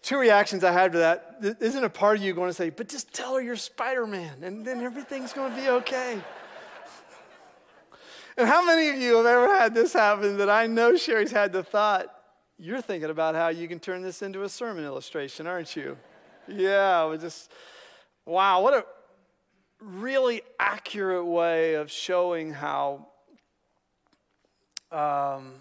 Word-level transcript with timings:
two 0.00 0.18
reactions 0.18 0.64
I 0.64 0.72
had 0.72 0.92
to 0.92 0.98
that. 0.98 1.56
Isn't 1.60 1.84
a 1.84 1.90
part 1.90 2.16
of 2.16 2.22
you 2.22 2.32
going 2.32 2.48
to 2.48 2.54
say, 2.54 2.70
but 2.70 2.88
just 2.88 3.12
tell 3.12 3.34
her 3.34 3.40
you're 3.40 3.56
Spider 3.56 4.06
Man 4.06 4.42
and 4.42 4.64
then 4.64 4.80
everything's 4.80 5.32
going 5.32 5.54
to 5.54 5.60
be 5.60 5.68
okay? 5.68 6.20
and 8.36 8.48
how 8.48 8.64
many 8.64 8.88
of 8.88 8.96
you 8.96 9.16
have 9.16 9.26
ever 9.26 9.54
had 9.54 9.74
this 9.74 9.92
happen 9.92 10.38
that 10.38 10.48
I 10.48 10.66
know 10.66 10.96
Sherry's 10.96 11.32
had 11.32 11.52
the 11.52 11.62
thought, 11.62 12.06
you're 12.58 12.80
thinking 12.80 13.10
about 13.10 13.34
how 13.34 13.48
you 13.48 13.68
can 13.68 13.80
turn 13.80 14.02
this 14.02 14.22
into 14.22 14.44
a 14.44 14.48
sermon 14.48 14.84
illustration, 14.84 15.46
aren't 15.46 15.74
you? 15.76 15.98
yeah, 16.48 17.08
we 17.08 17.18
just, 17.18 17.50
wow, 18.24 18.62
what 18.62 18.74
a 18.74 18.84
really 19.80 20.42
accurate 20.58 21.26
way 21.26 21.74
of 21.74 21.90
showing 21.90 22.52
how. 22.52 23.08
Um, 24.90 25.54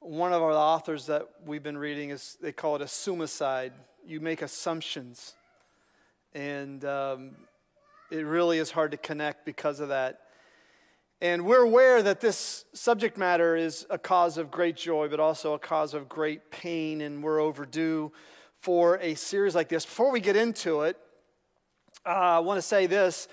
one 0.00 0.32
of 0.32 0.42
our 0.42 0.52
authors 0.52 1.06
that 1.06 1.28
we've 1.44 1.62
been 1.62 1.76
reading 1.76 2.10
is 2.10 2.38
they 2.40 2.52
call 2.52 2.74
it 2.76 2.82
a 2.82 2.88
suicide. 2.88 3.72
You 4.04 4.18
make 4.18 4.40
assumptions, 4.40 5.34
and 6.34 6.82
um, 6.86 7.32
it 8.10 8.24
really 8.24 8.58
is 8.58 8.70
hard 8.70 8.92
to 8.92 8.96
connect 8.96 9.44
because 9.44 9.78
of 9.78 9.90
that. 9.90 10.20
And 11.20 11.44
we're 11.44 11.62
aware 11.62 12.02
that 12.02 12.22
this 12.22 12.64
subject 12.72 13.18
matter 13.18 13.54
is 13.54 13.86
a 13.90 13.98
cause 13.98 14.38
of 14.38 14.50
great 14.50 14.74
joy, 14.74 15.08
but 15.08 15.20
also 15.20 15.52
a 15.52 15.58
cause 15.58 15.92
of 15.92 16.08
great 16.08 16.50
pain, 16.50 17.02
and 17.02 17.22
we're 17.22 17.38
overdue 17.38 18.10
for 18.58 18.98
a 19.02 19.14
series 19.14 19.54
like 19.54 19.68
this. 19.68 19.84
Before 19.84 20.10
we 20.10 20.20
get 20.20 20.34
into 20.34 20.80
it, 20.82 20.96
uh, 22.06 22.08
I 22.08 22.38
want 22.38 22.56
to 22.56 22.62
say 22.62 22.86
this. 22.86 23.28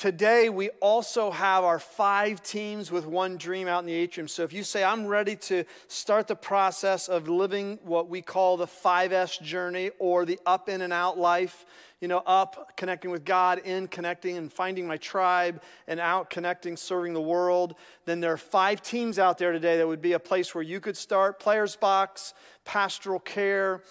Today, 0.00 0.48
we 0.48 0.70
also 0.80 1.30
have 1.30 1.62
our 1.62 1.78
five 1.78 2.42
teams 2.42 2.90
with 2.90 3.04
one 3.04 3.36
dream 3.36 3.68
out 3.68 3.80
in 3.80 3.86
the 3.86 3.92
atrium. 3.92 4.28
So, 4.28 4.42
if 4.44 4.50
you 4.50 4.64
say, 4.64 4.82
I'm 4.82 5.04
ready 5.04 5.36
to 5.36 5.64
start 5.88 6.26
the 6.26 6.34
process 6.34 7.06
of 7.06 7.28
living 7.28 7.78
what 7.82 8.08
we 8.08 8.22
call 8.22 8.56
the 8.56 8.66
5S 8.66 9.42
journey 9.42 9.90
or 9.98 10.24
the 10.24 10.40
up, 10.46 10.70
in, 10.70 10.80
and 10.80 10.90
out 10.90 11.18
life, 11.18 11.66
you 12.00 12.08
know, 12.08 12.22
up, 12.24 12.78
connecting 12.78 13.10
with 13.10 13.26
God, 13.26 13.58
in, 13.58 13.88
connecting 13.88 14.38
and 14.38 14.50
finding 14.50 14.86
my 14.86 14.96
tribe, 14.96 15.60
and 15.86 16.00
out, 16.00 16.30
connecting, 16.30 16.78
serving 16.78 17.12
the 17.12 17.20
world, 17.20 17.74
then 18.06 18.20
there 18.20 18.32
are 18.32 18.38
five 18.38 18.80
teams 18.80 19.18
out 19.18 19.36
there 19.36 19.52
today 19.52 19.76
that 19.76 19.86
would 19.86 20.00
be 20.00 20.14
a 20.14 20.18
place 20.18 20.54
where 20.54 20.64
you 20.64 20.80
could 20.80 20.96
start 20.96 21.38
Players 21.38 21.76
Box, 21.76 22.32
Pastoral 22.64 23.20
Care, 23.20 23.82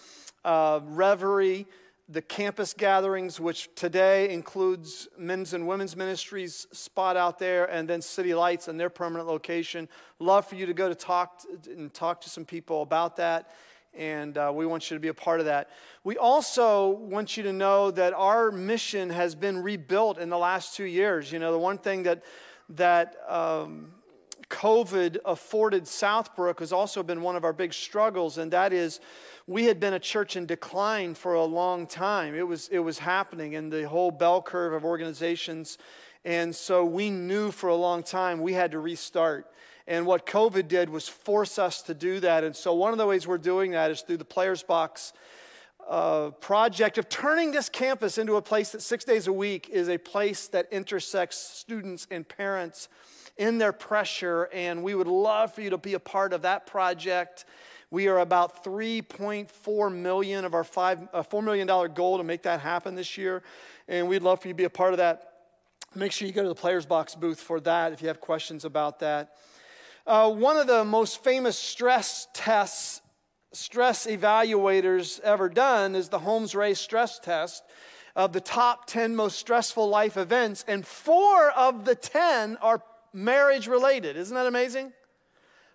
uh, 0.44 0.80
Reverie 0.82 1.68
the 2.10 2.20
campus 2.20 2.74
gatherings, 2.74 3.38
which 3.38 3.68
today 3.76 4.34
includes 4.34 5.06
men's 5.16 5.54
and 5.54 5.68
women's 5.68 5.94
ministries 5.94 6.66
spot 6.72 7.16
out 7.16 7.38
there, 7.38 7.66
and 7.66 7.88
then 7.88 8.02
City 8.02 8.34
Lights 8.34 8.66
and 8.66 8.80
their 8.80 8.90
permanent 8.90 9.28
location. 9.28 9.88
Love 10.18 10.44
for 10.44 10.56
you 10.56 10.66
to 10.66 10.74
go 10.74 10.88
to 10.88 10.94
talk 10.94 11.40
to, 11.62 11.70
and 11.70 11.94
talk 11.94 12.20
to 12.22 12.28
some 12.28 12.44
people 12.44 12.82
about 12.82 13.16
that, 13.16 13.52
and 13.94 14.36
uh, 14.36 14.50
we 14.52 14.66
want 14.66 14.90
you 14.90 14.96
to 14.96 15.00
be 15.00 15.06
a 15.06 15.14
part 15.14 15.38
of 15.38 15.46
that. 15.46 15.70
We 16.02 16.18
also 16.18 16.88
want 16.88 17.36
you 17.36 17.44
to 17.44 17.52
know 17.52 17.92
that 17.92 18.12
our 18.12 18.50
mission 18.50 19.10
has 19.10 19.36
been 19.36 19.62
rebuilt 19.62 20.18
in 20.18 20.30
the 20.30 20.38
last 20.38 20.74
two 20.74 20.84
years. 20.84 21.30
You 21.30 21.38
know, 21.38 21.52
the 21.52 21.58
one 21.58 21.78
thing 21.78 22.02
that 22.02 22.24
that 22.70 23.16
um, 23.28 23.92
COVID 24.50 25.18
afforded 25.24 25.84
Southbrook 25.84 26.58
has 26.58 26.72
also 26.72 27.02
been 27.02 27.22
one 27.22 27.36
of 27.36 27.44
our 27.44 27.52
big 27.52 27.72
struggles, 27.72 28.36
and 28.36 28.52
that 28.52 28.72
is 28.72 29.00
we 29.46 29.64
had 29.64 29.80
been 29.80 29.94
a 29.94 29.98
church 29.98 30.36
in 30.36 30.44
decline 30.44 31.14
for 31.14 31.34
a 31.34 31.44
long 31.44 31.86
time. 31.86 32.34
It 32.34 32.46
was, 32.46 32.68
it 32.68 32.80
was 32.80 32.98
happening 32.98 33.54
in 33.54 33.70
the 33.70 33.88
whole 33.88 34.10
bell 34.10 34.42
curve 34.42 34.72
of 34.72 34.84
organizations. 34.84 35.78
And 36.24 36.54
so 36.54 36.84
we 36.84 37.10
knew 37.10 37.50
for 37.50 37.68
a 37.68 37.74
long 37.74 38.02
time 38.02 38.40
we 38.40 38.52
had 38.52 38.72
to 38.72 38.78
restart. 38.78 39.50
And 39.86 40.04
what 40.04 40.26
COVID 40.26 40.68
did 40.68 40.90
was 40.90 41.08
force 41.08 41.58
us 41.58 41.82
to 41.82 41.94
do 41.94 42.20
that. 42.20 42.44
And 42.44 42.54
so 42.54 42.74
one 42.74 42.92
of 42.92 42.98
the 42.98 43.06
ways 43.06 43.26
we're 43.26 43.38
doing 43.38 43.70
that 43.72 43.90
is 43.90 44.02
through 44.02 44.18
the 44.18 44.24
Players 44.24 44.62
Box 44.62 45.12
uh, 45.88 46.30
project 46.40 46.98
of 46.98 47.08
turning 47.08 47.50
this 47.50 47.68
campus 47.68 48.18
into 48.18 48.36
a 48.36 48.42
place 48.42 48.70
that 48.70 48.82
six 48.82 49.04
days 49.04 49.26
a 49.26 49.32
week 49.32 49.68
is 49.70 49.88
a 49.88 49.98
place 49.98 50.46
that 50.48 50.68
intersects 50.70 51.38
students 51.38 52.06
and 52.10 52.28
parents 52.28 52.88
in 53.40 53.56
their 53.56 53.72
pressure. 53.72 54.50
And 54.52 54.82
we 54.84 54.94
would 54.94 55.06
love 55.08 55.54
for 55.54 55.62
you 55.62 55.70
to 55.70 55.78
be 55.78 55.94
a 55.94 55.98
part 55.98 56.34
of 56.34 56.42
that 56.42 56.66
project. 56.66 57.46
We 57.90 58.06
are 58.06 58.18
about 58.18 58.62
3.4 58.62 59.92
million 59.92 60.44
of 60.44 60.54
our 60.54 60.62
five, 60.62 61.08
uh, 61.12 61.22
$4 61.22 61.42
million 61.42 61.66
goal 61.94 62.18
to 62.18 62.22
make 62.22 62.42
that 62.42 62.60
happen 62.60 62.94
this 62.94 63.16
year. 63.16 63.42
And 63.88 64.08
we'd 64.08 64.22
love 64.22 64.42
for 64.42 64.48
you 64.48 64.54
to 64.54 64.58
be 64.58 64.64
a 64.64 64.70
part 64.70 64.92
of 64.92 64.98
that. 64.98 65.26
Make 65.94 66.12
sure 66.12 66.28
you 66.28 66.34
go 66.34 66.42
to 66.42 66.48
the 66.48 66.54
Players 66.54 66.84
Box 66.84 67.14
booth 67.14 67.40
for 67.40 67.58
that 67.60 67.92
if 67.92 68.02
you 68.02 68.08
have 68.08 68.20
questions 68.20 68.64
about 68.64 69.00
that. 69.00 69.36
Uh, 70.06 70.30
one 70.30 70.58
of 70.58 70.66
the 70.66 70.84
most 70.84 71.24
famous 71.24 71.58
stress 71.58 72.28
tests, 72.34 73.00
stress 73.52 74.06
evaluators 74.06 75.18
ever 75.20 75.48
done 75.48 75.94
is 75.94 76.10
the 76.10 76.18
Holmes 76.18 76.52
Rahe 76.52 76.76
stress 76.76 77.18
test 77.18 77.64
of 78.14 78.32
the 78.32 78.40
top 78.40 78.86
10 78.86 79.16
most 79.16 79.38
stressful 79.38 79.88
life 79.88 80.16
events, 80.16 80.64
and 80.68 80.86
four 80.86 81.50
of 81.52 81.84
the 81.84 81.94
10 81.94 82.56
are 82.58 82.82
marriage 83.12 83.66
related. 83.66 84.16
Isn't 84.16 84.34
that 84.34 84.46
amazing? 84.46 84.92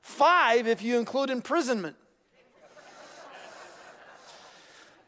Five 0.01 0.67
if 0.67 0.81
you 0.81 0.97
include 0.97 1.29
imprisonment. 1.29 1.95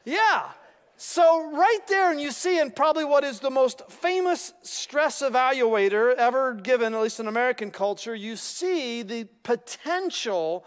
Yeah. 0.07 0.43
So, 0.95 1.51
right 1.51 1.85
there, 1.87 2.11
and 2.11 2.19
you 2.19 2.31
see 2.31 2.59
in 2.59 2.71
probably 2.71 3.03
what 3.03 3.23
is 3.23 3.39
the 3.39 3.51
most 3.51 3.83
famous 3.91 4.53
stress 4.63 5.21
evaluator 5.21 6.15
ever 6.15 6.55
given, 6.55 6.95
at 6.95 7.01
least 7.01 7.19
in 7.19 7.27
American 7.27 7.69
culture, 7.69 8.15
you 8.15 8.35
see 8.35 9.03
the 9.03 9.25
potential 9.43 10.65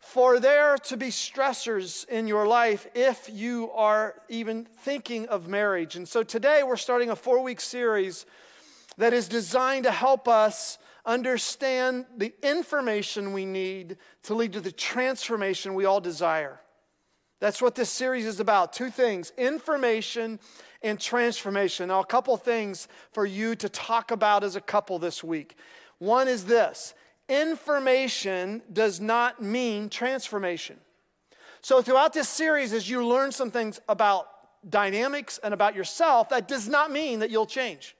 for 0.00 0.40
there 0.40 0.76
to 0.76 0.96
be 0.96 1.06
stressors 1.06 2.06
in 2.08 2.26
your 2.26 2.46
life 2.46 2.88
if 2.94 3.30
you 3.32 3.70
are 3.70 4.16
even 4.28 4.64
thinking 4.64 5.28
of 5.28 5.48
marriage. 5.48 5.96
And 5.96 6.06
so, 6.06 6.22
today 6.22 6.62
we're 6.62 6.76
starting 6.76 7.08
a 7.08 7.16
four 7.16 7.40
week 7.42 7.60
series 7.60 8.26
that 8.98 9.14
is 9.14 9.28
designed 9.28 9.84
to 9.84 9.92
help 9.92 10.28
us 10.28 10.78
understand 11.04 12.06
the 12.16 12.32
information 12.42 13.32
we 13.32 13.44
need 13.44 13.96
to 14.24 14.34
lead 14.34 14.52
to 14.52 14.60
the 14.60 14.72
transformation 14.72 15.74
we 15.74 15.84
all 15.84 16.00
desire. 16.00 16.60
That's 17.40 17.62
what 17.62 17.74
this 17.74 17.90
series 17.90 18.26
is 18.26 18.38
about. 18.38 18.72
Two 18.72 18.90
things 18.90 19.32
information 19.38 20.38
and 20.82 21.00
transformation. 21.00 21.88
Now, 21.88 22.00
a 22.00 22.06
couple 22.06 22.36
things 22.36 22.88
for 23.12 23.26
you 23.26 23.54
to 23.56 23.68
talk 23.68 24.10
about 24.10 24.44
as 24.44 24.56
a 24.56 24.60
couple 24.60 24.98
this 24.98 25.24
week. 25.24 25.56
One 25.98 26.28
is 26.28 26.44
this 26.44 26.94
information 27.28 28.62
does 28.72 29.00
not 29.00 29.42
mean 29.42 29.88
transformation. 29.88 30.76
So, 31.62 31.82
throughout 31.82 32.12
this 32.12 32.28
series, 32.28 32.72
as 32.72 32.88
you 32.88 33.06
learn 33.06 33.32
some 33.32 33.50
things 33.50 33.80
about 33.88 34.26
dynamics 34.68 35.38
and 35.42 35.54
about 35.54 35.74
yourself, 35.74 36.28
that 36.30 36.46
does 36.48 36.68
not 36.68 36.90
mean 36.90 37.20
that 37.20 37.30
you'll 37.30 37.46
change 37.46 37.96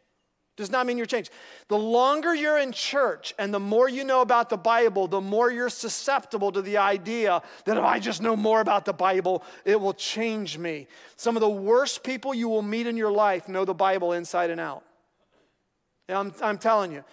does 0.61 0.71
not 0.71 0.87
mean 0.87 0.97
you're 0.97 1.07
changed. 1.07 1.31
The 1.69 1.79
longer 1.79 2.35
you're 2.35 2.59
in 2.59 2.73
church 2.73 3.35
and 3.39 3.53
the 3.53 3.61
more 3.61 3.89
you 3.89 4.05
know 4.05 4.21
about 4.21 4.49
the 4.51 4.57
Bible, 4.57 5.09
the 5.09 5.21
more 5.21 5.51
you're 5.51 5.69
susceptible 5.69 6.53
to 6.53 6.63
the 6.63 6.77
idea 6.77 7.43
that 7.65 7.77
if 7.77 7.83
I 7.83 7.99
just 7.99 8.23
know 8.23 8.37
more 8.37 8.61
about 8.61 8.85
the 8.85 8.93
Bible, 8.93 9.43
it 9.65 9.81
will 9.81 9.95
change 9.95 10.59
me. 10.59 10.87
Some 11.17 11.37
of 11.37 11.41
the 11.41 11.51
worst 11.51 12.05
people 12.05 12.35
you 12.35 12.49
will 12.49 12.63
meet 12.63 12.87
in 12.87 12.97
your 12.97 13.11
life 13.11 13.49
know 13.49 13.65
the 13.65 13.75
Bible 13.75 14.13
inside 14.13 14.51
and 14.51 14.61
out. 14.61 14.85
And 16.09 16.19
I'm, 16.19 16.35
I'm 16.43 16.59
telling 16.59 16.93
you. 16.93 17.05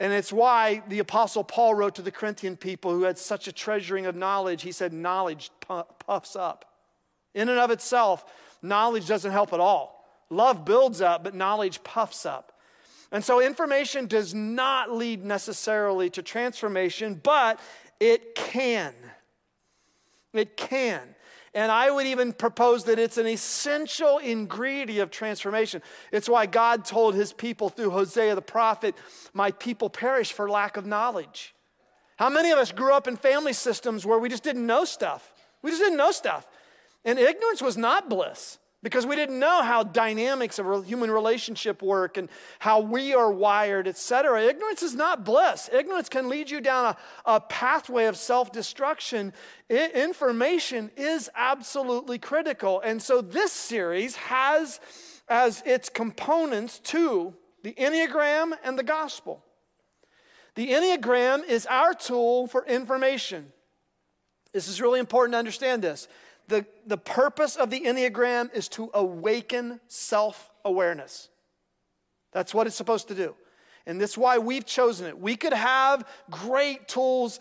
And 0.00 0.12
it's 0.12 0.32
why 0.32 0.82
the 0.88 0.98
Apostle 0.98 1.44
Paul 1.44 1.74
wrote 1.74 1.96
to 1.96 2.02
the 2.02 2.10
Corinthian 2.10 2.56
people 2.56 2.92
who 2.92 3.02
had 3.02 3.18
such 3.18 3.48
a 3.48 3.52
treasuring 3.52 4.06
of 4.06 4.16
knowledge. 4.16 4.62
He 4.62 4.72
said, 4.72 4.92
Knowledge 4.92 5.50
puffs 5.60 6.36
up. 6.36 6.64
In 7.34 7.48
and 7.48 7.58
of 7.58 7.70
itself, 7.70 8.24
knowledge 8.62 9.06
doesn't 9.06 9.32
help 9.32 9.52
at 9.52 9.60
all. 9.60 10.04
Love 10.30 10.64
builds 10.64 11.00
up, 11.00 11.22
but 11.24 11.34
knowledge 11.34 11.82
puffs 11.84 12.26
up. 12.26 12.52
And 13.14 13.24
so 13.24 13.40
information 13.40 14.06
does 14.08 14.34
not 14.34 14.90
lead 14.90 15.24
necessarily 15.24 16.10
to 16.10 16.22
transformation, 16.22 17.20
but 17.22 17.60
it 18.00 18.34
can. 18.34 18.92
It 20.32 20.56
can. 20.56 21.00
And 21.54 21.70
I 21.70 21.92
would 21.92 22.06
even 22.06 22.32
propose 22.32 22.82
that 22.86 22.98
it's 22.98 23.16
an 23.16 23.28
essential 23.28 24.18
ingredient 24.18 25.00
of 25.00 25.12
transformation. 25.12 25.80
It's 26.10 26.28
why 26.28 26.46
God 26.46 26.84
told 26.84 27.14
his 27.14 27.32
people 27.32 27.68
through 27.68 27.90
Hosea 27.90 28.34
the 28.34 28.42
prophet, 28.42 28.96
My 29.32 29.52
people 29.52 29.88
perish 29.88 30.32
for 30.32 30.50
lack 30.50 30.76
of 30.76 30.84
knowledge. 30.84 31.54
How 32.16 32.28
many 32.28 32.50
of 32.50 32.58
us 32.58 32.72
grew 32.72 32.92
up 32.92 33.06
in 33.06 33.16
family 33.16 33.52
systems 33.52 34.04
where 34.04 34.18
we 34.18 34.28
just 34.28 34.42
didn't 34.42 34.66
know 34.66 34.84
stuff? 34.84 35.32
We 35.62 35.70
just 35.70 35.80
didn't 35.80 35.98
know 35.98 36.10
stuff. 36.10 36.48
And 37.04 37.16
ignorance 37.16 37.62
was 37.62 37.76
not 37.76 38.08
bliss 38.10 38.58
because 38.84 39.06
we 39.06 39.16
didn't 39.16 39.38
know 39.38 39.62
how 39.62 39.82
dynamics 39.82 40.58
of 40.58 40.84
human 40.84 41.10
relationship 41.10 41.82
work 41.82 42.18
and 42.18 42.28
how 42.58 42.80
we 42.80 43.14
are 43.14 43.32
wired, 43.32 43.88
etc. 43.88 44.42
Ignorance 44.42 44.82
is 44.82 44.94
not 44.94 45.24
bliss. 45.24 45.70
Ignorance 45.72 46.10
can 46.10 46.28
lead 46.28 46.50
you 46.50 46.60
down 46.60 46.94
a, 46.94 46.96
a 47.24 47.40
pathway 47.40 48.04
of 48.04 48.16
self 48.16 48.52
destruction. 48.52 49.32
information 49.70 50.90
is 50.98 51.30
absolutely 51.34 52.18
critical. 52.18 52.80
And 52.82 53.02
so 53.02 53.22
this 53.22 53.52
series 53.52 54.16
has 54.16 54.80
as 55.28 55.62
its 55.64 55.88
components 55.88 56.78
two 56.78 57.34
the 57.62 57.72
Enneagram 57.72 58.52
and 58.62 58.78
the 58.78 58.82
gospel. 58.82 59.42
The 60.56 60.68
Enneagram 60.68 61.48
is 61.48 61.64
our 61.64 61.94
tool 61.94 62.46
for 62.46 62.66
information. 62.66 63.50
This 64.52 64.68
is 64.68 64.80
really 64.80 65.00
important 65.00 65.32
to 65.32 65.38
understand 65.38 65.82
this. 65.82 66.06
The, 66.48 66.66
the 66.86 66.98
purpose 66.98 67.56
of 67.56 67.70
the 67.70 67.80
Enneagram 67.80 68.54
is 68.54 68.68
to 68.70 68.90
awaken 68.94 69.80
self 69.88 70.50
awareness. 70.64 71.28
That's 72.32 72.52
what 72.52 72.66
it's 72.66 72.76
supposed 72.76 73.08
to 73.08 73.14
do. 73.14 73.34
And 73.86 74.00
that's 74.00 74.18
why 74.18 74.38
we've 74.38 74.64
chosen 74.64 75.06
it. 75.06 75.18
We 75.18 75.36
could 75.36 75.52
have 75.52 76.08
great 76.30 76.88
tools 76.88 77.38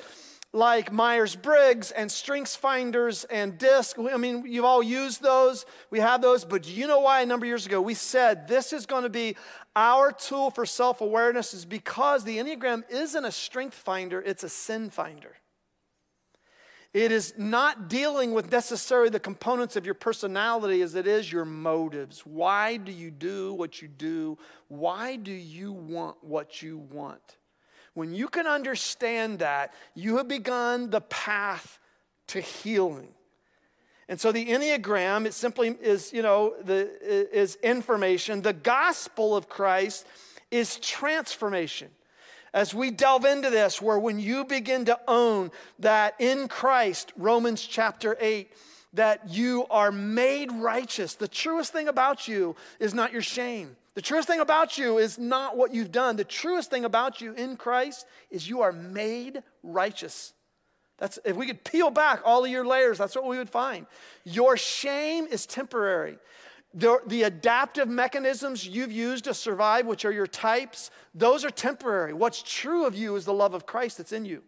like 0.53 0.91
Myers 0.91 1.35
Briggs 1.35 1.89
and 1.91 2.11
Strengths 2.11 2.55
Finders 2.55 3.23
and 3.25 3.57
DISC. 3.57 3.97
I 3.97 4.17
mean, 4.17 4.45
you've 4.45 4.65
all 4.65 4.83
used 4.83 5.21
those. 5.21 5.65
We 5.89 5.99
have 5.99 6.21
those. 6.21 6.45
But 6.45 6.67
you 6.67 6.85
know 6.85 6.99
why 6.99 7.21
a 7.21 7.25
number 7.25 7.45
of 7.45 7.47
years 7.47 7.65
ago 7.65 7.81
we 7.81 7.95
said 7.95 8.47
this 8.47 8.71
is 8.71 8.85
going 8.85 9.03
to 9.03 9.09
be 9.09 9.35
our 9.75 10.11
tool 10.11 10.51
for 10.51 10.65
self 10.65 11.01
awareness 11.01 11.53
is 11.53 11.65
because 11.65 12.23
the 12.23 12.37
Enneagram 12.37 12.83
isn't 12.89 13.25
a 13.25 13.31
strength 13.31 13.73
finder, 13.73 14.21
it's 14.21 14.43
a 14.43 14.49
sin 14.49 14.89
finder. 14.91 15.35
It 16.93 17.11
is 17.11 17.33
not 17.37 17.89
dealing 17.89 18.33
with 18.33 18.51
necessarily 18.51 19.09
the 19.09 19.19
components 19.19 19.75
of 19.75 19.85
your 19.85 19.95
personality 19.95 20.81
as 20.83 20.93
it 20.93 21.07
is 21.07 21.31
your 21.31 21.45
motives. 21.45 22.19
Why 22.19 22.77
do 22.77 22.91
you 22.91 23.09
do 23.09 23.55
what 23.55 23.81
you 23.81 23.87
do? 23.87 24.37
Why 24.67 25.15
do 25.15 25.31
you 25.31 25.71
want 25.71 26.23
what 26.23 26.61
you 26.61 26.77
want? 26.77 27.37
When 27.95 28.13
you 28.13 28.27
can 28.27 28.45
understand 28.45 29.39
that, 29.39 29.73
you 29.95 30.17
have 30.17 30.27
begun 30.27 30.91
the 30.91 31.01
path 31.01 31.79
to 32.27 32.39
healing. 32.39 33.09
And 34.07 34.19
so 34.19 34.31
the 34.31 34.45
Enneagram, 34.45 35.25
it 35.25 35.33
simply 35.33 35.75
is, 35.81 36.13
you 36.13 36.21
know, 36.21 36.53
the, 36.63 36.91
is 37.35 37.55
information. 37.55 38.41
The 38.41 38.53
gospel 38.53 39.35
of 39.35 39.49
Christ 39.49 40.05
is 40.51 40.77
transformation 40.77 41.89
as 42.53 42.73
we 42.73 42.91
delve 42.91 43.25
into 43.25 43.49
this, 43.49 43.81
where 43.81 43.97
when 43.97 44.19
you 44.19 44.45
begin 44.45 44.85
to 44.85 44.99
own 45.07 45.51
that 45.79 46.15
in 46.19 46.47
Christ, 46.47 47.11
Romans 47.17 47.65
chapter 47.65 48.15
8, 48.19 48.51
that 48.93 49.29
you 49.29 49.65
are 49.71 49.91
made 49.91 50.51
righteous. 50.51 51.15
The 51.15 51.27
truest 51.27 51.73
thing 51.73 51.87
about 51.87 52.27
you 52.27 52.55
is 52.79 52.93
not 52.93 53.11
your 53.11 53.23
shame. 53.23 53.75
The 53.95 54.01
truest 54.01 54.27
thing 54.27 54.39
about 54.39 54.77
you 54.77 54.97
is 54.97 55.17
not 55.17 55.57
what 55.57 55.73
you've 55.73 55.91
done. 55.91 56.15
The 56.15 56.23
truest 56.23 56.69
thing 56.69 56.85
about 56.85 57.21
you 57.21 57.33
in 57.33 57.57
Christ 57.57 58.05
is 58.29 58.47
you 58.47 58.61
are 58.61 58.71
made 58.71 59.41
righteous. 59.61 60.33
That's 60.97 61.19
if 61.25 61.35
we 61.35 61.47
could 61.47 61.63
peel 61.63 61.89
back 61.89 62.21
all 62.23 62.45
of 62.45 62.51
your 62.51 62.65
layers, 62.65 62.97
that's 62.97 63.15
what 63.15 63.25
we 63.25 63.37
would 63.37 63.49
find. 63.49 63.87
Your 64.23 64.57
shame 64.57 65.25
is 65.29 65.45
temporary. 65.45 66.17
The, 66.75 66.99
the, 67.05 67.23
adaptive 67.23 67.87
mechanisms 67.87 68.65
you've 68.65 68.91
used 68.91 69.25
to 69.25 69.33
survive, 69.35 69.85
which 69.85 70.05
are 70.05 70.11
your 70.11 70.25
types, 70.25 70.89
those 71.13 71.45
are 71.45 71.51
temporary. 71.51 72.13
What's 72.13 72.41
true 72.41 72.85
of 72.85 72.95
you 72.95 73.15
is 73.15 73.25
the 73.25 73.33
love 73.33 73.53
of 73.53 73.67
Christ 73.67 73.99
that's 73.99 74.11
in 74.11 74.25
you. 74.25 74.41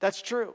That's 0.00 0.22
true. 0.22 0.54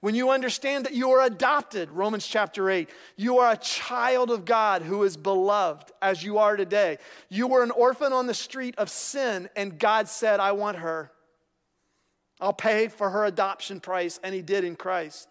When 0.00 0.14
you 0.14 0.30
understand 0.30 0.86
that 0.86 0.94
you 0.94 1.10
are 1.10 1.24
adopted, 1.24 1.90
Romans 1.90 2.26
chapter 2.26 2.70
8, 2.70 2.88
you 3.16 3.38
are 3.38 3.52
a 3.52 3.56
child 3.58 4.30
of 4.30 4.44
God 4.44 4.82
who 4.82 5.02
is 5.02 5.16
beloved 5.16 5.92
as 6.00 6.24
you 6.24 6.38
are 6.38 6.56
today. 6.56 6.98
You 7.28 7.46
were 7.46 7.62
an 7.62 7.70
orphan 7.70 8.12
on 8.12 8.26
the 8.26 8.34
street 8.34 8.74
of 8.78 8.88
sin, 8.88 9.48
and 9.56 9.78
God 9.78 10.08
said, 10.08 10.40
I 10.40 10.52
want 10.52 10.78
her. 10.78 11.12
I'll 12.40 12.54
pay 12.54 12.88
for 12.88 13.10
her 13.10 13.26
adoption 13.26 13.80
price, 13.80 14.18
and 14.24 14.34
He 14.34 14.40
did 14.40 14.64
in 14.64 14.74
Christ. 14.74 15.28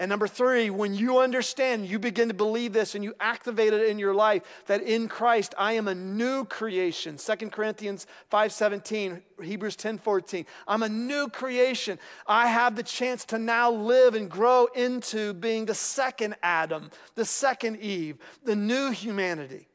And 0.00 0.08
number 0.08 0.26
three, 0.26 0.70
when 0.70 0.94
you 0.94 1.18
understand, 1.18 1.86
you 1.86 1.98
begin 1.98 2.28
to 2.28 2.34
believe 2.34 2.72
this 2.72 2.94
and 2.94 3.04
you 3.04 3.12
activate 3.20 3.74
it 3.74 3.86
in 3.86 3.98
your 3.98 4.14
life 4.14 4.42
that 4.64 4.80
in 4.80 5.08
Christ 5.08 5.54
I 5.58 5.74
am 5.74 5.88
a 5.88 5.94
new 5.94 6.46
creation. 6.46 7.18
2 7.18 7.50
Corinthians 7.50 8.06
5:17, 8.30 9.20
Hebrews 9.42 9.76
10:14. 9.76 10.46
I'm 10.66 10.82
a 10.82 10.88
new 10.88 11.28
creation. 11.28 11.98
I 12.26 12.46
have 12.46 12.76
the 12.76 12.82
chance 12.82 13.26
to 13.26 13.38
now 13.38 13.70
live 13.70 14.14
and 14.14 14.30
grow 14.30 14.68
into 14.74 15.34
being 15.34 15.66
the 15.66 15.74
second 15.74 16.34
Adam, 16.42 16.90
the 17.14 17.26
second 17.26 17.80
Eve, 17.80 18.16
the 18.42 18.56
new 18.56 18.92
humanity. 18.92 19.68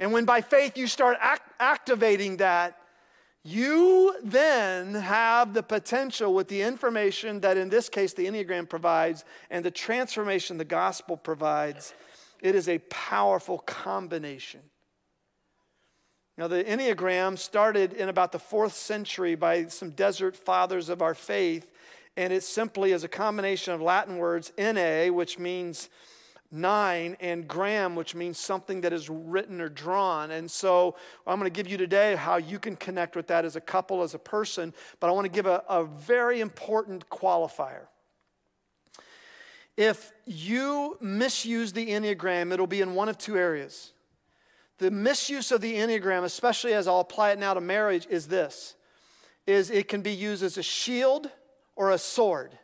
And 0.00 0.12
when 0.12 0.24
by 0.24 0.40
faith 0.40 0.76
you 0.76 0.88
start 0.88 1.16
act- 1.20 1.54
activating 1.60 2.38
that, 2.38 2.76
you 3.44 4.16
then 4.22 4.94
have 4.94 5.54
the 5.54 5.62
potential 5.62 6.34
with 6.34 6.48
the 6.48 6.62
information 6.62 7.40
that, 7.40 7.56
in 7.56 7.68
this 7.68 7.88
case, 7.88 8.12
the 8.12 8.26
Enneagram 8.26 8.68
provides 8.68 9.24
and 9.50 9.64
the 9.64 9.70
transformation 9.70 10.58
the 10.58 10.64
gospel 10.64 11.16
provides. 11.16 11.94
It 12.42 12.54
is 12.54 12.68
a 12.68 12.78
powerful 12.90 13.58
combination. 13.58 14.60
Now, 16.36 16.46
the 16.46 16.62
Enneagram 16.62 17.36
started 17.36 17.92
in 17.94 18.08
about 18.08 18.30
the 18.30 18.38
fourth 18.38 18.74
century 18.74 19.34
by 19.34 19.66
some 19.66 19.90
desert 19.90 20.36
fathers 20.36 20.88
of 20.88 21.02
our 21.02 21.14
faith, 21.14 21.70
and 22.16 22.32
it 22.32 22.44
simply 22.44 22.92
is 22.92 23.02
a 23.02 23.08
combination 23.08 23.74
of 23.74 23.80
Latin 23.80 24.18
words, 24.18 24.52
enne, 24.56 25.12
which 25.12 25.38
means 25.38 25.88
nine 26.50 27.16
and 27.20 27.46
gram, 27.46 27.94
which 27.94 28.14
means 28.14 28.38
something 28.38 28.80
that 28.80 28.92
is 28.92 29.10
written 29.10 29.60
or 29.60 29.68
drawn. 29.68 30.30
And 30.30 30.50
so 30.50 30.96
I'm 31.26 31.38
going 31.38 31.50
to 31.50 31.56
give 31.56 31.70
you 31.70 31.76
today 31.76 32.14
how 32.16 32.36
you 32.36 32.58
can 32.58 32.76
connect 32.76 33.16
with 33.16 33.26
that 33.26 33.44
as 33.44 33.56
a 33.56 33.60
couple, 33.60 34.02
as 34.02 34.14
a 34.14 34.18
person, 34.18 34.72
but 35.00 35.08
I 35.08 35.10
want 35.10 35.26
to 35.26 35.30
give 35.30 35.46
a, 35.46 35.62
a 35.68 35.84
very 35.84 36.40
important 36.40 37.08
qualifier. 37.10 37.86
If 39.76 40.12
you 40.26 40.96
misuse 41.00 41.72
the 41.72 41.88
Enneagram, 41.90 42.52
it'll 42.52 42.66
be 42.66 42.80
in 42.80 42.94
one 42.94 43.08
of 43.08 43.16
two 43.16 43.36
areas. 43.36 43.92
The 44.78 44.90
misuse 44.90 45.52
of 45.52 45.60
the 45.60 45.74
Enneagram, 45.74 46.24
especially 46.24 46.72
as 46.72 46.88
I'll 46.88 47.00
apply 47.00 47.30
it 47.30 47.38
now 47.38 47.54
to 47.54 47.60
marriage, 47.60 48.06
is 48.10 48.26
this 48.26 48.74
is 49.46 49.70
it 49.70 49.88
can 49.88 50.02
be 50.02 50.12
used 50.12 50.42
as 50.42 50.58
a 50.58 50.62
shield 50.62 51.30
or 51.74 51.90
a 51.90 51.98
sword. 51.98 52.58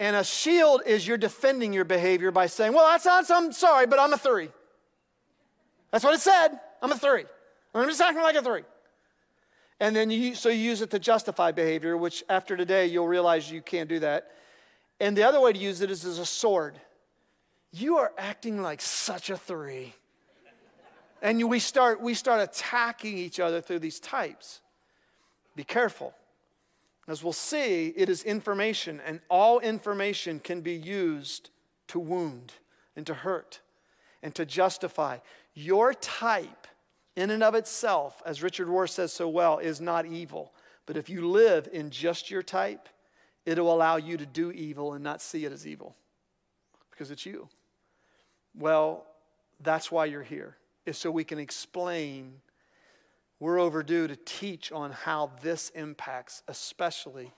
And 0.00 0.16
a 0.16 0.24
shield 0.24 0.82
is 0.86 1.06
you're 1.06 1.16
defending 1.16 1.72
your 1.72 1.84
behavior 1.84 2.30
by 2.30 2.46
saying, 2.46 2.72
well, 2.72 2.86
that's 2.88 3.04
not, 3.04 3.30
I'm 3.30 3.52
sorry, 3.52 3.86
but 3.86 3.98
I'm 3.98 4.12
a 4.12 4.18
three. 4.18 4.48
That's 5.90 6.04
what 6.04 6.14
it 6.14 6.20
said. 6.20 6.58
I'm 6.82 6.90
a 6.90 6.98
three. 6.98 7.24
I'm 7.74 7.88
just 7.88 8.00
acting 8.00 8.22
like 8.22 8.36
a 8.36 8.42
three. 8.42 8.62
And 9.80 9.94
then 9.94 10.10
you, 10.10 10.34
so 10.34 10.48
you 10.48 10.58
use 10.58 10.82
it 10.82 10.90
to 10.90 10.98
justify 10.98 11.52
behavior, 11.52 11.96
which 11.96 12.24
after 12.28 12.56
today 12.56 12.86
you'll 12.86 13.08
realize 13.08 13.50
you 13.50 13.62
can't 13.62 13.88
do 13.88 14.00
that. 14.00 14.32
And 15.00 15.16
the 15.16 15.24
other 15.24 15.40
way 15.40 15.52
to 15.52 15.58
use 15.58 15.80
it 15.80 15.90
is 15.90 16.04
as 16.04 16.18
a 16.18 16.26
sword. 16.26 16.80
You 17.72 17.98
are 17.98 18.12
acting 18.16 18.62
like 18.62 18.80
such 18.80 19.30
a 19.30 19.36
three. 19.36 19.94
And 21.22 21.48
we 21.48 21.58
start, 21.58 22.00
we 22.00 22.14
start 22.14 22.40
attacking 22.40 23.16
each 23.16 23.40
other 23.40 23.60
through 23.60 23.78
these 23.80 23.98
types. 23.98 24.60
Be 25.56 25.64
careful. 25.64 26.14
As 27.06 27.22
we'll 27.22 27.32
see, 27.32 27.88
it 27.96 28.08
is 28.08 28.22
information, 28.22 29.00
and 29.04 29.20
all 29.28 29.60
information 29.60 30.40
can 30.40 30.62
be 30.62 30.74
used 30.74 31.50
to 31.88 31.98
wound 31.98 32.54
and 32.96 33.06
to 33.06 33.14
hurt 33.14 33.60
and 34.22 34.34
to 34.34 34.46
justify. 34.46 35.18
Your 35.52 35.92
type, 35.92 36.66
in 37.14 37.30
and 37.30 37.42
of 37.42 37.54
itself, 37.54 38.22
as 38.24 38.42
Richard 38.42 38.68
Rohr 38.68 38.88
says 38.88 39.12
so 39.12 39.28
well, 39.28 39.58
is 39.58 39.80
not 39.80 40.06
evil. 40.06 40.52
But 40.86 40.96
if 40.96 41.10
you 41.10 41.28
live 41.28 41.68
in 41.72 41.90
just 41.90 42.30
your 42.30 42.42
type, 42.42 42.88
it'll 43.44 43.72
allow 43.72 43.96
you 43.96 44.16
to 44.16 44.26
do 44.26 44.50
evil 44.50 44.94
and 44.94 45.04
not 45.04 45.20
see 45.20 45.44
it 45.44 45.52
as 45.52 45.66
evil 45.66 45.94
because 46.90 47.10
it's 47.10 47.26
you. 47.26 47.48
Well, 48.56 49.04
that's 49.60 49.90
why 49.90 50.06
you're 50.06 50.22
here, 50.22 50.56
is 50.86 50.96
so 50.96 51.10
we 51.10 51.24
can 51.24 51.38
explain 51.38 52.40
we're 53.40 53.58
overdue 53.58 54.06
to 54.06 54.16
teach 54.16 54.72
on 54.72 54.92
how 54.92 55.32
this 55.42 55.70
impacts, 55.70 56.42
especially 56.48 57.32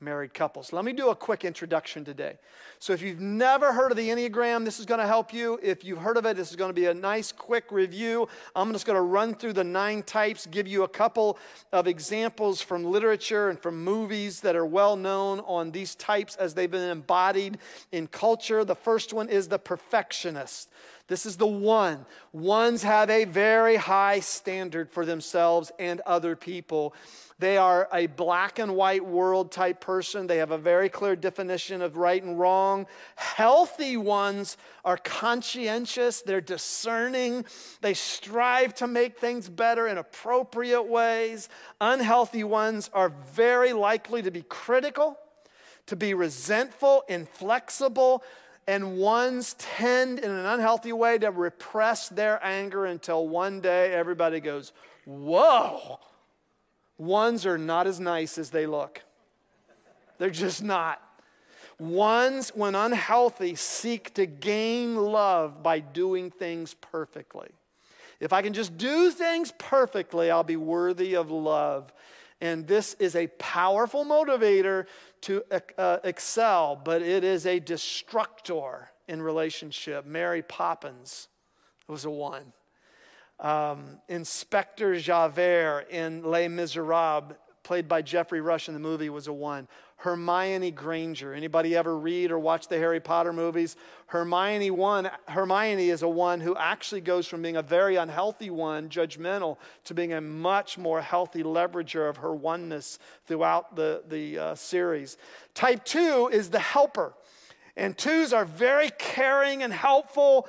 married 0.00 0.32
couples. 0.32 0.72
Let 0.72 0.84
me 0.84 0.92
do 0.92 1.10
a 1.10 1.14
quick 1.14 1.44
introduction 1.44 2.04
today. 2.04 2.38
So, 2.78 2.92
if 2.92 3.02
you've 3.02 3.20
never 3.20 3.72
heard 3.72 3.90
of 3.90 3.96
the 3.96 4.08
Enneagram, 4.08 4.64
this 4.64 4.80
is 4.80 4.86
going 4.86 5.00
to 5.00 5.06
help 5.06 5.32
you. 5.32 5.60
If 5.62 5.84
you've 5.84 5.98
heard 5.98 6.16
of 6.16 6.24
it, 6.24 6.36
this 6.36 6.50
is 6.50 6.56
going 6.56 6.70
to 6.70 6.74
be 6.74 6.86
a 6.86 6.94
nice, 6.94 7.32
quick 7.32 7.70
review. 7.70 8.28
I'm 8.56 8.72
just 8.72 8.86
going 8.86 8.96
to 8.96 9.02
run 9.02 9.34
through 9.34 9.52
the 9.52 9.64
nine 9.64 10.02
types, 10.02 10.46
give 10.46 10.66
you 10.66 10.84
a 10.84 10.88
couple 10.88 11.38
of 11.72 11.86
examples 11.86 12.60
from 12.62 12.84
literature 12.84 13.50
and 13.50 13.60
from 13.60 13.82
movies 13.84 14.40
that 14.40 14.56
are 14.56 14.66
well 14.66 14.96
known 14.96 15.40
on 15.40 15.70
these 15.70 15.94
types 15.94 16.36
as 16.36 16.54
they've 16.54 16.70
been 16.70 16.90
embodied 16.90 17.58
in 17.92 18.06
culture. 18.06 18.64
The 18.64 18.74
first 18.74 19.12
one 19.12 19.28
is 19.28 19.48
the 19.48 19.58
perfectionist. 19.58 20.70
This 21.10 21.26
is 21.26 21.36
the 21.36 21.44
one. 21.44 22.06
Ones 22.32 22.84
have 22.84 23.10
a 23.10 23.24
very 23.24 23.74
high 23.74 24.20
standard 24.20 24.92
for 24.92 25.04
themselves 25.04 25.72
and 25.80 26.00
other 26.02 26.36
people. 26.36 26.94
They 27.40 27.56
are 27.56 27.88
a 27.92 28.06
black 28.06 28.60
and 28.60 28.76
white 28.76 29.04
world 29.04 29.50
type 29.50 29.80
person. 29.80 30.28
They 30.28 30.36
have 30.36 30.52
a 30.52 30.56
very 30.56 30.88
clear 30.88 31.16
definition 31.16 31.82
of 31.82 31.96
right 31.96 32.22
and 32.22 32.38
wrong. 32.38 32.86
Healthy 33.16 33.96
ones 33.96 34.56
are 34.84 34.98
conscientious, 34.98 36.22
they're 36.22 36.40
discerning, 36.40 37.44
they 37.80 37.94
strive 37.94 38.72
to 38.76 38.86
make 38.86 39.18
things 39.18 39.48
better 39.48 39.88
in 39.88 39.98
appropriate 39.98 40.84
ways. 40.84 41.48
Unhealthy 41.80 42.44
ones 42.44 42.88
are 42.94 43.12
very 43.32 43.72
likely 43.72 44.22
to 44.22 44.30
be 44.30 44.42
critical, 44.42 45.18
to 45.86 45.96
be 45.96 46.14
resentful, 46.14 47.02
inflexible, 47.08 48.22
and 48.70 48.98
ones 48.98 49.56
tend 49.58 50.20
in 50.20 50.30
an 50.30 50.46
unhealthy 50.46 50.92
way 50.92 51.18
to 51.18 51.32
repress 51.32 52.08
their 52.08 52.38
anger 52.40 52.86
until 52.86 53.26
one 53.26 53.60
day 53.60 53.92
everybody 53.92 54.38
goes, 54.38 54.72
Whoa! 55.04 55.98
Ones 56.96 57.46
are 57.46 57.58
not 57.58 57.88
as 57.88 57.98
nice 57.98 58.38
as 58.38 58.50
they 58.50 58.66
look. 58.66 59.02
They're 60.18 60.30
just 60.30 60.62
not. 60.62 61.02
Ones, 61.80 62.50
when 62.54 62.76
unhealthy, 62.76 63.56
seek 63.56 64.14
to 64.14 64.26
gain 64.26 64.94
love 64.94 65.64
by 65.64 65.80
doing 65.80 66.30
things 66.30 66.74
perfectly. 66.74 67.48
If 68.20 68.32
I 68.32 68.40
can 68.40 68.52
just 68.52 68.78
do 68.78 69.10
things 69.10 69.52
perfectly, 69.58 70.30
I'll 70.30 70.44
be 70.44 70.54
worthy 70.54 71.14
of 71.14 71.32
love. 71.32 71.92
And 72.40 72.66
this 72.66 72.94
is 72.94 73.16
a 73.16 73.26
powerful 73.38 74.04
motivator 74.04 74.86
to 75.22 75.42
uh, 75.76 75.98
excel, 76.04 76.80
but 76.82 77.02
it 77.02 77.22
is 77.22 77.44
a 77.46 77.60
destructor 77.60 78.88
in 79.08 79.20
relationship. 79.20 80.06
Mary 80.06 80.42
Poppins 80.42 81.28
was 81.86 82.04
a 82.04 82.10
one. 82.10 82.52
Um, 83.38 83.98
Inspector 84.08 85.00
Javert 85.00 85.86
in 85.90 86.22
Les 86.22 86.48
Miserables, 86.48 87.34
played 87.62 87.88
by 87.88 88.02
Geoffrey 88.02 88.40
Rush 88.40 88.68
in 88.68 88.74
the 88.74 88.80
movie, 88.80 89.10
was 89.10 89.26
a 89.26 89.32
one. 89.32 89.68
Hermione 90.00 90.70
Granger. 90.70 91.34
Anybody 91.34 91.76
ever 91.76 91.94
read 91.94 92.30
or 92.30 92.38
watch 92.38 92.68
the 92.68 92.78
Harry 92.78 93.00
Potter 93.00 93.34
movies? 93.34 93.76
Hermione 94.06 94.70
one, 94.70 95.10
Hermione 95.28 95.90
is 95.90 96.00
a 96.00 96.08
one 96.08 96.40
who 96.40 96.56
actually 96.56 97.02
goes 97.02 97.26
from 97.26 97.42
being 97.42 97.56
a 97.56 97.62
very 97.62 97.96
unhealthy 97.96 98.48
one, 98.48 98.88
judgmental, 98.88 99.58
to 99.84 99.92
being 99.92 100.14
a 100.14 100.20
much 100.22 100.78
more 100.78 101.02
healthy 101.02 101.42
leverager 101.42 102.08
of 102.08 102.16
her 102.16 102.34
oneness 102.34 102.98
throughout 103.26 103.76
the, 103.76 104.02
the 104.08 104.38
uh, 104.38 104.54
series. 104.54 105.18
Type 105.52 105.84
two 105.84 106.30
is 106.32 106.48
the 106.48 106.58
helper. 106.58 107.12
And 107.76 107.96
twos 107.96 108.32
are 108.32 108.46
very 108.46 108.88
caring 108.98 109.62
and 109.62 109.72
helpful. 109.72 110.48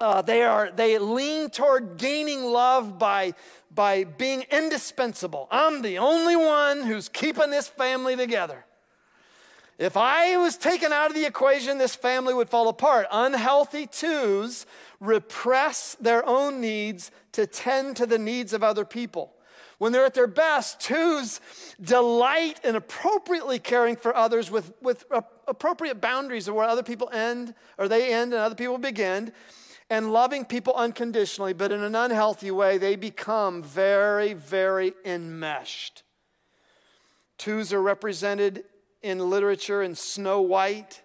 Uh, 0.00 0.22
they, 0.22 0.42
are, 0.42 0.70
they 0.70 0.96
lean 0.98 1.50
toward 1.50 1.96
gaining 1.96 2.44
love 2.44 2.98
by 2.98 3.34
by 3.78 4.04
being 4.04 4.44
indispensable. 4.50 5.46
I'm 5.50 5.82
the 5.82 5.98
only 5.98 6.36
one 6.36 6.82
who's 6.82 7.08
keeping 7.08 7.50
this 7.50 7.68
family 7.68 8.16
together. 8.16 8.64
If 9.78 9.96
I 9.96 10.36
was 10.36 10.56
taken 10.56 10.92
out 10.92 11.10
of 11.10 11.14
the 11.14 11.24
equation, 11.24 11.78
this 11.78 11.94
family 11.94 12.34
would 12.34 12.48
fall 12.48 12.68
apart. 12.68 13.06
Unhealthy 13.12 13.86
twos 13.86 14.66
repress 14.98 15.94
their 16.00 16.26
own 16.26 16.60
needs 16.60 17.12
to 17.32 17.46
tend 17.46 17.96
to 17.98 18.06
the 18.06 18.18
needs 18.18 18.52
of 18.52 18.64
other 18.64 18.84
people. 18.84 19.32
When 19.78 19.92
they're 19.92 20.04
at 20.04 20.14
their 20.14 20.26
best, 20.26 20.80
twos 20.80 21.40
delight 21.80 22.58
in 22.64 22.74
appropriately 22.74 23.60
caring 23.60 23.94
for 23.94 24.16
others 24.16 24.50
with, 24.50 24.72
with 24.82 25.04
appropriate 25.46 26.00
boundaries 26.00 26.48
of 26.48 26.56
where 26.56 26.66
other 26.66 26.82
people 26.82 27.08
end, 27.10 27.54
or 27.78 27.86
they 27.86 28.12
end 28.12 28.32
and 28.32 28.42
other 28.42 28.56
people 28.56 28.78
begin 28.78 29.32
and 29.90 30.12
loving 30.12 30.44
people 30.44 30.74
unconditionally, 30.74 31.52
but 31.52 31.72
in 31.72 31.82
an 31.82 31.94
unhealthy 31.94 32.50
way, 32.50 32.78
they 32.78 32.96
become 32.96 33.62
very, 33.62 34.34
very 34.34 34.92
enmeshed. 35.04 36.02
Twos 37.38 37.72
are 37.72 37.80
represented 37.80 38.64
in 39.02 39.30
literature 39.30 39.82
in 39.82 39.94
Snow 39.94 40.40
White. 40.40 41.02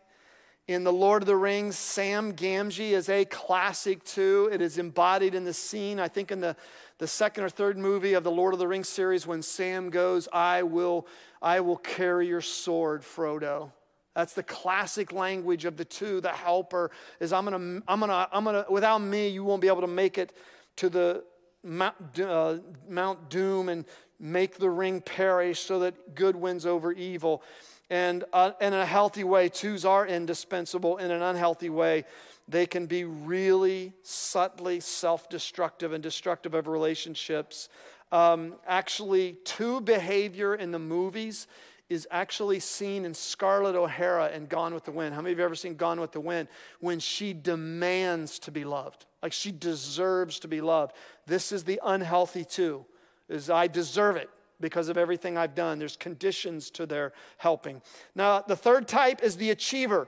In 0.68 0.84
The 0.84 0.94
Lord 0.94 1.22
of 1.22 1.28
the 1.28 1.36
Rings, 1.36 1.78
Sam 1.78 2.34
Gamgee 2.34 2.92
is 2.92 3.10
a 3.10 3.26
classic 3.26 4.04
too. 4.04 4.50
It 4.52 4.62
is 4.62 4.78
embodied 4.78 5.36
in 5.36 5.44
the 5.44 5.54
scene, 5.54 6.00
I 6.00 6.08
think, 6.08 6.32
in 6.32 6.40
the, 6.40 6.56
the 7.00 7.08
second 7.08 7.44
or 7.44 7.50
third 7.50 7.78
movie 7.78 8.14
of 8.14 8.24
the 8.24 8.32
Lord 8.32 8.54
of 8.54 8.60
the 8.60 8.68
Rings 8.68 8.88
series 8.88 9.28
when 9.28 9.42
Sam 9.42 9.90
goes, 9.90 10.28
I 10.32 10.64
will, 10.64 11.06
I 11.42 11.60
will 11.60 11.78
carry 11.78 12.28
your 12.28 12.42
sword, 12.42 13.02
Frodo. 13.02 13.72
That's 14.16 14.34
the 14.34 14.44
classic 14.44 15.12
language 15.12 15.66
of 15.66 15.78
the 15.78 15.86
two. 15.86 16.22
The 16.22 16.30
helper 16.30 16.92
is 17.20 17.34
I'm 17.34 17.46
gonna, 17.46 17.82
I'm 17.88 18.00
gonna, 18.00 18.28
I'm 18.32 18.44
gonna, 18.44 18.66
without 18.70 19.00
me, 19.00 19.30
you 19.30 19.44
won't 19.44 19.62
be 19.62 19.68
able 19.68 19.82
to 19.82 19.88
make 19.88 20.18
it 20.18 20.34
to 20.78 20.90
the 20.90 21.24
Mount, 21.64 22.20
uh, 22.20 22.58
Mount 22.90 23.30
Doom 23.30 23.70
and 23.70 23.86
make 24.20 24.58
the 24.58 24.70
ring 24.70 25.02
perish 25.02 25.62
so 25.62 25.80
that 25.80 26.16
good 26.16 26.36
wins 26.36 26.66
over 26.66 26.92
evil. 26.92 27.42
And 27.90 28.24
uh, 28.34 28.52
in 28.62 28.74
a 28.74 28.86
healthy 28.86 29.24
way, 29.24 29.50
twos 29.50 29.86
are 29.86 30.06
indispensable. 30.06 30.98
In 30.98 31.12
an 31.12 31.22
unhealthy 31.22 31.70
way, 31.70 32.06
they 32.48 32.66
can 32.66 32.86
be 32.86 33.04
really 33.04 33.94
subtly 34.02 34.80
self 34.80 35.30
destructive 35.30 35.94
and 35.94 36.04
destructive 36.04 36.54
of 36.54 36.68
relationships. 36.68 37.70
Um, 38.12 38.56
actually, 38.68 39.38
two 39.44 39.82
behavior 39.82 40.56
in 40.56 40.72
the 40.72 40.80
movies 40.80 41.48
is 41.90 42.08
actually 42.10 42.60
seen 42.60 43.06
in 43.06 43.14
Scarlett 43.14 43.76
O'Hara 43.76 44.32
in 44.32 44.46
Gone 44.48 44.74
with 44.74 44.86
the 44.86 44.92
Wind. 44.92 45.14
How 45.14 45.22
many 45.22 45.34
of 45.34 45.38
you 45.38 45.44
have 45.44 45.50
ever 45.50 45.56
seen 45.56 45.76
Gone 45.76 46.00
with 46.00 46.12
the 46.12 46.20
Wind? 46.20 46.48
When 46.80 47.00
she 47.00 47.34
demands 47.34 48.40
to 48.40 48.52
be 48.52 48.64
loved, 48.64 49.06
like 49.22 49.34
she 49.34 49.52
deserves 49.52 50.40
to 50.40 50.48
be 50.48 50.62
loved. 50.62 50.94
This 51.26 51.52
is 51.52 51.64
the 51.64 51.80
unhealthy 51.84 52.46
too, 52.46 52.86
is 53.30 53.50
I 53.50 53.68
deserve 53.68 54.16
it 54.16 54.30
because 54.60 54.88
of 54.90 54.98
everything 54.98 55.38
I've 55.38 55.56
done. 55.56 55.78
There's 55.78 55.98
conditions 55.98 56.72
to 56.72 56.86
their 56.86 57.14
helping. 57.38 57.82
Now, 58.16 58.42
the 58.42 58.56
third 58.56 58.88
type 58.88 59.22
is 59.22 59.36
the 59.38 59.52
achiever. 59.52 60.08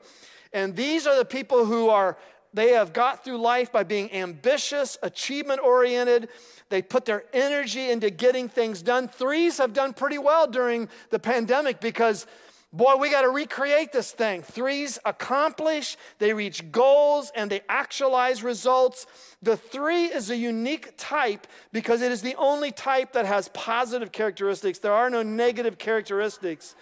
And 0.54 0.74
these 0.76 1.06
are 1.06 1.18
the 1.18 1.26
people 1.26 1.66
who 1.66 1.90
are 1.90 2.18
they 2.56 2.70
have 2.70 2.94
got 2.94 3.26
through 3.26 3.38
life 3.38 3.70
by 3.70 3.84
being 3.84 4.12
ambitious, 4.14 4.98
achievement 5.04 5.60
oriented. 5.60 6.30
They 6.70 6.82
put 6.82 7.04
their 7.04 7.26
energy 7.34 7.92
into 7.92 8.10
getting 8.10 8.48
things 8.48 8.82
done. 8.82 9.10
Threes 9.10 9.58
have 9.58 9.74
done 9.74 9.94
pretty 9.94 10.18
well 10.18 10.48
during 10.48 10.88
the 11.10 11.20
pandemic 11.20 11.82
because, 11.82 12.26
boy, 12.72 12.96
we 12.96 13.12
got 13.12 13.24
to 13.24 13.30
recreate 13.30 13.92
this 13.92 14.14
thing. 14.14 14.42
Threes 14.42 14.98
accomplish, 15.04 15.98
they 16.20 16.34
reach 16.34 16.72
goals, 16.72 17.30
and 17.36 17.52
they 17.52 17.60
actualize 17.68 18.42
results. 18.42 19.06
The 19.42 19.58
three 19.58 20.06
is 20.06 20.30
a 20.30 20.38
unique 20.38 20.94
type 20.96 21.48
because 21.74 22.02
it 22.02 22.14
is 22.14 22.22
the 22.22 22.36
only 22.38 22.72
type 22.72 23.12
that 23.14 23.26
has 23.26 23.50
positive 23.50 24.14
characteristics. 24.14 24.80
There 24.80 24.94
are 24.94 25.10
no 25.10 25.24
negative 25.24 25.78
characteristics 25.78 26.74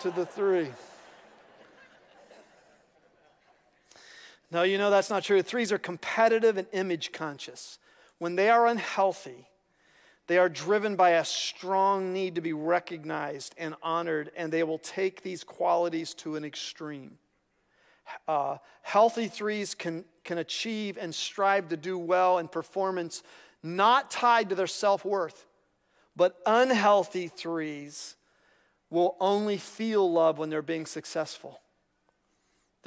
to 0.00 0.10
the 0.10 0.24
three. 0.24 0.68
No, 4.50 4.62
you 4.62 4.78
know 4.78 4.90
that's 4.90 5.10
not 5.10 5.24
true. 5.24 5.42
Threes 5.42 5.72
are 5.72 5.78
competitive 5.78 6.56
and 6.56 6.66
image 6.72 7.12
conscious. 7.12 7.78
When 8.18 8.34
they 8.36 8.48
are 8.48 8.66
unhealthy, 8.66 9.48
they 10.26 10.38
are 10.38 10.48
driven 10.48 10.96
by 10.96 11.10
a 11.10 11.24
strong 11.24 12.12
need 12.12 12.34
to 12.34 12.40
be 12.40 12.52
recognized 12.52 13.54
and 13.58 13.74
honored, 13.82 14.30
and 14.36 14.52
they 14.52 14.62
will 14.62 14.78
take 14.78 15.22
these 15.22 15.44
qualities 15.44 16.14
to 16.14 16.36
an 16.36 16.44
extreme. 16.44 17.18
Uh, 18.26 18.56
healthy 18.82 19.28
threes 19.28 19.74
can, 19.74 20.04
can 20.24 20.38
achieve 20.38 20.96
and 20.98 21.14
strive 21.14 21.68
to 21.68 21.76
do 21.76 21.98
well 21.98 22.38
in 22.38 22.48
performance 22.48 23.22
not 23.62 24.10
tied 24.10 24.48
to 24.48 24.54
their 24.54 24.66
self 24.66 25.04
worth, 25.04 25.46
but 26.16 26.38
unhealthy 26.46 27.28
threes 27.28 28.16
will 28.90 29.16
only 29.20 29.58
feel 29.58 30.10
love 30.10 30.38
when 30.38 30.48
they're 30.48 30.62
being 30.62 30.86
successful. 30.86 31.60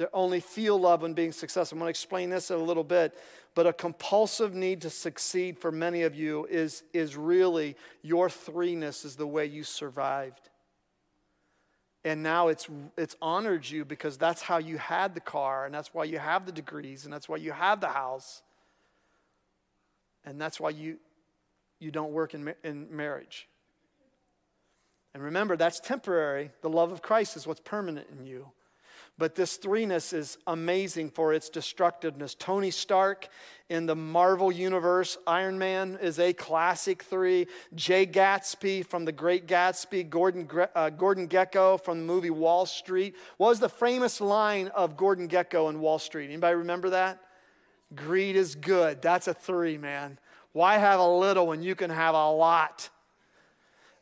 They 0.02 0.08
only 0.12 0.40
feel 0.40 0.80
love 0.80 1.02
when 1.02 1.14
being 1.14 1.30
successful. 1.30 1.76
I'm 1.76 1.78
going 1.78 1.86
to 1.86 1.90
explain 1.90 2.28
this 2.28 2.50
in 2.50 2.58
a 2.58 2.64
little 2.64 2.82
bit, 2.82 3.16
but 3.54 3.68
a 3.68 3.72
compulsive 3.72 4.52
need 4.52 4.80
to 4.80 4.90
succeed 4.90 5.56
for 5.56 5.70
many 5.70 6.02
of 6.02 6.16
you 6.16 6.44
is, 6.50 6.82
is 6.92 7.16
really 7.16 7.76
your 8.02 8.28
threeness 8.28 9.04
is 9.04 9.14
the 9.14 9.28
way 9.28 9.46
you 9.46 9.62
survived. 9.62 10.50
And 12.04 12.20
now 12.20 12.48
it's, 12.48 12.68
it's 12.98 13.14
honored 13.22 13.70
you 13.70 13.84
because 13.84 14.18
that's 14.18 14.42
how 14.42 14.58
you 14.58 14.76
had 14.76 15.14
the 15.14 15.20
car, 15.20 15.66
and 15.66 15.72
that's 15.72 15.94
why 15.94 16.02
you 16.02 16.18
have 16.18 16.46
the 16.46 16.52
degrees, 16.52 17.04
and 17.04 17.14
that's 17.14 17.28
why 17.28 17.36
you 17.36 17.52
have 17.52 17.80
the 17.80 17.86
house. 17.86 18.42
And 20.24 20.40
that's 20.40 20.58
why 20.58 20.70
you, 20.70 20.96
you 21.78 21.92
don't 21.92 22.10
work 22.10 22.34
in, 22.34 22.52
in 22.64 22.88
marriage. 22.90 23.46
And 25.14 25.22
remember, 25.22 25.56
that's 25.56 25.78
temporary. 25.78 26.50
The 26.60 26.70
love 26.70 26.90
of 26.90 27.02
Christ 27.02 27.36
is 27.36 27.46
what's 27.46 27.60
permanent 27.60 28.08
in 28.18 28.26
you. 28.26 28.50
But 29.18 29.34
this 29.34 29.58
threeness 29.58 30.14
is 30.14 30.38
amazing 30.46 31.10
for 31.10 31.34
its 31.34 31.50
destructiveness. 31.50 32.34
Tony 32.34 32.70
Stark 32.70 33.28
in 33.68 33.86
the 33.86 33.94
Marvel 33.94 34.50
Universe, 34.50 35.18
Iron 35.26 35.58
Man 35.58 35.98
is 36.00 36.18
a 36.18 36.32
classic 36.32 37.02
three. 37.02 37.46
Jay 37.74 38.06
Gatsby 38.06 38.86
from 38.86 39.04
The 39.04 39.12
Great 39.12 39.46
Gatsby, 39.46 40.08
Gordon, 40.08 40.48
uh, 40.74 40.90
Gordon 40.90 41.28
Gekko 41.28 41.82
from 41.82 41.98
the 41.98 42.04
movie 42.04 42.30
Wall 42.30 42.64
Street. 42.66 43.14
What 43.36 43.48
was 43.48 43.60
the 43.60 43.68
famous 43.68 44.20
line 44.20 44.68
of 44.68 44.96
Gordon 44.96 45.28
Gekko 45.28 45.68
in 45.68 45.80
Wall 45.80 45.98
Street? 45.98 46.26
Anybody 46.26 46.56
remember 46.56 46.90
that? 46.90 47.20
Greed 47.94 48.36
is 48.36 48.54
good. 48.54 49.02
That's 49.02 49.28
a 49.28 49.34
three, 49.34 49.76
man. 49.76 50.18
Why 50.52 50.78
have 50.78 51.00
a 51.00 51.08
little 51.08 51.46
when 51.46 51.62
you 51.62 51.74
can 51.74 51.90
have 51.90 52.14
a 52.14 52.30
lot? 52.30 52.88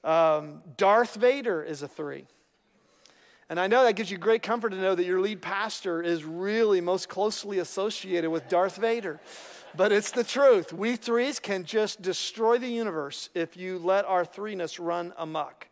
Um, 0.03 0.63
Darth 0.77 1.15
Vader 1.17 1.63
is 1.63 1.83
a 1.83 1.89
three. 1.89 2.27
And 3.51 3.59
I 3.59 3.67
know 3.67 3.83
that 3.83 3.97
gives 3.97 4.13
you 4.13 4.17
great 4.17 4.43
comfort 4.43 4.71
to 4.71 4.77
know 4.77 4.95
that 4.95 5.05
your 5.05 5.21
lead 5.21 5.43
pastor 5.43 6.01
is 6.01 6.25
really 6.25 6.81
most 6.81 7.09
closely 7.09 7.59
associated 7.59 8.31
with 8.31 8.49
Darth 8.49 8.77
Vader. 8.77 9.21
But 9.77 9.91
it's 9.91 10.13
the 10.13 10.23
truth. 10.23 10.73
We 10.73 10.95
threes 10.95 11.41
can 11.41 11.65
just 11.65 12.01
destroy 12.01 12.59
the 12.59 12.69
universe 12.69 13.29
if 13.35 13.57
you 13.57 13.79
let 13.79 14.05
our 14.05 14.25
threeness 14.25 14.79
run 14.81 15.13
amok. 15.19 15.67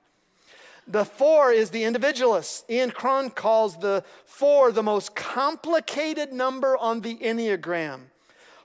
The 0.88 1.04
four 1.04 1.52
is 1.52 1.70
the 1.70 1.84
individualist. 1.84 2.68
Ian 2.68 2.90
Cron 2.90 3.30
calls 3.30 3.78
the 3.78 4.02
four 4.24 4.72
the 4.72 4.82
most 4.82 5.14
complicated 5.14 6.32
number 6.32 6.76
on 6.76 7.02
the 7.02 7.16
Enneagram. 7.18 8.00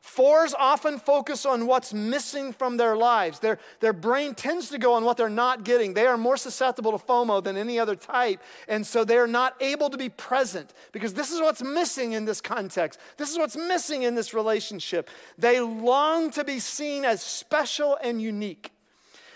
Fours 0.03 0.53
often 0.59 0.99
focus 0.99 1.45
on 1.45 1.65
what's 1.65 1.93
missing 1.93 2.51
from 2.51 2.75
their 2.75 2.97
lives. 2.97 3.39
Their, 3.39 3.57
their 3.79 3.93
brain 3.93 4.35
tends 4.35 4.67
to 4.71 4.77
go 4.77 4.95
on 4.95 5.05
what 5.05 5.15
they're 5.15 5.29
not 5.29 5.63
getting. 5.63 5.93
They 5.93 6.05
are 6.05 6.17
more 6.17 6.35
susceptible 6.35 6.91
to 6.91 6.97
FOMO 6.97 7.41
than 7.41 7.55
any 7.55 7.79
other 7.79 7.95
type, 7.95 8.41
and 8.67 8.85
so 8.85 9.05
they're 9.05 9.27
not 9.27 9.55
able 9.61 9.89
to 9.89 9.97
be 9.97 10.09
present 10.09 10.73
because 10.91 11.13
this 11.13 11.31
is 11.31 11.39
what's 11.39 11.63
missing 11.63 12.11
in 12.11 12.25
this 12.25 12.41
context. 12.41 12.99
This 13.15 13.31
is 13.31 13.37
what's 13.37 13.55
missing 13.55 14.03
in 14.03 14.13
this 14.13 14.33
relationship. 14.33 15.09
They 15.37 15.61
long 15.61 16.31
to 16.31 16.43
be 16.43 16.59
seen 16.59 17.05
as 17.05 17.21
special 17.21 17.97
and 18.03 18.21
unique. 18.21 18.71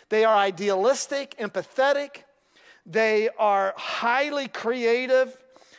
They 0.09 0.25
are 0.25 0.35
idealistic, 0.35 1.37
empathetic. 1.39 2.23
They 2.85 3.29
are 3.39 3.73
highly 3.77 4.49
creative 4.49 5.37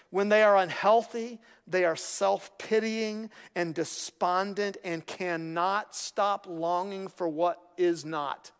when 0.08 0.30
they 0.30 0.42
are 0.42 0.56
unhealthy. 0.56 1.40
They 1.68 1.84
are 1.84 1.96
self 1.96 2.56
pitying 2.58 3.30
and 3.54 3.74
despondent 3.74 4.78
and 4.84 5.06
cannot 5.06 5.94
stop 5.94 6.46
longing 6.48 7.08
for 7.08 7.28
what 7.28 7.60
is 7.76 8.04
not. 8.04 8.50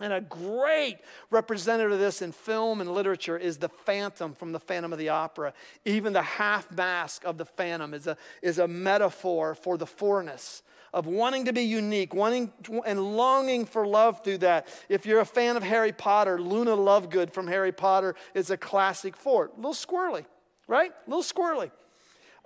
And 0.00 0.12
a 0.12 0.20
great 0.20 0.98
representative 1.30 1.92
of 1.92 1.98
this 1.98 2.22
in 2.22 2.30
film 2.30 2.80
and 2.80 2.92
literature 2.92 3.36
is 3.36 3.58
the 3.58 3.68
Phantom 3.68 4.32
from 4.32 4.52
the 4.52 4.60
Phantom 4.60 4.92
of 4.92 4.98
the 4.98 5.08
Opera. 5.08 5.52
Even 5.84 6.12
the 6.12 6.22
half 6.22 6.70
mask 6.70 7.24
of 7.24 7.36
the 7.36 7.44
Phantom 7.44 7.92
is 7.94 8.06
a, 8.06 8.16
is 8.40 8.58
a 8.58 8.68
metaphor 8.68 9.56
for 9.56 9.76
the 9.76 9.86
fourness 9.86 10.62
of 10.94 11.06
wanting 11.06 11.44
to 11.46 11.52
be 11.52 11.62
unique, 11.62 12.14
wanting 12.14 12.52
to, 12.62 12.82
and 12.84 13.16
longing 13.16 13.66
for 13.66 13.86
love 13.86 14.22
through 14.22 14.38
that. 14.38 14.68
If 14.88 15.04
you're 15.04 15.20
a 15.20 15.26
fan 15.26 15.56
of 15.56 15.62
Harry 15.62 15.92
Potter, 15.92 16.40
Luna 16.40 16.76
Lovegood 16.76 17.32
from 17.32 17.46
Harry 17.48 17.72
Potter 17.72 18.14
is 18.34 18.50
a 18.50 18.56
classic 18.56 19.16
for 19.16 19.46
it. 19.46 19.50
A 19.54 19.56
little 19.56 19.72
squirrely, 19.72 20.24
right? 20.66 20.92
A 20.92 21.10
little 21.10 21.24
squirrely. 21.24 21.70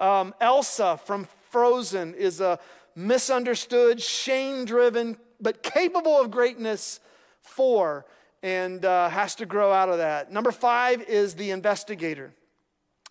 Um, 0.03 0.35
Elsa 0.41 0.99
from 1.05 1.29
Frozen 1.51 2.15
is 2.15 2.41
a 2.41 2.59
misunderstood, 2.97 4.03
shame 4.03 4.65
driven, 4.65 5.17
but 5.41 5.63
capable 5.63 6.21
of 6.21 6.29
greatness 6.29 6.99
four 7.41 8.05
and 8.43 8.85
uh, 8.85 9.09
has 9.09 9.37
to 9.37 9.47
grow 9.47 9.71
out 9.71 9.91
of 9.91 9.99
that. 9.99 10.33
Number 10.33 10.51
five 10.51 11.03
is 11.03 11.37
the 11.37 11.53
investigator. 11.53 12.35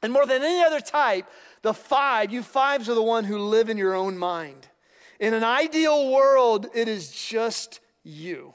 And 0.03 0.12
more 0.12 0.25
than 0.25 0.43
any 0.43 0.62
other 0.62 0.81
type, 0.81 1.27
the 1.62 1.74
five, 1.74 2.29
you 2.29 2.43
fives 2.43 2.89
are 2.89 2.95
the 2.95 3.01
one 3.01 3.24
who 3.24 3.38
live 3.38 3.69
in 3.69 3.77
your 3.77 3.95
own 3.95 4.17
mind. 4.17 4.67
In 5.17 5.33
an 5.33 5.45
ideal 5.45 6.12
world, 6.12 6.67
it 6.75 6.89
is 6.89 7.10
just 7.10 7.79
you. 8.03 8.53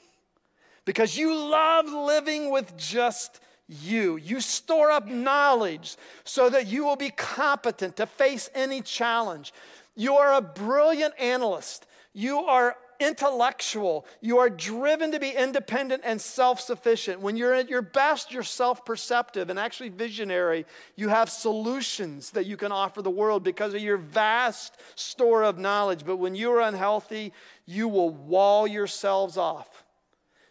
Because 0.85 1.17
you 1.17 1.35
love 1.35 1.87
living 1.87 2.51
with 2.51 2.77
just 2.77 3.39
you. 3.67 4.17
You 4.17 4.41
store 4.41 4.91
up 4.91 5.07
knowledge 5.07 5.97
so 6.23 6.49
that 6.49 6.67
you 6.67 6.85
will 6.85 6.95
be 6.95 7.09
competent 7.09 7.97
to 7.97 8.05
face 8.05 8.49
any 8.55 8.81
challenge. 8.81 9.53
You 9.95 10.15
are 10.15 10.35
a 10.35 10.41
brilliant 10.41 11.13
analyst. 11.19 11.85
You 12.13 12.39
are 12.39 12.75
intellectual. 12.99 14.05
You 14.21 14.39
are 14.39 14.49
driven 14.49 15.11
to 15.11 15.19
be 15.19 15.29
independent 15.29 16.03
and 16.05 16.19
self 16.19 16.59
sufficient. 16.59 17.19
When 17.21 17.37
you're 17.37 17.53
at 17.53 17.69
your 17.69 17.81
best, 17.81 18.31
you're 18.31 18.43
self 18.43 18.85
perceptive 18.85 19.49
and 19.49 19.59
actually 19.59 19.89
visionary. 19.89 20.65
You 20.95 21.09
have 21.09 21.29
solutions 21.29 22.31
that 22.31 22.45
you 22.45 22.57
can 22.57 22.71
offer 22.71 23.01
the 23.01 23.09
world 23.09 23.43
because 23.43 23.73
of 23.73 23.81
your 23.81 23.97
vast 23.97 24.77
store 24.95 25.43
of 25.43 25.57
knowledge. 25.57 26.05
But 26.05 26.17
when 26.17 26.35
you 26.35 26.51
are 26.51 26.61
unhealthy, 26.61 27.33
you 27.65 27.87
will 27.87 28.09
wall 28.09 28.67
yourselves 28.67 29.37
off. 29.37 29.83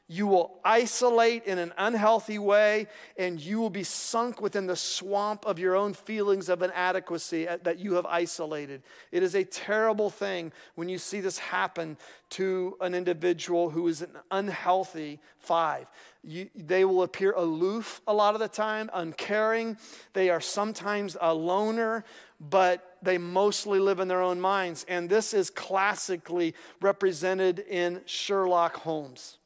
You 0.09 0.29
will 0.29 0.61
isolate 0.65 1.47
in 1.47 1.59
an 1.59 1.73
unhealthy 1.77 2.39
way, 2.39 2.87
and 3.19 3.41
you 3.41 3.59
will 3.59 3.71
be 3.71 3.83
sunk 3.83 4.41
within 4.41 4.69
the 4.69 4.77
swamp 4.77 5.45
of 5.45 5.59
your 5.59 5.75
own 5.75 5.95
feelings 5.95 6.49
of 6.49 6.63
inadequacy 6.63 7.49
uh, 7.49 7.59
that 7.65 7.81
you 7.81 7.95
have 7.95 8.07
isolated. 8.07 8.85
It 9.11 9.25
is 9.25 9.35
a 9.35 9.43
terrible 9.43 10.09
thing 10.09 10.53
when 10.77 10.89
you 10.89 10.99
see 10.99 11.21
this 11.21 11.39
happen 11.39 11.97
to 12.31 12.77
an 12.81 12.95
individual 12.95 13.69
who 13.69 13.89
is 13.89 14.01
an 14.01 14.13
unhealthy 14.31 15.19
five. 15.39 15.89
You, 16.23 16.51
they 16.55 16.85
will 16.85 17.03
appear 17.03 17.33
aloof 17.33 18.01
a 18.07 18.15
lot 18.15 18.35
of 18.35 18.41
the 18.41 18.49
time, 18.49 18.89
uncaring. 18.95 19.77
They 20.13 20.31
are 20.31 20.41
sometimes 20.41 21.17
a 21.21 21.35
loner, 21.35 22.05
but 22.39 22.97
they 23.03 23.19
mostly 23.19 23.81
live 23.81 23.99
in 23.99 24.07
their 24.07 24.23
own 24.23 24.41
minds. 24.41 24.87
And 24.89 25.11
this 25.11 25.35
is 25.35 25.51
classically 25.51 26.55
represented 26.81 27.59
in 27.59 28.03
Sherlock 28.07 28.77
Holmes. 28.77 29.39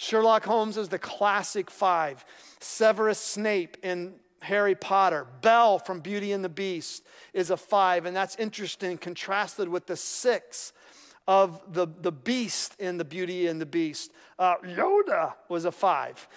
Sherlock 0.00 0.44
Holmes 0.44 0.76
is 0.76 0.88
the 0.88 0.98
classic 0.98 1.72
five. 1.72 2.24
Severus 2.60 3.18
Snape 3.18 3.76
in 3.82 4.14
Harry 4.40 4.76
Potter. 4.76 5.26
Belle 5.42 5.80
from 5.80 5.98
Beauty 5.98 6.30
and 6.30 6.44
the 6.44 6.48
Beast 6.48 7.04
is 7.34 7.50
a 7.50 7.56
five, 7.56 8.06
and 8.06 8.16
that's 8.16 8.36
interesting, 8.36 8.96
contrasted 8.96 9.68
with 9.68 9.86
the 9.86 9.96
six 9.96 10.72
of 11.26 11.60
the, 11.74 11.88
the 12.00 12.12
beast 12.12 12.76
in 12.78 12.96
the 12.96 13.04
Beauty 13.04 13.48
and 13.48 13.60
the 13.60 13.66
Beast. 13.66 14.12
Uh, 14.38 14.54
Yoda 14.64 15.34
was 15.48 15.64
a 15.64 15.72
five. 15.72 16.28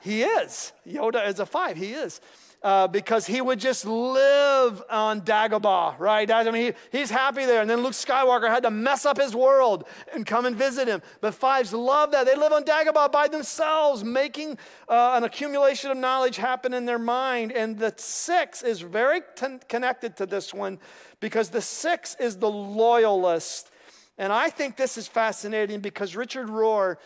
He 0.00 0.22
is. 0.22 0.72
Yoda 0.86 1.26
is 1.26 1.40
a 1.40 1.46
five. 1.46 1.76
He 1.76 1.94
is 1.94 2.20
uh, 2.64 2.88
because 2.88 3.26
he 3.26 3.42
would 3.42 3.60
just 3.60 3.84
live 3.84 4.82
on 4.88 5.20
Dagobah, 5.20 5.98
right? 5.98 6.28
I 6.30 6.50
mean, 6.50 6.72
he, 6.90 6.98
he's 6.98 7.10
happy 7.10 7.44
there. 7.44 7.60
And 7.60 7.68
then 7.68 7.82
Luke 7.82 7.92
Skywalker 7.92 8.48
had 8.48 8.62
to 8.62 8.70
mess 8.70 9.04
up 9.04 9.20
his 9.20 9.36
world 9.36 9.84
and 10.14 10.24
come 10.24 10.46
and 10.46 10.56
visit 10.56 10.88
him. 10.88 11.02
But 11.20 11.34
fives 11.34 11.74
love 11.74 12.12
that. 12.12 12.24
They 12.24 12.34
live 12.34 12.52
on 12.52 12.64
Dagobah 12.64 13.12
by 13.12 13.28
themselves, 13.28 14.02
making 14.02 14.56
uh, 14.88 15.12
an 15.14 15.24
accumulation 15.24 15.90
of 15.90 15.98
knowledge 15.98 16.36
happen 16.36 16.72
in 16.72 16.86
their 16.86 16.98
mind. 16.98 17.52
And 17.52 17.78
the 17.78 17.92
six 17.98 18.62
is 18.62 18.80
very 18.80 19.20
t- 19.36 19.58
connected 19.68 20.16
to 20.16 20.26
this 20.26 20.54
one 20.54 20.78
because 21.20 21.50
the 21.50 21.60
six 21.60 22.16
is 22.18 22.38
the 22.38 22.50
loyalist. 22.50 23.70
And 24.16 24.32
I 24.32 24.48
think 24.48 24.78
this 24.78 24.96
is 24.96 25.06
fascinating 25.06 25.80
because 25.80 26.16
Richard 26.16 26.48
Rohr, 26.48 26.96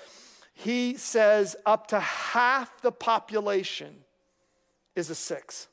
he 0.55 0.94
says 0.97 1.57
up 1.66 1.88
to 1.88 1.99
half 1.99 2.81
the 2.81 2.92
population 2.92 4.05
is 4.99 5.11
a 5.11 5.15
six. 5.15 5.69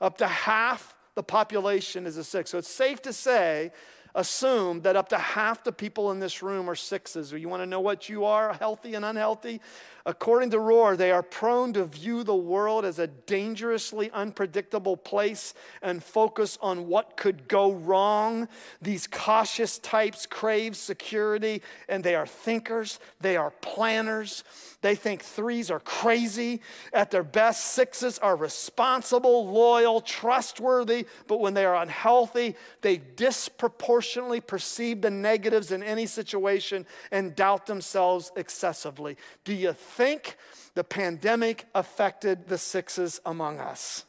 Up 0.00 0.18
to 0.18 0.26
half 0.26 0.94
the 1.14 1.22
population 1.22 2.06
is 2.06 2.16
a 2.16 2.24
six. 2.24 2.50
So 2.50 2.58
it's 2.58 2.68
safe 2.68 3.02
to 3.02 3.12
say, 3.12 3.72
assume 4.14 4.82
that 4.82 4.96
up 4.96 5.08
to 5.10 5.18
half 5.18 5.62
the 5.64 5.72
people 5.72 6.10
in 6.10 6.20
this 6.20 6.42
room 6.42 6.68
are 6.68 6.74
sixes. 6.74 7.32
Or 7.32 7.38
you 7.38 7.48
want 7.48 7.62
to 7.62 7.66
know 7.66 7.80
what 7.80 8.08
you 8.08 8.24
are, 8.24 8.52
healthy 8.54 8.94
and 8.94 9.04
unhealthy? 9.04 9.60
According 10.06 10.50
to 10.50 10.56
Rohr, 10.56 10.96
they 10.96 11.12
are 11.12 11.22
prone 11.22 11.74
to 11.74 11.84
view 11.84 12.24
the 12.24 12.34
world 12.34 12.86
as 12.86 12.98
a 12.98 13.06
dangerously 13.06 14.10
unpredictable 14.12 14.96
place 14.96 15.52
and 15.82 16.02
focus 16.02 16.58
on 16.62 16.88
what 16.88 17.18
could 17.18 17.46
go 17.48 17.72
wrong. 17.72 18.48
These 18.80 19.06
cautious 19.06 19.78
types 19.78 20.24
crave 20.24 20.74
security, 20.74 21.62
and 21.86 22.02
they 22.02 22.14
are 22.14 22.26
thinkers, 22.26 22.98
they 23.20 23.36
are 23.36 23.50
planners. 23.60 24.42
They 24.80 24.94
think 24.94 25.22
threes 25.22 25.70
are 25.70 25.80
crazy. 25.80 26.62
At 26.94 27.10
their 27.10 27.22
best, 27.22 27.74
sixes 27.74 28.18
are 28.18 28.34
responsible, 28.34 29.52
loyal, 29.52 30.00
trustworthy, 30.00 31.06
but 31.26 31.40
when 31.40 31.52
they 31.52 31.66
are 31.66 31.76
unhealthy, 31.76 32.56
they 32.80 32.96
disproportionately 32.96 33.99
perceive 34.40 35.02
the 35.02 35.10
negatives 35.10 35.72
in 35.72 35.82
any 35.82 36.06
situation 36.06 36.86
and 37.10 37.34
doubt 37.34 37.66
themselves 37.66 38.32
excessively. 38.36 39.16
Do 39.44 39.52
you 39.54 39.72
think 39.72 40.36
the 40.74 40.84
pandemic 40.84 41.66
affected 41.74 42.48
the 42.48 42.58
sixes 42.58 43.20
among 43.26 43.58
us. 43.58 44.04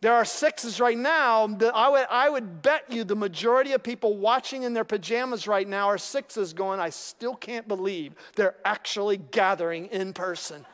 There 0.00 0.12
are 0.12 0.24
sixes 0.24 0.80
right 0.80 0.98
now. 0.98 1.46
That 1.46 1.74
I, 1.74 1.88
would, 1.88 2.06
I 2.10 2.28
would 2.28 2.60
bet 2.60 2.92
you 2.92 3.04
the 3.04 3.16
majority 3.16 3.72
of 3.72 3.82
people 3.82 4.16
watching 4.16 4.64
in 4.64 4.74
their 4.74 4.84
pajamas 4.84 5.46
right 5.46 5.66
now 5.66 5.86
are 5.86 5.98
sixes 5.98 6.52
going, 6.52 6.80
I 6.80 6.90
still 6.90 7.34
can't 7.34 7.66
believe 7.66 8.14
they're 8.34 8.56
actually 8.64 9.16
gathering 9.16 9.86
in 9.86 10.12
person. 10.12 10.66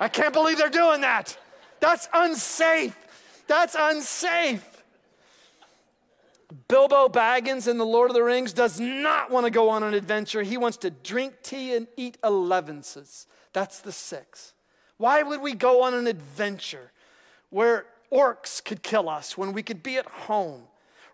I 0.00 0.08
can't 0.08 0.32
believe 0.32 0.58
they're 0.58 0.68
doing 0.70 1.02
that. 1.02 1.36
That's 1.80 2.08
unsafe. 2.14 2.96
That's 3.46 3.76
unsafe. 3.78 4.64
Bilbo 6.68 7.08
Baggins 7.08 7.68
in 7.68 7.76
The 7.76 7.86
Lord 7.86 8.10
of 8.10 8.14
the 8.14 8.22
Rings 8.22 8.52
does 8.52 8.78
not 8.78 9.30
want 9.30 9.46
to 9.46 9.50
go 9.50 9.68
on 9.68 9.82
an 9.82 9.94
adventure. 9.94 10.42
He 10.42 10.56
wants 10.56 10.76
to 10.78 10.90
drink 10.90 11.34
tea 11.42 11.74
and 11.74 11.88
eat 11.96 12.18
elevenses. 12.22 13.26
That's 13.52 13.80
the 13.80 13.92
six. 13.92 14.52
Why 14.96 15.22
would 15.22 15.40
we 15.40 15.54
go 15.54 15.82
on 15.82 15.94
an 15.94 16.06
adventure 16.06 16.92
where 17.50 17.86
orcs 18.12 18.64
could 18.64 18.82
kill 18.82 19.08
us 19.08 19.36
when 19.36 19.52
we 19.52 19.62
could 19.62 19.82
be 19.82 19.96
at 19.96 20.06
home? 20.06 20.62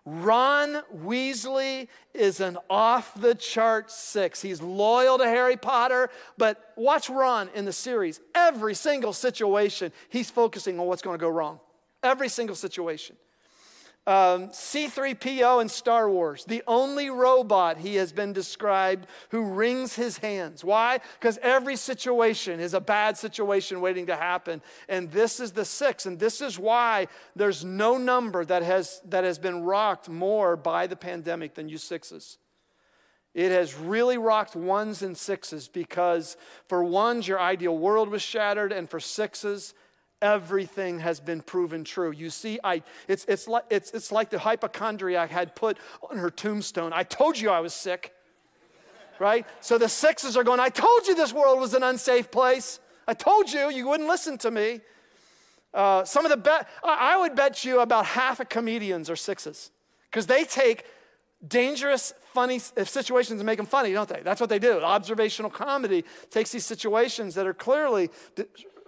Ron 0.05 0.83
Weasley 0.93 1.87
is 2.13 2.41
an 2.41 2.57
off 2.69 3.13
the 3.19 3.35
chart 3.35 3.89
six. 3.89 4.41
He's 4.41 4.61
loyal 4.61 5.17
to 5.17 5.25
Harry 5.25 5.55
Potter, 5.55 6.09
but 6.37 6.73
watch 6.75 7.09
Ron 7.09 7.49
in 7.55 7.63
the 7.63 7.73
series. 7.73 8.19
Every 8.35 8.75
single 8.75 9.13
situation, 9.13 9.93
he's 10.09 10.29
focusing 10.29 10.79
on 10.79 10.87
what's 10.87 11.01
going 11.01 11.17
to 11.17 11.21
go 11.21 11.29
wrong. 11.29 11.59
Every 12.03 12.27
single 12.27 12.55
situation. 12.55 13.15
Um, 14.05 14.49
C3PO 14.49 15.61
in 15.61 15.69
Star 15.69 16.09
Wars, 16.09 16.43
the 16.43 16.61
only 16.67 17.09
robot 17.09 17.77
he 17.77 17.95
has 17.95 18.11
been 18.11 18.33
described 18.33 19.07
who 19.29 19.43
wrings 19.43 19.95
his 19.95 20.17
hands. 20.17 20.61
Why? 20.61 20.99
Because 21.19 21.39
every 21.41 21.77
situation 21.77 22.59
is 22.59 22.73
a 22.73 22.81
bad 22.81 23.17
situation 23.17 23.79
waiting 23.79 24.07
to 24.07 24.17
happen. 24.17 24.61
And 24.89 25.09
this 25.09 25.39
is 25.39 25.53
the 25.53 25.63
six. 25.63 26.05
And 26.05 26.19
this 26.19 26.41
is 26.41 26.59
why 26.59 27.07
there's 27.33 27.63
no 27.63 27.97
number 27.97 28.43
that 28.43 28.61
has, 28.63 28.99
that 29.05 29.23
has 29.23 29.39
been 29.39 29.63
rocked 29.63 30.09
more 30.09 30.57
by 30.57 30.85
the 30.85 30.97
pandemic 30.97 31.53
than 31.53 31.69
you 31.69 31.77
sixes. 31.77 32.39
It 33.33 33.51
has 33.51 33.73
really 33.73 34.17
rocked 34.17 34.55
ones 34.55 35.01
and 35.01 35.17
sixes 35.17 35.69
because 35.69 36.35
for 36.67 36.83
ones, 36.83 37.27
your 37.27 37.39
ideal 37.39 37.77
world 37.77 38.09
was 38.09 38.21
shattered, 38.21 38.71
and 38.71 38.87
for 38.87 38.99
sixes, 38.99 39.73
everything 40.23 40.99
has 40.99 41.19
been 41.19 41.41
proven 41.41 41.83
true. 41.83 42.11
You 42.11 42.29
see, 42.29 42.59
I, 42.63 42.81
it's, 43.07 43.25
it's, 43.25 43.47
like, 43.47 43.65
it's, 43.69 43.91
it's 43.91 44.11
like 44.11 44.29
the 44.29 44.39
hypochondriac 44.39 45.29
had 45.29 45.53
put 45.53 45.77
on 46.09 46.17
her 46.17 46.31
tombstone 46.31 46.93
I 46.93 47.03
told 47.03 47.37
you 47.37 47.49
I 47.49 47.59
was 47.59 47.73
sick, 47.73 48.13
right? 49.19 49.45
So 49.59 49.77
the 49.77 49.89
sixes 49.89 50.37
are 50.37 50.43
going, 50.43 50.59
I 50.59 50.69
told 50.69 51.07
you 51.07 51.13
this 51.13 51.33
world 51.33 51.59
was 51.59 51.73
an 51.73 51.83
unsafe 51.83 52.31
place. 52.31 52.79
I 53.07 53.13
told 53.13 53.51
you, 53.51 53.69
you 53.69 53.87
wouldn't 53.87 54.07
listen 54.07 54.37
to 54.39 54.49
me. 54.49 54.79
Uh, 55.73 56.05
some 56.05 56.25
of 56.25 56.31
the 56.31 56.37
best, 56.37 56.67
I 56.83 57.17
would 57.17 57.35
bet 57.35 57.65
you 57.65 57.81
about 57.81 58.05
half 58.05 58.39
of 58.39 58.47
comedians 58.47 59.09
are 59.09 59.15
sixes 59.15 59.71
because 60.09 60.25
they 60.27 60.45
take 60.45 60.85
dangerous, 61.45 62.13
funny 62.33 62.59
situations 62.59 63.39
and 63.41 63.45
make 63.45 63.57
them 63.57 63.65
funny, 63.65 63.91
don't 63.91 64.07
they? 64.07 64.21
That's 64.23 64.39
what 64.39 64.49
they 64.49 64.59
do. 64.59 64.79
Observational 64.79 65.51
comedy 65.51 66.05
takes 66.29 66.51
these 66.51 66.65
situations 66.65 67.35
that 67.35 67.45
are 67.45 67.53
clearly 67.53 68.09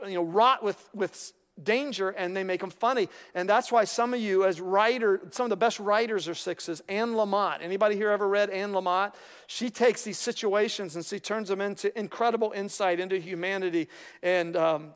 you 0.05 0.15
know, 0.15 0.23
rot 0.23 0.63
with, 0.63 0.89
with 0.93 1.33
danger 1.61 2.09
and 2.09 2.35
they 2.35 2.43
make 2.43 2.61
them 2.61 2.69
funny. 2.69 3.09
And 3.33 3.47
that's 3.47 3.71
why 3.71 3.85
some 3.85 4.13
of 4.13 4.19
you, 4.19 4.45
as 4.45 4.59
writer, 4.59 5.21
some 5.31 5.45
of 5.45 5.49
the 5.49 5.55
best 5.55 5.79
writers 5.79 6.27
are 6.27 6.35
sixes. 6.35 6.81
Anne 6.89 7.13
Lamott. 7.13 7.61
Anybody 7.61 7.95
here 7.95 8.09
ever 8.09 8.27
read 8.27 8.49
Anne 8.49 8.71
Lamott? 8.71 9.13
She 9.47 9.69
takes 9.69 10.03
these 10.03 10.17
situations 10.17 10.95
and 10.95 11.05
she 11.05 11.19
turns 11.19 11.49
them 11.49 11.61
into 11.61 11.97
incredible 11.97 12.51
insight 12.55 12.99
into 12.99 13.17
humanity 13.17 13.87
and 14.21 14.55
um, 14.55 14.93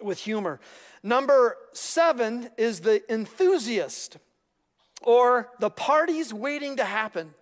with 0.00 0.18
humor. 0.18 0.60
Number 1.02 1.56
seven 1.72 2.50
is 2.56 2.80
the 2.80 3.02
enthusiast 3.12 4.18
or 5.02 5.50
the 5.60 5.70
parties 5.70 6.32
waiting 6.32 6.76
to 6.76 6.84
happen. 6.84 7.34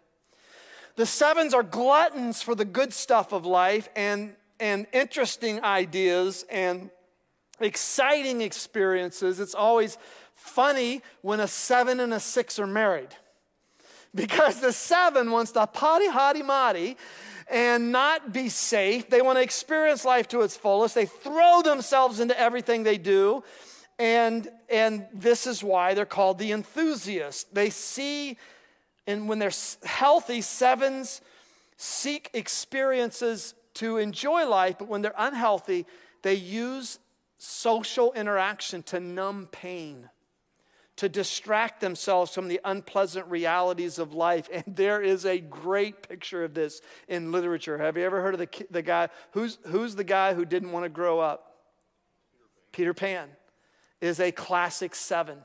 The 0.97 1.07
sevens 1.07 1.55
are 1.55 1.63
gluttons 1.63 2.43
for 2.43 2.55
the 2.55 2.65
good 2.65 2.93
stuff 2.93 3.33
of 3.33 3.47
life 3.47 3.89
and 3.97 4.37
and 4.65 4.87
interesting 4.95 5.63
ideas 5.63 6.47
and 6.51 6.89
exciting 7.61 8.41
experiences. 8.41 9.39
It's 9.39 9.55
always 9.55 9.99
funny 10.35 11.03
when 11.21 11.39
a 11.41 11.47
seven 11.47 12.01
and 12.01 12.15
a 12.15 12.19
six 12.19 12.59
are 12.59 12.67
married 12.67 13.11
because 14.15 14.61
the 14.61 14.73
seven 14.73 15.31
wants 15.31 15.53
to 15.53 15.67
potty 15.67 16.09
hotty 16.09 16.43
motty 16.43 16.97
and 17.51 17.93
not 17.93 18.33
be 18.33 18.49
safe. 18.49 19.11
They 19.11 19.21
want 19.21 19.37
to 19.37 19.43
experience 19.43 20.03
life 20.03 20.29
to 20.29 20.41
its 20.41 20.57
fullest. 20.57 20.95
They 20.95 21.05
throw 21.05 21.61
themselves 21.61 22.19
into 22.19 22.39
everything 22.41 22.85
they 22.85 22.97
do. 22.97 23.45
And, 23.99 24.49
and 24.71 25.05
this 25.13 25.47
is 25.47 25.63
why 25.63 25.93
they're 25.93 26.07
called 26.07 26.39
the 26.39 26.53
enthusiast. 26.53 27.55
They 27.55 27.69
see, 27.69 28.39
and 29.07 29.29
when 29.29 29.41
they're 29.41 29.53
healthy, 29.85 30.41
sevens 30.41 31.21
seek 31.77 32.31
experiences 32.33 33.53
to 33.75 33.99
enjoy 33.99 34.47
life, 34.47 34.77
but 34.79 34.89
when 34.89 35.03
they're 35.03 35.15
unhealthy, 35.17 35.87
they 36.23 36.35
use 36.35 36.99
social 37.39 38.13
interaction 38.13 38.83
to 38.85 39.01
numb 39.01 39.49
pain, 39.51 40.09
to 40.97 41.09
distract 41.09 41.81
themselves 41.81 42.33
from 42.33 42.49
the 42.49 42.61
unpleasant 42.65 43.27
realities 43.27 43.99
of 43.99 44.15
life. 44.15 44.49
And 44.53 44.65
there 44.77 45.03
is 45.03 45.27
a 45.27 45.39
great 45.39 46.09
picture 46.09 46.45
of 46.45 46.55
this 46.55 46.81
in 47.09 47.33
literature. 47.33 47.79
Have 47.79 47.97
you 47.97 48.05
ever 48.05 48.23
heard 48.23 48.35
of 48.35 48.41
the, 48.41 48.67
the 48.71 48.83
guy? 48.83 49.09
Who's, 49.33 49.59
who's 49.67 49.95
the 49.97 50.05
guy 50.05 50.35
who 50.35 50.45
didn't 50.45 50.73
want 50.73 50.85
to 50.85 50.89
grow 50.91 51.21
up? 51.21 51.51
Peter 52.73 52.95
Pan, 52.95 53.29
Peter 53.29 53.29
Pan 53.29 53.37
is 54.01 54.21
a 54.21 54.33
classic 54.33 54.95
seven. 54.95 55.39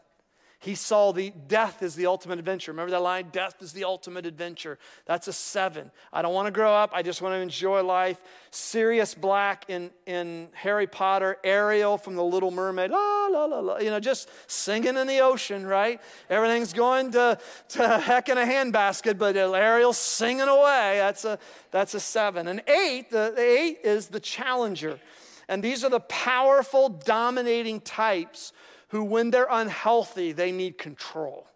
He 0.61 0.75
saw 0.75 1.13
the 1.13 1.31
death 1.47 1.81
is 1.81 1.95
the 1.95 2.07
ultimate 2.07 2.37
adventure. 2.37 2.73
Remember 2.73 2.91
that 2.91 3.01
line? 3.01 3.29
Death 3.31 3.61
is 3.61 3.71
the 3.71 3.85
ultimate 3.85 4.25
adventure. 4.25 4.77
That's 5.05 5.29
a 5.29 5.33
seven. 5.33 5.89
I 6.11 6.21
don't 6.21 6.33
want 6.33 6.47
to 6.47 6.51
grow 6.51 6.73
up. 6.73 6.91
I 6.93 7.01
just 7.01 7.21
want 7.21 7.31
to 7.31 7.39
enjoy 7.39 7.81
life. 7.81 8.19
Sirius 8.51 9.15
Black 9.15 9.63
in, 9.69 9.89
in 10.05 10.49
Harry 10.51 10.85
Potter, 10.85 11.37
Ariel 11.45 11.97
from 11.97 12.15
The 12.15 12.23
Little 12.23 12.51
Mermaid, 12.51 12.91
la, 12.91 13.27
la, 13.27 13.45
la, 13.45 13.59
la, 13.59 13.77
you 13.77 13.89
know, 13.89 14.01
just 14.01 14.29
singing 14.47 14.97
in 14.97 15.07
the 15.07 15.19
ocean, 15.19 15.65
right? 15.65 16.01
Everything's 16.29 16.73
going 16.73 17.11
to, 17.11 17.39
to 17.69 17.97
heck 17.99 18.27
in 18.27 18.37
a 18.37 18.43
handbasket, 18.43 19.17
but 19.17 19.37
Ariel's 19.37 19.97
singing 19.97 20.49
away. 20.49 20.95
That's 20.97 21.23
a, 21.23 21.39
that's 21.71 21.93
a 21.93 22.01
seven. 22.01 22.49
And 22.49 22.61
eight, 22.67 23.11
the, 23.11 23.31
the 23.33 23.41
eight 23.41 23.79
is 23.85 24.07
the 24.07 24.19
challenger. 24.19 24.99
And 25.47 25.63
these 25.63 25.85
are 25.85 25.89
the 25.89 26.01
powerful, 26.01 26.89
dominating 26.89 27.79
types 27.79 28.51
who, 28.89 29.03
when 29.03 29.31
they're 29.31 29.47
unhealthy, 29.49 30.31
they 30.31 30.51
need 30.51 30.77
control. 30.77 31.47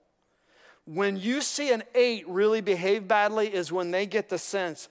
When 0.85 1.17
you 1.17 1.41
see 1.41 1.71
an 1.71 1.83
eight 1.95 2.27
really 2.27 2.61
behave 2.61 3.07
badly, 3.07 3.53
is 3.53 3.71
when 3.71 3.91
they 3.91 4.05
get 4.05 4.29
the 4.29 4.37
sense 4.37 4.89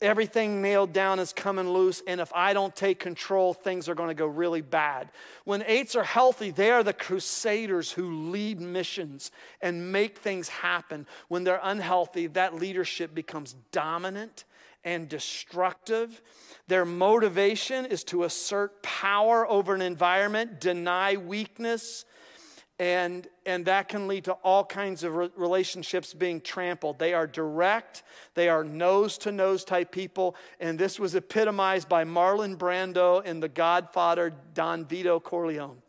everything 0.00 0.60
nailed 0.60 0.92
down 0.92 1.18
is 1.18 1.32
coming 1.32 1.68
loose, 1.68 2.02
and 2.06 2.20
if 2.20 2.32
I 2.34 2.52
don't 2.52 2.74
take 2.74 2.98
control, 2.98 3.54
things 3.54 3.88
are 3.88 3.94
going 3.94 4.08
to 4.08 4.14
go 4.14 4.26
really 4.26 4.60
bad. 4.60 5.10
When 5.44 5.62
eights 5.66 5.96
are 5.96 6.04
healthy, 6.04 6.50
they 6.50 6.70
are 6.70 6.82
the 6.82 6.92
crusaders 6.92 7.90
who 7.92 8.30
lead 8.30 8.60
missions 8.60 9.30
and 9.60 9.92
make 9.92 10.18
things 10.18 10.48
happen. 10.48 11.06
When 11.28 11.44
they're 11.44 11.60
unhealthy, 11.62 12.26
that 12.28 12.54
leadership 12.54 13.14
becomes 13.14 13.54
dominant 13.72 14.44
and 14.86 15.08
destructive. 15.08 16.22
Their 16.68 16.86
motivation 16.86 17.84
is 17.84 18.04
to 18.04 18.22
assert 18.22 18.82
power 18.82 19.46
over 19.46 19.74
an 19.74 19.82
environment, 19.82 20.60
deny 20.60 21.16
weakness, 21.16 22.06
and, 22.78 23.26
and 23.46 23.64
that 23.66 23.88
can 23.88 24.06
lead 24.06 24.24
to 24.24 24.32
all 24.32 24.64
kinds 24.64 25.02
of 25.02 25.14
re- 25.14 25.30
relationships 25.34 26.14
being 26.14 26.40
trampled. 26.40 26.98
They 26.98 27.14
are 27.14 27.26
direct, 27.26 28.04
they 28.34 28.48
are 28.48 28.62
nose 28.62 29.18
to 29.18 29.32
nose 29.32 29.64
type 29.64 29.90
people, 29.90 30.36
and 30.60 30.78
this 30.78 31.00
was 31.00 31.14
epitomized 31.14 31.88
by 31.88 32.04
Marlon 32.04 32.56
Brando 32.56 33.24
in 33.24 33.40
The 33.40 33.48
Godfather, 33.48 34.34
Don 34.54 34.84
Vito 34.84 35.18
Corleone. 35.18 35.82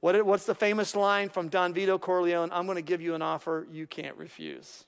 What, 0.00 0.26
what's 0.26 0.44
the 0.44 0.54
famous 0.54 0.94
line 0.94 1.30
from 1.30 1.48
Don 1.48 1.72
Vito 1.72 1.98
Corleone? 1.98 2.50
I'm 2.52 2.66
going 2.66 2.76
to 2.76 2.82
give 2.82 3.00
you 3.00 3.14
an 3.14 3.22
offer 3.22 3.66
you 3.70 3.86
can't 3.86 4.16
refuse, 4.16 4.84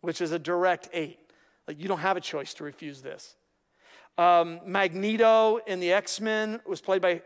which 0.00 0.20
is 0.20 0.30
a 0.30 0.38
direct 0.38 0.88
eight. 0.92 1.18
Like, 1.68 1.78
you 1.78 1.86
don't 1.86 1.98
have 1.98 2.16
a 2.16 2.20
choice 2.20 2.54
to 2.54 2.64
refuse 2.64 3.02
this. 3.02 3.36
Um, 4.16 4.60
Magneto 4.66 5.58
in 5.66 5.78
the 5.78 5.92
X 5.92 6.20
Men 6.20 6.60
was 6.66 6.80
played 6.80 7.02
by 7.02 7.22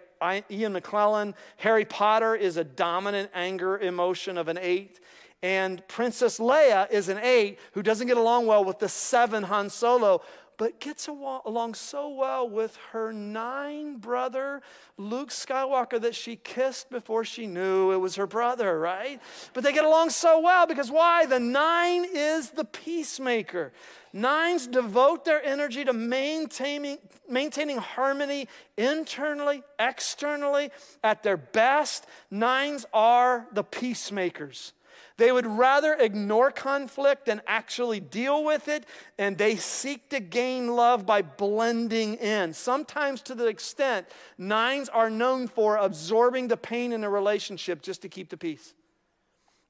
Ian 0.51 0.75
McKellen. 0.75 1.35
Harry 1.57 1.85
Potter 1.85 2.35
is 2.35 2.57
a 2.57 2.65
dominant 2.65 3.31
anger 3.35 3.79
emotion 3.79 4.37
of 4.37 4.49
an 4.49 4.59
eight. 4.61 5.01
And 5.43 5.87
Princess 5.89 6.39
Leia 6.39 6.91
is 6.91 7.09
an 7.09 7.19
eight 7.19 7.59
who 7.73 7.83
doesn't 7.83 8.07
get 8.07 8.17
along 8.17 8.47
well 8.47 8.65
with 8.65 8.79
the 8.79 8.89
seven 8.89 9.43
Han 9.45 9.71
Solo, 9.71 10.23
but 10.57 10.81
gets 10.81 11.09
along 11.09 11.75
so 11.75 12.09
well 12.09 12.49
with 12.49 12.77
her 12.93 13.13
nine 13.13 13.97
brother, 13.97 14.63
Luke 14.97 15.31
Skywalker, 15.31 16.01
that 16.01 16.15
she 16.15 16.37
kissed 16.37 16.91
before 16.91 17.25
she 17.25 17.47
knew 17.47 17.93
it 17.93 17.97
was 17.97 18.17
her 18.17 18.27
brother, 18.27 18.79
right? 18.79 19.21
But 19.53 19.65
they 19.65 19.73
get 19.73 19.85
along 19.85 20.11
so 20.11 20.41
well 20.41 20.67
because 20.67 20.91
why? 20.91 21.27
The 21.27 21.41
nine 21.41 22.07
is 22.13 22.51
the 22.51 22.65
peacemaker. 22.65 23.73
Nines 24.13 24.67
devote 24.67 25.25
their 25.25 25.43
energy 25.43 25.85
to 25.85 25.93
maintaining, 25.93 26.99
maintaining 27.29 27.79
harmony 27.79 28.47
internally, 28.77 29.63
externally, 29.79 30.71
at 31.03 31.23
their 31.23 31.39
best. 31.39 32.07
Nines 32.31 32.85
are 32.93 33.47
the 33.53 33.65
peacemakers. 33.65 34.75
They 35.17 35.33
would 35.33 35.47
rather 35.47 35.95
ignore 35.95 36.51
conflict 36.51 37.27
than 37.27 37.43
actually 37.47 38.01
deal 38.01 38.45
with 38.45 38.69
it, 38.69 38.87
and 39.19 39.37
they 39.37 39.57
seek 39.57 40.09
to 40.11 40.21
gain 40.21 40.69
love 40.69 41.07
by 41.07 41.23
blending 41.23 42.15
in. 42.15 42.53
Sometimes, 42.55 43.23
to 43.23 43.35
the 43.35 43.47
extent, 43.47 44.07
nines 44.39 44.89
are 44.89 45.11
known 45.11 45.49
for 45.49 45.77
absorbing 45.77 46.49
the 46.49 46.57
pain 46.57 46.93
in 46.93 47.05
a 47.05 47.11
relationship 47.11 47.83
just 47.83 48.03
to 48.03 48.09
keep 48.09 48.29
the 48.31 48.37
peace 48.37 48.75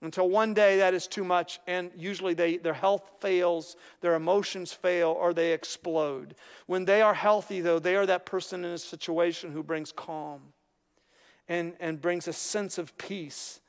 until 0.02 0.28
one 0.28 0.52
day 0.52 0.78
that 0.78 0.94
is 0.94 1.07
too 1.07 1.22
much, 1.22 1.61
and 1.68 1.90
usually 1.96 2.35
they, 2.35 2.57
their 2.57 2.74
health 2.74 3.09
fails, 3.20 3.76
their 4.00 4.14
emotions 4.14 4.72
fail, 4.72 5.11
or 5.11 5.33
they 5.33 5.52
explode. 5.52 6.35
When 6.66 6.85
they 6.85 7.00
are 7.02 7.14
healthy, 7.14 7.61
though, 7.61 7.78
they 7.78 7.94
are 7.94 8.07
that 8.07 8.26
person 8.26 8.64
in 8.64 8.72
a 8.72 8.78
situation 8.78 9.52
who 9.52 9.62
brings 9.62 9.92
calm 9.92 10.52
and, 11.48 11.74
and 11.78 12.00
brings 12.00 12.26
a 12.26 12.33
sense 12.33 12.78
of 12.78 12.98
peace. 12.98 13.61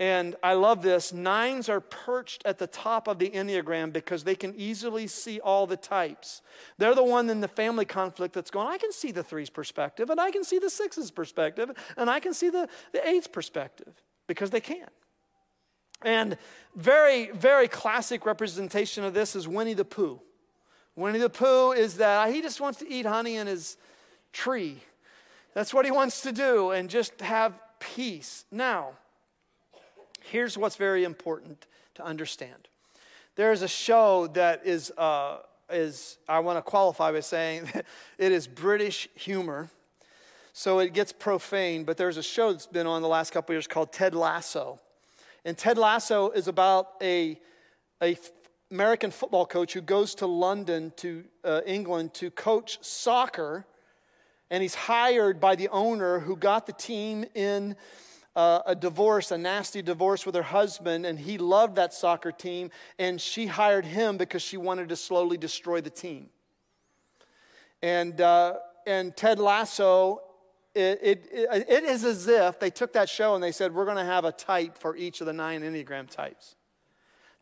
And 0.00 0.34
I 0.42 0.54
love 0.54 0.80
this. 0.80 1.12
Nines 1.12 1.68
are 1.68 1.80
perched 1.80 2.40
at 2.46 2.56
the 2.56 2.66
top 2.66 3.06
of 3.06 3.18
the 3.18 3.28
Enneagram 3.28 3.92
because 3.92 4.24
they 4.24 4.34
can 4.34 4.54
easily 4.56 5.06
see 5.06 5.40
all 5.40 5.66
the 5.66 5.76
types. 5.76 6.40
They're 6.78 6.94
the 6.94 7.04
one 7.04 7.28
in 7.28 7.42
the 7.42 7.48
family 7.48 7.84
conflict 7.84 8.32
that's 8.32 8.50
going, 8.50 8.66
I 8.66 8.78
can 8.78 8.92
see 8.92 9.12
the 9.12 9.22
three's 9.22 9.50
perspective, 9.50 10.08
and 10.08 10.18
I 10.18 10.30
can 10.30 10.42
see 10.42 10.58
the 10.58 10.70
six's 10.70 11.10
perspective, 11.10 11.70
and 11.98 12.08
I 12.08 12.18
can 12.18 12.32
see 12.32 12.48
the, 12.48 12.66
the 12.92 13.06
eight's 13.06 13.26
perspective 13.26 13.92
because 14.26 14.48
they 14.48 14.60
can. 14.60 14.88
And 16.00 16.38
very, 16.74 17.30
very 17.32 17.68
classic 17.68 18.24
representation 18.24 19.04
of 19.04 19.12
this 19.12 19.36
is 19.36 19.46
Winnie 19.46 19.74
the 19.74 19.84
Pooh. 19.84 20.18
Winnie 20.96 21.18
the 21.18 21.28
Pooh 21.28 21.72
is 21.72 21.98
that 21.98 22.32
he 22.32 22.40
just 22.40 22.58
wants 22.58 22.78
to 22.78 22.90
eat 22.90 23.04
honey 23.04 23.36
in 23.36 23.46
his 23.46 23.76
tree. 24.32 24.78
That's 25.52 25.74
what 25.74 25.84
he 25.84 25.90
wants 25.90 26.22
to 26.22 26.32
do 26.32 26.70
and 26.70 26.88
just 26.88 27.20
have 27.20 27.52
peace. 27.80 28.46
Now, 28.50 28.92
here's 30.30 30.56
what's 30.56 30.76
very 30.76 31.04
important 31.04 31.66
to 31.94 32.04
understand 32.04 32.68
there 33.36 33.52
is 33.52 33.62
a 33.62 33.68
show 33.68 34.26
that 34.28 34.66
is, 34.66 34.92
uh, 34.98 35.38
is 35.70 36.18
I 36.28 36.40
want 36.40 36.58
to 36.58 36.62
qualify 36.62 37.12
by 37.12 37.20
saying 37.20 37.70
it 38.18 38.32
is 38.32 38.46
British 38.46 39.08
humor. 39.14 39.70
So 40.52 40.80
it 40.80 40.92
gets 40.92 41.12
profane, 41.12 41.84
but 41.84 41.96
there's 41.96 42.16
a 42.16 42.22
show 42.22 42.52
that's 42.52 42.66
been 42.66 42.86
on 42.86 43.02
the 43.02 43.08
last 43.08 43.32
couple 43.32 43.54
years 43.54 43.66
called 43.66 43.92
Ted 43.92 44.14
Lasso. 44.14 44.80
And 45.44 45.56
Ted 45.56 45.78
Lasso 45.78 46.30
is 46.30 46.48
about 46.48 46.88
a, 47.00 47.38
a 48.02 48.18
American 48.70 49.10
football 49.10 49.46
coach 49.46 49.72
who 49.72 49.80
goes 49.80 50.14
to 50.16 50.26
London, 50.26 50.92
to 50.96 51.24
uh, 51.44 51.60
England, 51.64 52.12
to 52.14 52.30
coach 52.30 52.78
soccer. 52.82 53.64
And 54.50 54.60
he's 54.60 54.74
hired 54.74 55.40
by 55.40 55.54
the 55.54 55.68
owner 55.68 56.18
who 56.18 56.36
got 56.36 56.66
the 56.66 56.72
team 56.72 57.24
in 57.34 57.76
uh, 58.36 58.60
a 58.66 58.74
divorce, 58.74 59.30
a 59.30 59.38
nasty 59.38 59.82
divorce 59.82 60.24
with 60.24 60.34
her 60.34 60.42
husband. 60.42 61.06
And 61.06 61.18
he 61.18 61.38
loved 61.38 61.76
that 61.76 61.92
soccer 61.92 62.32
team. 62.32 62.70
And 62.98 63.20
she 63.20 63.46
hired 63.46 63.84
him 63.84 64.16
because 64.16 64.42
she 64.42 64.56
wanted 64.56 64.88
to 64.90 64.96
slowly 64.96 65.36
destroy 65.36 65.80
the 65.80 65.90
team. 65.90 66.28
And, 67.82 68.20
uh, 68.20 68.56
and 68.86 69.16
Ted 69.16 69.38
Lasso 69.38 70.22
it, 70.74 71.00
it, 71.02 71.28
it 71.68 71.84
is 71.84 72.04
as 72.04 72.28
if 72.28 72.60
they 72.60 72.70
took 72.70 72.92
that 72.92 73.08
show 73.08 73.34
and 73.34 73.42
they 73.42 73.52
said, 73.52 73.74
We're 73.74 73.84
going 73.84 73.96
to 73.96 74.04
have 74.04 74.24
a 74.24 74.32
type 74.32 74.78
for 74.78 74.96
each 74.96 75.20
of 75.20 75.26
the 75.26 75.32
nine 75.32 75.62
Enneagram 75.62 76.08
types. 76.08 76.54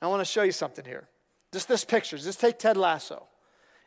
I 0.01 0.07
want 0.07 0.21
to 0.21 0.25
show 0.25 0.43
you 0.43 0.53
something 0.53 0.85
here. 0.85 1.09
Just 1.53 1.69
this 1.69 1.85
picture. 1.85 2.17
Just 2.17 2.41
take 2.41 2.59
Ted 2.59 2.77
Lasso. 2.77 3.27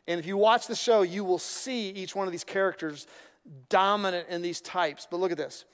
And 0.06 0.20
if 0.20 0.26
you 0.26 0.36
watch 0.36 0.66
the 0.66 0.74
show, 0.76 1.02
you 1.02 1.24
will 1.24 1.38
see 1.38 1.90
each 1.90 2.14
one 2.14 2.26
of 2.26 2.32
these 2.32 2.44
characters 2.44 3.06
dominant 3.68 4.28
in 4.28 4.42
these 4.42 4.60
types. 4.60 5.06
But 5.10 5.20
look 5.20 5.32
at 5.32 5.38
this. 5.38 5.64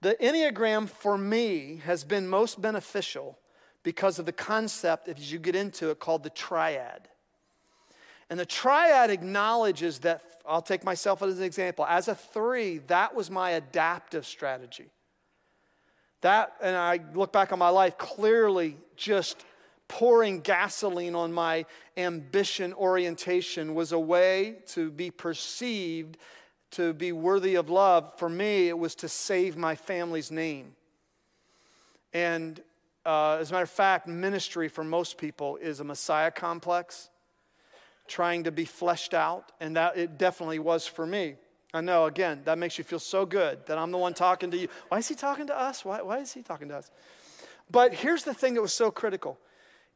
The 0.00 0.14
Enneagram 0.14 0.88
for 0.88 1.18
me 1.18 1.80
has 1.84 2.04
been 2.04 2.28
most 2.28 2.60
beneficial 2.60 3.38
because 3.82 4.18
of 4.18 4.26
the 4.26 4.32
concept, 4.32 5.08
as 5.08 5.32
you 5.32 5.38
get 5.38 5.56
into 5.56 5.90
it, 5.90 5.98
called 5.98 6.22
the 6.22 6.30
triad. 6.30 7.08
And 8.30 8.38
the 8.38 8.46
triad 8.46 9.10
acknowledges 9.10 10.00
that, 10.00 10.22
I'll 10.46 10.62
take 10.62 10.84
myself 10.84 11.22
as 11.22 11.38
an 11.38 11.44
example. 11.44 11.84
As 11.86 12.08
a 12.08 12.14
three, 12.14 12.78
that 12.86 13.14
was 13.14 13.30
my 13.30 13.52
adaptive 13.52 14.26
strategy. 14.26 14.90
That, 16.20 16.54
and 16.60 16.76
I 16.76 17.00
look 17.14 17.32
back 17.32 17.52
on 17.52 17.58
my 17.58 17.68
life, 17.70 17.96
clearly 17.96 18.76
just 18.96 19.44
pouring 19.88 20.40
gasoline 20.40 21.14
on 21.14 21.32
my 21.32 21.64
ambition 21.96 22.74
orientation 22.74 23.74
was 23.74 23.92
a 23.92 23.98
way 23.98 24.56
to 24.66 24.90
be 24.90 25.10
perceived 25.10 26.18
to 26.72 26.92
be 26.92 27.12
worthy 27.12 27.54
of 27.54 27.70
love. 27.70 28.12
For 28.18 28.28
me, 28.28 28.68
it 28.68 28.78
was 28.78 28.94
to 28.96 29.08
save 29.08 29.56
my 29.56 29.74
family's 29.74 30.30
name. 30.30 30.74
And 32.12 32.60
uh, 33.04 33.38
as 33.40 33.50
a 33.50 33.54
matter 33.54 33.64
of 33.64 33.70
fact, 33.70 34.06
ministry 34.06 34.68
for 34.68 34.84
most 34.84 35.18
people 35.18 35.56
is 35.56 35.80
a 35.80 35.84
Messiah 35.84 36.30
complex, 36.30 37.08
trying 38.06 38.44
to 38.44 38.52
be 38.52 38.64
fleshed 38.64 39.14
out, 39.14 39.52
and 39.60 39.76
that 39.76 39.96
it 39.96 40.18
definitely 40.18 40.58
was 40.58 40.86
for 40.86 41.06
me. 41.06 41.36
I 41.72 41.80
know, 41.80 42.06
again, 42.06 42.40
that 42.44 42.58
makes 42.58 42.78
you 42.78 42.84
feel 42.84 42.98
so 42.98 43.26
good 43.26 43.66
that 43.66 43.76
I'm 43.76 43.90
the 43.90 43.98
one 43.98 44.14
talking 44.14 44.50
to 44.50 44.56
you. 44.56 44.68
Why 44.88 44.98
is 44.98 45.08
he 45.08 45.14
talking 45.14 45.46
to 45.48 45.58
us? 45.58 45.84
Why, 45.84 46.00
why 46.00 46.18
is 46.18 46.32
he 46.32 46.42
talking 46.42 46.68
to 46.68 46.76
us? 46.76 46.90
But 47.70 47.92
here's 47.92 48.24
the 48.24 48.32
thing 48.32 48.54
that 48.54 48.62
was 48.62 48.72
so 48.72 48.90
critical 48.90 49.38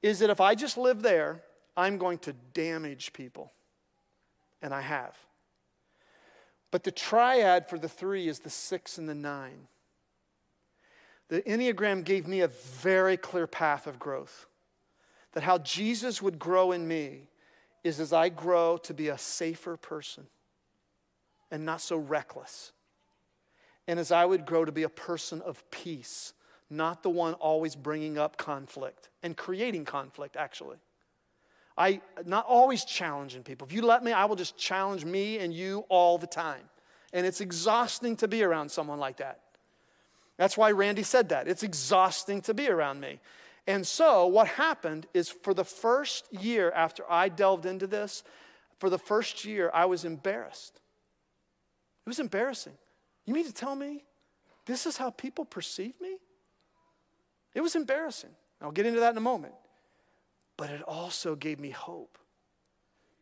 is 0.03 0.19
that 0.19 0.31
if 0.31 0.41
I 0.41 0.55
just 0.55 0.77
live 0.77 1.01
there, 1.01 1.43
I'm 1.77 1.97
going 1.97 2.19
to 2.19 2.35
damage 2.53 3.13
people. 3.13 3.53
And 4.61 4.75
I 4.75 4.81
have. 4.83 5.17
But 6.73 6.83
the 6.83 6.91
triad 6.91 7.69
for 7.69 7.79
the 7.79 7.89
three 7.89 8.27
is 8.27 8.41
the 8.41 8.51
six 8.51 8.99
and 8.99 9.09
the 9.09 9.15
nine. 9.15 9.69
The 11.29 11.43
Enneagram 11.43 12.03
gave 12.05 12.27
me 12.27 12.41
a 12.41 12.49
very 12.49 13.17
clear 13.17 13.47
path 13.47 13.87
of 13.87 14.01
growth. 14.01 14.47
That 15.33 15.45
how 15.45 15.59
Jesus 15.59 16.21
would 16.21 16.41
grow 16.41 16.73
in 16.73 16.89
me 16.89 17.29
is 17.85 18.01
as 18.01 18.13
I 18.13 18.29
grow 18.29 18.77
to 18.79 18.93
be 18.93 19.09
a 19.09 19.17
safer 19.17 19.77
person 19.77 20.27
and 21.51 21.65
not 21.65 21.81
so 21.81 21.97
reckless. 21.97 22.73
And 23.87 24.01
as 24.01 24.11
I 24.11 24.25
would 24.25 24.45
grow 24.45 24.65
to 24.65 24.73
be 24.73 24.83
a 24.83 24.89
person 24.89 25.41
of 25.43 25.63
peace 25.71 26.33
not 26.73 27.03
the 27.03 27.11
one 27.11 27.35
always 27.35 27.77
bringing 27.77 28.17
up 28.19 28.37
conflict 28.37 29.11
and 29.23 29.37
creating 29.37 29.85
conflict, 29.85 30.37
actually. 30.37 30.79
I 31.77 32.01
not 32.27 32.47
always 32.47 32.85
challenging 32.85 33.43
people. 33.43 33.67
If 33.67 33.73
you 33.73 33.83
let 33.83 34.05
me, 34.05 34.13
I 34.13 34.25
will 34.27 34.37
just 34.37 34.57
challenge 34.57 35.05
me 35.05 35.39
and 35.39 35.53
you 35.53 35.85
all 35.89 36.19
the 36.19 36.27
time. 36.27 36.63
And 37.13 37.27
it's 37.27 37.41
exhausting 37.41 38.17
to 38.17 38.29
be 38.29 38.43
around 38.43 38.71
someone 38.71 38.99
like 38.99 39.19
that. 39.19 39.41
That's 40.37 40.57
why 40.57 40.71
Randy 40.73 41.03
said 41.03 41.29
that. 41.29 41.49
It's 41.49 41.63
exhausting 41.63 42.41
to 42.43 42.55
be 42.55 42.69
around 42.69 43.01
me. 43.01 43.21
And 43.67 43.87
so, 43.87 44.27
what 44.27 44.49
happened 44.49 45.07
is 45.15 45.29
for 45.29 45.55
the 45.55 45.65
first 45.65 46.33
year 46.33 46.73
after 46.73 47.05
I 47.09 47.29
delved 47.29 47.65
into 47.65 47.87
this, 47.87 48.25
for 48.79 48.91
the 48.91 48.99
first 48.99 49.45
year, 49.45 49.71
I 49.73 49.85
was 49.85 50.05
embarrassed. 50.05 50.81
It 52.05 52.09
was 52.09 52.19
embarrassing. 52.19 52.73
You 53.25 53.35
mean 53.35 53.47
to 53.47 53.53
tell 53.53 53.77
me 53.77 54.05
this 54.67 54.87
is 54.87 54.97
how 54.97 55.11
people 55.11 55.45
perceive 55.45 55.95
me? 56.01 56.17
It 57.55 57.61
was 57.61 57.77
embarrassing. 57.77 58.31
I'll 58.61 58.73
get 58.73 58.87
into 58.87 59.01
that 59.01 59.13
in 59.13 59.17
a 59.17 59.21
moment. 59.21 59.55
But 60.57 60.71
it 60.71 60.83
also 60.83 61.35
gave 61.35 61.59
me 61.59 61.71
hope 61.71 62.19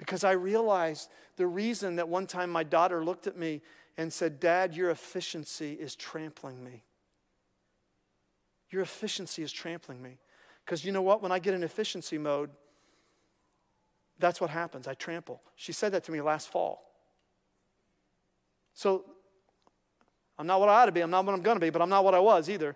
because 0.01 0.25
I 0.25 0.33
realized 0.33 1.11
the 1.37 1.47
reason 1.47 1.97
that 1.97 2.09
one 2.09 2.27
time 2.27 2.51
my 2.51 2.65
daughter 2.65 3.05
looked 3.05 3.27
at 3.27 3.37
me 3.37 3.61
and 3.99 4.11
said, 4.11 4.41
Dad, 4.41 4.75
your 4.75 4.89
efficiency 4.89 5.75
is 5.75 5.95
trampling 5.95 6.65
me. 6.65 6.85
Your 8.71 8.81
efficiency 8.81 9.43
is 9.43 9.53
trampling 9.53 10.01
me. 10.03 10.19
Because 10.65 10.85
you 10.85 10.93
know 10.93 11.03
what? 11.03 11.23
When 11.23 11.33
I 11.33 11.39
get 11.39 11.53
in 11.53 11.63
efficiency 11.63 12.17
mode, 12.17 12.51
that's 14.19 14.41
what 14.41 14.49
happens. 14.49 14.89
I 14.89 14.95
trample. 14.95 15.43
She 15.55 15.73
said 15.73 15.93
that 15.93 16.05
to 16.05 16.13
me 16.13 16.21
last 16.21 16.49
fall. 16.49 16.91
So 18.73 19.05
I'm 20.39 20.47
not 20.47 20.61
what 20.61 20.71
I 20.71 20.83
ought 20.83 20.87
to 20.87 20.93
be. 20.93 21.03
I'm 21.03 21.11
not 21.11 21.27
what 21.27 21.35
I'm 21.35 21.43
going 21.43 21.57
to 21.57 21.61
be, 21.61 21.69
but 21.69 21.83
I'm 21.83 21.91
not 21.91 22.05
what 22.05 22.15
I 22.15 22.21
was 22.21 22.49
either. 22.49 22.75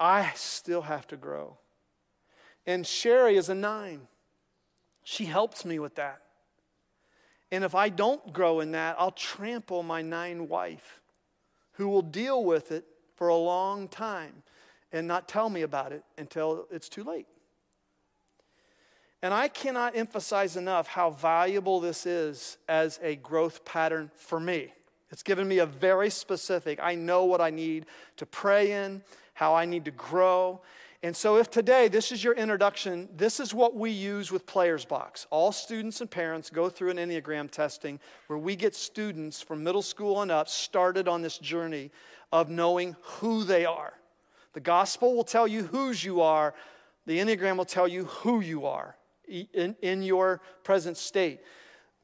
I 0.00 0.32
still 0.36 0.80
have 0.80 1.06
to 1.08 1.16
grow. 1.16 1.58
And 2.66 2.86
Sherry 2.86 3.36
is 3.36 3.48
a 3.48 3.54
nine. 3.54 4.02
She 5.02 5.24
helps 5.24 5.64
me 5.64 5.78
with 5.78 5.96
that. 5.96 6.22
And 7.50 7.64
if 7.64 7.74
I 7.74 7.88
don't 7.88 8.32
grow 8.32 8.60
in 8.60 8.72
that, 8.72 8.96
I'll 8.98 9.10
trample 9.10 9.82
my 9.82 10.00
nine 10.00 10.48
wife 10.48 11.00
who 11.72 11.88
will 11.88 12.02
deal 12.02 12.44
with 12.44 12.72
it 12.72 12.84
for 13.16 13.28
a 13.28 13.36
long 13.36 13.88
time 13.88 14.42
and 14.92 15.06
not 15.06 15.28
tell 15.28 15.48
me 15.48 15.62
about 15.62 15.92
it 15.92 16.04
until 16.16 16.66
it's 16.70 16.88
too 16.88 17.04
late. 17.04 17.26
And 19.22 19.32
I 19.32 19.48
cannot 19.48 19.96
emphasize 19.96 20.56
enough 20.56 20.88
how 20.88 21.10
valuable 21.10 21.78
this 21.80 22.06
is 22.06 22.58
as 22.68 22.98
a 23.02 23.16
growth 23.16 23.64
pattern 23.64 24.10
for 24.14 24.40
me. 24.40 24.72
It's 25.10 25.22
given 25.22 25.46
me 25.46 25.58
a 25.58 25.66
very 25.66 26.10
specific, 26.10 26.80
I 26.82 26.94
know 26.94 27.24
what 27.26 27.40
I 27.40 27.50
need 27.50 27.86
to 28.16 28.26
pray 28.26 28.72
in, 28.72 29.02
how 29.34 29.54
I 29.54 29.66
need 29.66 29.84
to 29.84 29.90
grow. 29.90 30.62
And 31.04 31.16
so, 31.16 31.36
if 31.36 31.50
today 31.50 31.88
this 31.88 32.12
is 32.12 32.22
your 32.22 32.34
introduction, 32.34 33.08
this 33.16 33.40
is 33.40 33.52
what 33.52 33.74
we 33.74 33.90
use 33.90 34.30
with 34.30 34.46
Players 34.46 34.84
Box. 34.84 35.26
All 35.30 35.50
students 35.50 36.00
and 36.00 36.08
parents 36.08 36.48
go 36.48 36.68
through 36.68 36.90
an 36.90 36.96
Enneagram 36.96 37.50
testing 37.50 37.98
where 38.28 38.38
we 38.38 38.54
get 38.54 38.76
students 38.76 39.42
from 39.42 39.64
middle 39.64 39.82
school 39.82 40.22
and 40.22 40.30
up 40.30 40.48
started 40.48 41.08
on 41.08 41.20
this 41.20 41.38
journey 41.38 41.90
of 42.30 42.50
knowing 42.50 42.94
who 43.02 43.42
they 43.42 43.64
are. 43.64 43.94
The 44.52 44.60
gospel 44.60 45.16
will 45.16 45.24
tell 45.24 45.48
you 45.48 45.64
whose 45.64 46.04
you 46.04 46.20
are, 46.20 46.54
the 47.06 47.18
Enneagram 47.18 47.56
will 47.56 47.64
tell 47.64 47.88
you 47.88 48.04
who 48.04 48.40
you 48.40 48.66
are 48.66 48.96
in, 49.26 49.74
in 49.82 50.02
your 50.04 50.40
present 50.62 50.96
state. 50.96 51.40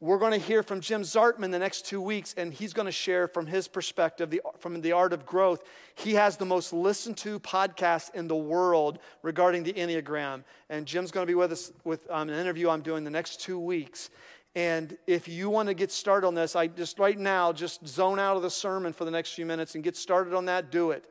We're 0.00 0.18
going 0.18 0.30
to 0.30 0.38
hear 0.38 0.62
from 0.62 0.80
Jim 0.80 1.02
Zartman 1.02 1.50
the 1.50 1.58
next 1.58 1.84
two 1.84 2.00
weeks, 2.00 2.32
and 2.36 2.54
he's 2.54 2.72
going 2.72 2.86
to 2.86 2.92
share 2.92 3.26
from 3.26 3.46
his 3.46 3.66
perspective, 3.66 4.30
the, 4.30 4.40
from 4.60 4.80
the 4.80 4.92
art 4.92 5.12
of 5.12 5.26
growth. 5.26 5.64
He 5.96 6.14
has 6.14 6.36
the 6.36 6.46
most 6.46 6.72
listened 6.72 7.16
to 7.18 7.40
podcast 7.40 8.14
in 8.14 8.28
the 8.28 8.36
world 8.36 9.00
regarding 9.22 9.64
the 9.64 9.72
Enneagram. 9.72 10.44
And 10.70 10.86
Jim's 10.86 11.10
going 11.10 11.26
to 11.26 11.30
be 11.30 11.34
with 11.34 11.50
us 11.50 11.72
with 11.82 12.08
um, 12.10 12.28
an 12.28 12.38
interview 12.38 12.70
I'm 12.70 12.80
doing 12.80 13.02
the 13.02 13.10
next 13.10 13.40
two 13.40 13.58
weeks. 13.58 14.10
And 14.54 14.96
if 15.08 15.26
you 15.26 15.50
want 15.50 15.66
to 15.66 15.74
get 15.74 15.90
started 15.90 16.28
on 16.28 16.34
this, 16.36 16.54
I 16.54 16.68
just 16.68 17.00
right 17.00 17.18
now, 17.18 17.52
just 17.52 17.84
zone 17.84 18.20
out 18.20 18.36
of 18.36 18.42
the 18.42 18.50
sermon 18.50 18.92
for 18.92 19.04
the 19.04 19.10
next 19.10 19.32
few 19.32 19.46
minutes 19.46 19.74
and 19.74 19.82
get 19.82 19.96
started 19.96 20.32
on 20.32 20.44
that, 20.44 20.70
do 20.70 20.92
it. 20.92 21.06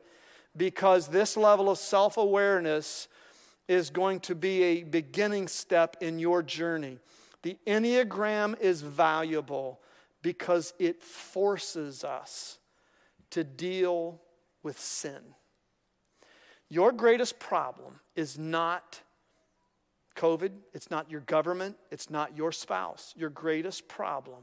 Because 0.56 1.08
this 1.08 1.36
level 1.36 1.68
of 1.68 1.76
self 1.76 2.16
awareness 2.16 3.08
is 3.68 3.90
going 3.90 4.20
to 4.20 4.34
be 4.34 4.62
a 4.62 4.82
beginning 4.82 5.46
step 5.46 5.98
in 6.00 6.18
your 6.18 6.42
journey. 6.42 6.98
The 7.42 7.58
Enneagram 7.66 8.58
is 8.60 8.82
valuable 8.82 9.80
because 10.22 10.74
it 10.78 11.02
forces 11.02 12.04
us 12.04 12.58
to 13.30 13.44
deal 13.44 14.20
with 14.62 14.78
sin. 14.78 15.20
Your 16.68 16.92
greatest 16.92 17.38
problem 17.38 18.00
is 18.16 18.38
not 18.38 19.00
COVID, 20.16 20.50
it's 20.74 20.90
not 20.90 21.10
your 21.10 21.20
government, 21.20 21.76
it's 21.90 22.10
not 22.10 22.36
your 22.36 22.52
spouse. 22.52 23.14
Your 23.16 23.30
greatest 23.30 23.88
problem 23.88 24.42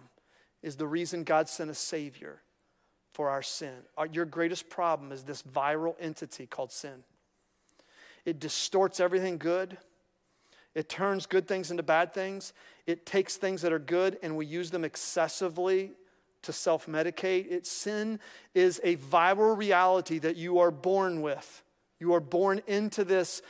is 0.63 0.77
the 0.77 0.87
reason 0.87 1.23
God 1.23 1.49
sent 1.49 1.69
a 1.69 1.75
Savior 1.75 2.41
for 3.13 3.29
our 3.29 3.43
sin. 3.43 3.75
Your 4.11 4.25
greatest 4.25 4.69
problem 4.69 5.11
is 5.11 5.23
this 5.23 5.43
viral 5.43 5.95
entity 5.99 6.47
called 6.47 6.71
sin. 6.71 7.03
It 8.25 8.39
distorts 8.39 8.99
everything 8.99 9.37
good. 9.37 9.77
It 10.75 10.89
turns 10.89 11.25
good 11.25 11.47
things 11.47 11.71
into 11.71 11.83
bad 11.83 12.13
things. 12.13 12.53
It 12.85 13.05
takes 13.05 13.37
things 13.37 13.61
that 13.61 13.71
are 13.71 13.79
good 13.79 14.19
and 14.21 14.35
we 14.35 14.45
use 14.45 14.69
them 14.69 14.83
excessively 14.83 15.93
to 16.43 16.53
self 16.53 16.85
medicate. 16.85 17.49
It 17.49 17.65
sin 17.65 18.19
is 18.53 18.79
a 18.83 18.97
viral 18.97 19.57
reality 19.57 20.19
that 20.19 20.35
you 20.35 20.59
are 20.59 20.71
born 20.71 21.21
with. 21.21 21.63
You 21.99 22.13
are 22.13 22.19
born 22.19 22.61
into 22.67 23.05
this, 23.05 23.41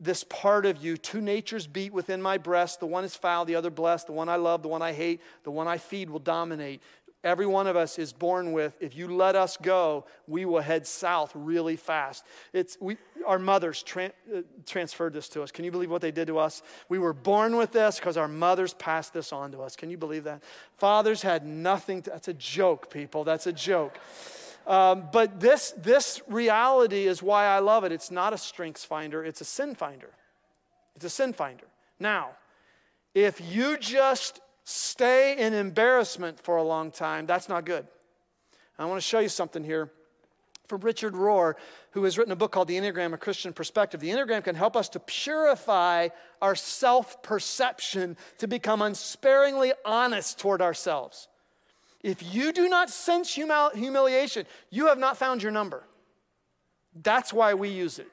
this 0.00 0.24
part 0.24 0.64
of 0.64 0.82
you. 0.82 0.96
Two 0.96 1.20
natures 1.20 1.66
beat 1.66 1.92
within 1.92 2.22
my 2.22 2.38
breast. 2.38 2.80
The 2.80 2.86
one 2.86 3.04
is 3.04 3.14
foul, 3.14 3.44
the 3.44 3.56
other 3.56 3.70
blessed. 3.70 4.06
The 4.06 4.14
one 4.14 4.30
I 4.30 4.36
love, 4.36 4.62
the 4.62 4.68
one 4.68 4.82
I 4.82 4.92
hate, 4.92 5.20
the 5.44 5.50
one 5.50 5.68
I 5.68 5.76
feed 5.76 6.08
will 6.08 6.18
dominate. 6.18 6.82
Every 7.22 7.44
one 7.44 7.66
of 7.66 7.76
us 7.76 7.98
is 7.98 8.14
born 8.14 8.52
with, 8.52 8.74
if 8.80 8.96
you 8.96 9.14
let 9.14 9.36
us 9.36 9.58
go, 9.58 10.06
we 10.26 10.46
will 10.46 10.62
head 10.62 10.86
south 10.86 11.32
really 11.34 11.76
fast. 11.76 12.24
It's, 12.54 12.78
we, 12.80 12.96
our 13.26 13.38
mothers 13.38 13.82
tra- 13.82 14.12
uh, 14.34 14.40
transferred 14.64 15.12
this 15.12 15.28
to 15.30 15.42
us. 15.42 15.50
Can 15.50 15.66
you 15.66 15.70
believe 15.70 15.90
what 15.90 16.00
they 16.00 16.12
did 16.12 16.28
to 16.28 16.38
us? 16.38 16.62
We 16.88 16.98
were 16.98 17.12
born 17.12 17.56
with 17.56 17.72
this 17.72 17.96
because 17.96 18.16
our 18.16 18.28
mothers 18.28 18.72
passed 18.72 19.12
this 19.12 19.34
on 19.34 19.52
to 19.52 19.60
us. 19.60 19.76
Can 19.76 19.90
you 19.90 19.98
believe 19.98 20.24
that? 20.24 20.42
Fathers 20.78 21.20
had 21.20 21.46
nothing 21.46 22.00
to, 22.02 22.10
that's 22.10 22.28
a 22.28 22.34
joke, 22.34 22.90
people. 22.90 23.22
That's 23.22 23.46
a 23.46 23.52
joke. 23.52 23.98
Um, 24.66 25.08
but 25.12 25.40
this, 25.40 25.72
this 25.72 26.22
reality 26.26 27.06
is 27.06 27.22
why 27.22 27.44
I 27.44 27.58
love 27.58 27.84
it. 27.84 27.92
It's 27.92 28.10
not 28.10 28.32
a 28.32 28.38
strengths 28.38 28.84
finder, 28.84 29.22
it's 29.24 29.42
a 29.42 29.44
sin 29.44 29.74
finder. 29.74 30.10
It's 30.96 31.04
a 31.04 31.10
sin 31.10 31.34
finder. 31.34 31.66
Now, 31.98 32.30
if 33.14 33.40
you 33.40 33.76
just 33.76 34.40
stay 34.70 35.36
in 35.36 35.52
embarrassment 35.52 36.40
for 36.40 36.56
a 36.56 36.62
long 36.62 36.90
time, 36.90 37.26
that's 37.26 37.48
not 37.48 37.64
good. 37.64 37.86
I 38.78 38.86
want 38.86 38.96
to 38.96 39.06
show 39.06 39.18
you 39.18 39.28
something 39.28 39.62
here 39.62 39.90
from 40.66 40.80
Richard 40.80 41.14
Rohr, 41.14 41.54
who 41.90 42.04
has 42.04 42.16
written 42.16 42.32
a 42.32 42.36
book 42.36 42.52
called 42.52 42.68
The 42.68 42.76
Enneagram, 42.76 43.12
A 43.12 43.18
Christian 43.18 43.52
Perspective. 43.52 44.00
The 44.00 44.08
Enneagram 44.08 44.44
can 44.44 44.54
help 44.54 44.76
us 44.76 44.88
to 44.90 45.00
purify 45.00 46.08
our 46.40 46.54
self 46.54 47.22
perception 47.22 48.16
to 48.38 48.46
become 48.46 48.80
unsparingly 48.80 49.72
honest 49.84 50.38
toward 50.38 50.62
ourselves. 50.62 51.28
If 52.02 52.34
you 52.34 52.52
do 52.52 52.68
not 52.68 52.88
sense 52.88 53.34
humiliation, 53.34 54.46
you 54.70 54.86
have 54.86 54.98
not 54.98 55.18
found 55.18 55.42
your 55.42 55.52
number. 55.52 55.84
That's 56.94 57.32
why 57.32 57.54
we 57.54 57.68
use 57.68 57.98
it. 57.98 58.08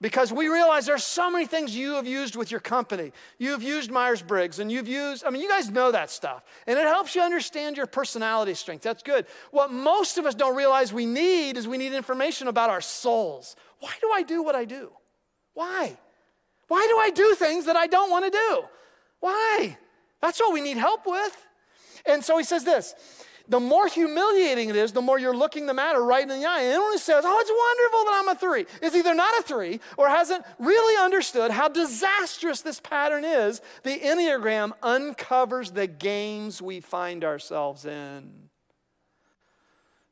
Because 0.00 0.32
we 0.32 0.48
realize 0.48 0.86
there's 0.86 1.04
so 1.04 1.30
many 1.30 1.44
things 1.44 1.76
you 1.76 1.92
have 1.96 2.06
used 2.06 2.34
with 2.34 2.50
your 2.50 2.60
company. 2.60 3.12
You've 3.36 3.62
used 3.62 3.90
Myers 3.90 4.22
Briggs 4.22 4.58
and 4.58 4.72
you've 4.72 4.88
used, 4.88 5.26
I 5.26 5.30
mean, 5.30 5.42
you 5.42 5.48
guys 5.48 5.70
know 5.70 5.92
that 5.92 6.10
stuff. 6.10 6.42
And 6.66 6.78
it 6.78 6.86
helps 6.86 7.14
you 7.14 7.20
understand 7.20 7.76
your 7.76 7.86
personality 7.86 8.54
strength. 8.54 8.82
That's 8.82 9.02
good. 9.02 9.26
What 9.50 9.70
most 9.70 10.16
of 10.16 10.24
us 10.24 10.34
don't 10.34 10.56
realize 10.56 10.90
we 10.90 11.04
need 11.04 11.58
is 11.58 11.68
we 11.68 11.76
need 11.76 11.92
information 11.92 12.48
about 12.48 12.70
our 12.70 12.80
souls. 12.80 13.56
Why 13.80 13.92
do 14.00 14.10
I 14.10 14.22
do 14.22 14.42
what 14.42 14.54
I 14.54 14.64
do? 14.64 14.90
Why? 15.52 15.98
Why 16.68 16.86
do 16.88 16.98
I 16.98 17.10
do 17.10 17.34
things 17.34 17.66
that 17.66 17.76
I 17.76 17.86
don't 17.86 18.10
want 18.10 18.24
to 18.24 18.30
do? 18.30 18.62
Why? 19.20 19.76
That's 20.22 20.40
what 20.40 20.54
we 20.54 20.62
need 20.62 20.78
help 20.78 21.06
with. 21.06 21.46
And 22.06 22.24
so 22.24 22.38
he 22.38 22.44
says 22.44 22.64
this 22.64 22.94
the 23.50 23.60
more 23.60 23.88
humiliating 23.88 24.70
it 24.70 24.76
is, 24.76 24.92
the 24.92 25.02
more 25.02 25.18
you're 25.18 25.36
looking 25.36 25.66
the 25.66 25.74
matter 25.74 26.02
right 26.02 26.22
in 26.22 26.28
the 26.28 26.46
eye. 26.46 26.62
And 26.62 26.72
it 26.72 26.76
only 26.76 26.98
says, 26.98 27.24
oh, 27.26 27.38
it's 27.40 27.50
wonderful 27.50 28.04
that 28.04 28.22
I'm 28.22 28.28
a 28.28 28.34
three. 28.36 28.66
Is 28.80 28.96
either 28.96 29.12
not 29.12 29.38
a 29.40 29.42
three 29.42 29.80
or 29.98 30.08
hasn't 30.08 30.44
really 30.60 30.96
understood 31.04 31.50
how 31.50 31.68
disastrous 31.68 32.62
this 32.62 32.80
pattern 32.80 33.24
is. 33.24 33.60
The 33.82 33.98
Enneagram 33.98 34.72
uncovers 34.82 35.72
the 35.72 35.88
games 35.88 36.62
we 36.62 36.80
find 36.80 37.24
ourselves 37.24 37.84
in. 37.84 38.30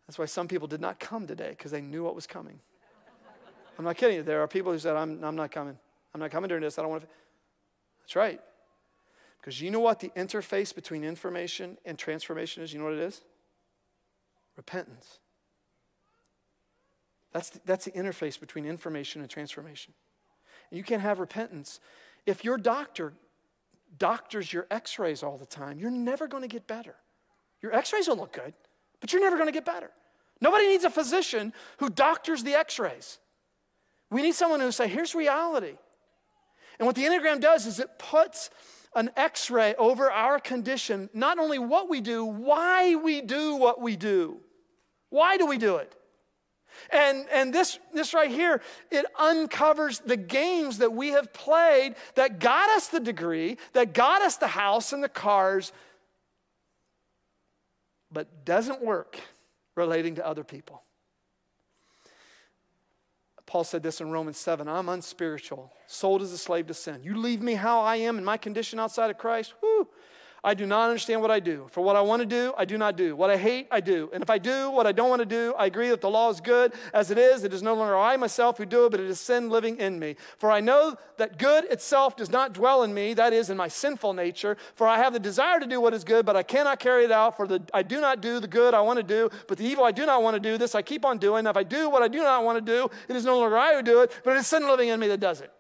That's 0.09 0.19
why 0.19 0.25
some 0.27 0.49
people 0.49 0.67
did 0.67 0.81
not 0.81 0.99
come 0.99 1.27
today, 1.27 1.51
because 1.51 1.71
they 1.71 1.81
knew 1.81 2.03
what 2.03 2.17
was 2.17 2.27
coming. 2.27 2.59
I'm 3.79 3.85
not 3.85 3.97
kidding 3.97 4.17
you. 4.17 4.23
There 4.25 4.43
are 4.43 4.49
people 4.49 4.73
who 4.73 4.79
said, 4.81 4.97
I'm, 4.97 5.23
I'm 5.23 5.37
not 5.37 5.53
coming. 5.53 5.79
I'm 6.13 6.21
not 6.21 6.33
coming 6.33 6.49
during 6.49 6.65
this. 6.65 6.77
I 6.79 6.83
don't 6.83 6.91
want 6.91 7.03
to. 7.03 7.09
That's 8.01 8.17
right. 8.17 8.41
Because 9.49 9.63
you 9.63 9.71
know 9.71 9.81
what 9.81 9.99
the 9.99 10.11
interface 10.11 10.75
between 10.75 11.03
information 11.03 11.79
and 11.87 11.99
transformation 11.99 12.63
is? 12.63 12.71
You 12.71 12.81
know 12.81 12.85
what 12.85 12.93
it 12.93 13.01
is? 13.01 13.23
Repentance. 14.59 15.21
That's 17.33 17.49
the, 17.49 17.61
that's 17.65 17.87
the 17.87 17.93
interface 17.93 18.39
between 18.39 18.67
information 18.67 19.23
and 19.23 19.31
transformation. 19.31 19.95
And 20.71 20.77
you 20.77 20.85
can't 20.85 21.01
have 21.01 21.19
repentance. 21.19 21.81
If 22.27 22.45
your 22.45 22.59
doctor 22.59 23.15
doctors 23.97 24.53
your 24.53 24.67
x 24.71 24.99
rays 24.99 25.23
all 25.23 25.39
the 25.39 25.47
time, 25.47 25.79
you're 25.79 25.91
never 25.91 26.29
going 26.29 26.43
to 26.43 26.49
get 26.49 26.67
better. 26.67 26.97
Your 27.63 27.75
x 27.75 27.91
rays 27.95 28.07
will 28.07 28.19
look 28.19 28.35
good, 28.35 28.53
but 29.01 29.15
you're 29.15 29.23
never 29.23 29.37
going 29.37 29.49
to 29.49 29.53
get 29.53 29.65
better. 29.65 29.89
Nobody 30.43 30.69
needs 30.69 30.85
a 30.85 30.91
physician 30.91 31.55
who 31.79 31.89
doctors 31.89 32.45
the 32.45 32.53
x 32.53 32.79
rays. 32.79 33.19
We 34.11 34.21
need 34.21 34.35
someone 34.35 34.61
who 34.61 34.73
say, 34.73 34.89
here's 34.89 35.15
reality. 35.15 35.79
And 36.79 36.87
what 36.87 36.97
the 36.97 37.05
Enneagram 37.05 37.41
does 37.41 37.65
is 37.65 37.81
it 37.81 37.99
puts 37.99 38.51
an 38.95 39.11
x 39.17 39.51
ray 39.51 39.75
over 39.77 40.11
our 40.11 40.39
condition, 40.39 41.09
not 41.13 41.39
only 41.39 41.59
what 41.59 41.89
we 41.89 42.01
do, 42.01 42.25
why 42.25 42.95
we 42.95 43.21
do 43.21 43.57
what 43.57 43.81
we 43.81 43.97
do. 43.97 44.39
Why 45.11 45.37
do 45.37 45.47
we 45.47 45.59
do 45.59 45.77
it? 45.77 45.95
And, 46.91 47.27
and 47.33 47.53
this, 47.53 47.79
this 47.93 48.15
right 48.15 48.31
here, 48.31 48.61
it 48.91 49.07
uncovers 49.19 50.01
the 50.01 50.17
games 50.17 50.79
that 50.79 50.93
we 50.93 51.09
have 51.09 51.33
played 51.33 51.95
that 52.15 52.39
got 52.39 52.71
us 52.71 52.89
the 52.89 53.01
degree, 53.01 53.59
that 53.73 53.95
got 53.95 54.23
us 54.23 54.37
the 54.37 54.47
house 54.47 54.93
and 54.93 55.03
the 55.03 55.09
cars, 55.09 55.73
but 58.11 58.45
doesn't 58.45 58.83
work 58.83 59.19
relating 59.77 60.17
to 60.17 60.27
other 60.27 60.45
people. 60.45 60.83
Paul 63.49 63.65
said 63.65 63.83
this 63.83 64.03
in 64.03 64.11
Romans 64.11 64.37
7 64.37 64.69
I'm 64.69 64.91
unspiritual, 64.91 65.73
sold 65.87 66.21
as 66.21 66.33
a 66.33 66.39
slave 66.39 66.67
to 66.67 66.75
sin. 66.75 67.03
You 67.03 67.17
leave 67.17 67.41
me 67.41 67.55
how 67.55 67.81
I 67.81 67.97
am 67.97 68.19
in 68.19 68.25
my 68.25 68.37
condition 68.37 68.79
outside 68.79 69.11
of 69.11 69.17
Christ, 69.17 69.55
whoo, 69.63 69.89
I 70.45 70.55
do 70.55 70.67
not 70.67 70.89
understand 70.89 71.21
what 71.21 71.31
I 71.31 71.41
do. 71.41 71.67
For 71.71 71.81
what 71.81 71.97
I 71.97 72.01
want 72.01 72.21
to 72.21 72.27
do, 72.27 72.53
I 72.57 72.65
do 72.65 72.79
not 72.79 72.97
do. 72.97 73.17
What 73.17 73.31
I 73.31 73.37
hate, 73.37 73.67
I 73.71 73.81
do. 73.81 74.09
And 74.13 74.23
if 74.23 74.31
I 74.31 74.39
do 74.39 74.71
what 74.71 74.87
I 74.87 74.93
don't 74.93 75.09
want 75.09 75.21
to 75.21 75.27
do, 75.27 75.53
I 75.59 75.67
agree 75.67 75.89
that 75.89 76.01
the 76.01 76.11
law 76.11 76.31
is 76.31 76.41
good 76.41 76.75
as 76.95 77.11
it 77.11 77.19
is. 77.19 77.43
It 77.43 77.53
is 77.53 77.63
no 77.63 77.75
longer 77.75 77.97
I 77.97 78.17
myself 78.17 78.59
who 78.59 78.65
do 78.65 78.87
it, 78.87 78.91
but 78.91 79.01
it 79.01 79.07
is 79.07 79.19
sin 79.19 79.51
living 79.51 79.79
in 79.79 79.99
me. 79.99 80.17
For 80.39 80.51
I 80.51 80.61
know 80.61 80.97
that 81.17 81.39
good 81.39 81.65
itself 81.65 82.17
does 82.17 82.31
not 82.31 82.53
dwell 82.53 82.85
in 82.85 82.95
me, 82.95 83.15
that 83.15 83.33
is, 83.33 83.51
in 83.51 83.57
my 83.57 83.69
sinful 83.69 84.13
nature. 84.13 84.57
For 84.77 84.87
I 84.87 84.99
have 84.99 85.13
the 85.13 85.19
desire 85.19 85.59
to 85.59 85.67
do 85.67 85.81
what 85.81 85.93
is 85.93 86.05
good, 86.05 86.25
but 86.25 86.37
I 86.37 86.45
cannot 86.45 86.79
carry 86.79 87.05
it 87.05 87.11
out. 87.11 87.37
For 87.37 87.47
the, 87.47 87.61
I 87.75 87.83
do 87.83 88.01
not 88.01 88.21
do 88.21 88.39
the 88.39 88.49
good 88.49 88.75
I 88.75 88.81
want 88.81 88.99
to 88.99 89.03
do, 89.03 89.31
but 89.49 89.59
the 89.59 89.65
evil 89.65 89.85
I 89.85 89.93
do 89.93 90.07
not 90.07 90.23
want 90.23 90.35
to 90.35 90.41
do, 90.41 90.57
this 90.57 90.75
I 90.75 90.83
keep 90.83 91.05
on 91.05 91.19
doing. 91.19 91.47
If 91.47 91.57
I 91.57 91.65
do 91.65 91.91
what 91.91 92.03
I 92.03 92.09
do 92.09 92.19
not 92.19 92.45
want 92.45 92.65
to 92.65 92.73
do, 92.73 92.89
it 93.09 93.17
is 93.17 93.25
no 93.25 93.39
longer 93.39 93.59
I 93.59 93.75
who 93.75 93.83
do 93.83 94.03
it, 94.03 94.13
but 94.23 94.35
it 94.35 94.39
is 94.39 94.47
sin 94.47 94.67
living 94.67 94.89
in 94.89 95.01
me 95.01 95.09
that 95.09 95.21
does 95.21 95.41
it. 95.41 95.53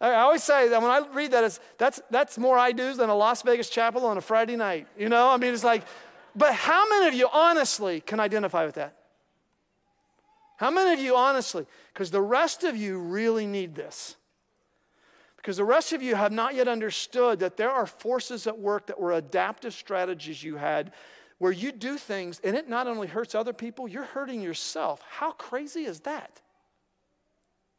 I 0.00 0.14
always 0.14 0.42
say 0.42 0.68
that 0.68 0.80
when 0.80 0.90
I 0.90 1.06
read 1.12 1.32
that, 1.32 1.44
it's, 1.44 1.60
that's, 1.76 2.00
that's 2.10 2.38
more 2.38 2.56
I 2.56 2.72
do's 2.72 2.96
than 2.96 3.10
a 3.10 3.14
Las 3.14 3.42
Vegas 3.42 3.68
chapel 3.68 4.06
on 4.06 4.16
a 4.16 4.22
Friday 4.22 4.56
night. 4.56 4.86
You 4.98 5.10
know, 5.10 5.28
I 5.28 5.36
mean, 5.36 5.52
it's 5.52 5.64
like, 5.64 5.84
but 6.34 6.54
how 6.54 6.88
many 6.88 7.08
of 7.08 7.14
you 7.14 7.28
honestly 7.30 8.00
can 8.00 8.18
identify 8.18 8.64
with 8.64 8.76
that? 8.76 8.96
How 10.56 10.70
many 10.70 10.92
of 10.92 11.00
you 11.00 11.16
honestly? 11.16 11.66
Because 11.92 12.10
the 12.10 12.20
rest 12.22 12.64
of 12.64 12.76
you 12.76 12.98
really 12.98 13.46
need 13.46 13.74
this. 13.74 14.16
Because 15.36 15.56
the 15.56 15.64
rest 15.64 15.92
of 15.92 16.02
you 16.02 16.14
have 16.14 16.32
not 16.32 16.54
yet 16.54 16.68
understood 16.68 17.38
that 17.40 17.56
there 17.56 17.70
are 17.70 17.86
forces 17.86 18.46
at 18.46 18.58
work 18.58 18.86
that 18.86 19.00
were 19.00 19.12
adaptive 19.12 19.72
strategies 19.72 20.42
you 20.42 20.56
had 20.56 20.92
where 21.38 21.52
you 21.52 21.72
do 21.72 21.96
things 21.96 22.40
and 22.44 22.54
it 22.54 22.68
not 22.68 22.86
only 22.86 23.08
hurts 23.08 23.34
other 23.34 23.54
people, 23.54 23.88
you're 23.88 24.04
hurting 24.04 24.42
yourself. 24.42 25.02
How 25.08 25.32
crazy 25.32 25.84
is 25.84 26.00
that? 26.00 26.42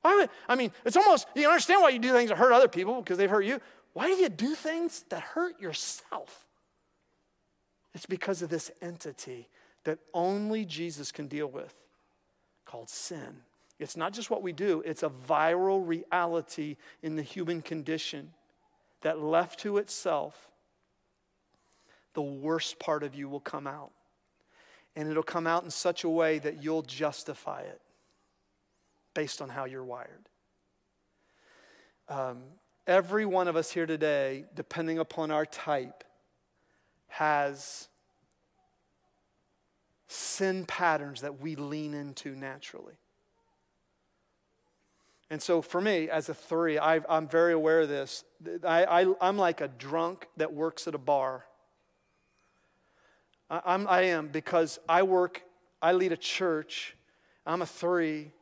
Why 0.02 0.28
I 0.50 0.56
mean, 0.56 0.72
it's 0.84 0.98
almost, 0.98 1.28
you 1.36 1.48
understand 1.48 1.82
why 1.82 1.90
you 1.90 2.00
do 2.00 2.12
things 2.12 2.30
that 2.30 2.38
hurt 2.38 2.52
other 2.52 2.68
people 2.68 3.02
because 3.02 3.18
they've 3.18 3.30
hurt 3.30 3.46
you. 3.46 3.60
Why 3.94 4.08
do 4.08 4.14
you 4.14 4.30
do 4.30 4.56
things 4.56 5.06
that 5.10 5.22
hurt 5.22 5.60
yourself? 5.60 6.46
It's 7.94 8.06
because 8.06 8.42
of 8.42 8.50
this 8.50 8.72
entity 8.82 9.50
that 9.84 10.00
only 10.14 10.66
Jesus 10.66 11.12
can 11.12 11.28
deal 11.28 11.48
with 11.48 11.74
called 12.66 12.90
sin. 12.90 13.42
It's 13.80 13.98
not 13.98 14.14
just 14.14 14.30
what 14.30 14.44
we 14.44 14.54
do, 14.54 14.82
it's 14.86 15.04
a 15.04 15.10
viral 15.10 15.86
reality 15.86 16.78
in 17.02 17.16
the 17.16 17.24
human 17.24 17.62
condition 17.62 18.32
that 19.02 19.20
left 19.20 19.60
to 19.62 19.78
itself, 19.78 20.50
the 22.14 22.22
worst 22.22 22.80
part 22.80 23.04
of 23.04 23.16
you 23.16 23.28
will 23.28 23.40
come 23.40 23.66
out. 23.68 23.92
And 24.96 25.10
it'll 25.10 25.24
come 25.24 25.48
out 25.48 25.64
in 25.64 25.72
such 25.72 26.04
a 26.04 26.10
way 26.10 26.38
that 26.40 26.64
you'll 26.64 26.84
justify 26.84 27.62
it 27.62 27.82
based 29.14 29.42
on 29.42 29.50
how 29.50 29.66
you're 29.66 29.84
wired. 29.84 30.30
Um, 32.10 32.44
every 32.88 33.26
one 33.26 33.48
of 33.48 33.56
us 33.56 33.72
here 33.72 33.86
today, 33.86 34.46
depending 34.56 35.00
upon 35.00 35.32
our 35.32 35.46
type, 35.46 36.04
has 37.08 37.88
sin 40.08 40.66
patterns 40.66 41.22
that 41.22 41.40
we 41.40 41.56
lean 41.56 41.94
into 41.94 42.36
naturally. 42.36 42.96
And 45.30 45.42
so 45.42 45.62
for 45.62 45.80
me, 45.80 46.10
as 46.10 46.28
a 46.28 46.34
three, 46.34 46.78
I, 46.78 47.00
am 47.08 47.30
very 47.30 47.54
aware 47.54 47.82
of 47.82 47.90
this. 47.90 48.26
I, 48.68 49.06
I'm 49.22 49.38
like 49.38 49.62
a 49.62 49.70
drunk 49.70 50.28
that 50.36 50.54
works 50.54 50.90
at 50.90 50.96
a 50.96 50.98
bar. 50.98 51.46
I, 53.50 53.62
I'm, 53.64 53.88
I 53.88 54.02
am 54.02 54.28
because 54.28 54.78
I 54.90 55.04
work, 55.04 55.44
I 55.82 55.94
lead 55.94 56.12
a 56.12 56.18
church. 56.18 56.98
I'm 57.46 57.62
a 57.62 57.66
three, 57.66 58.34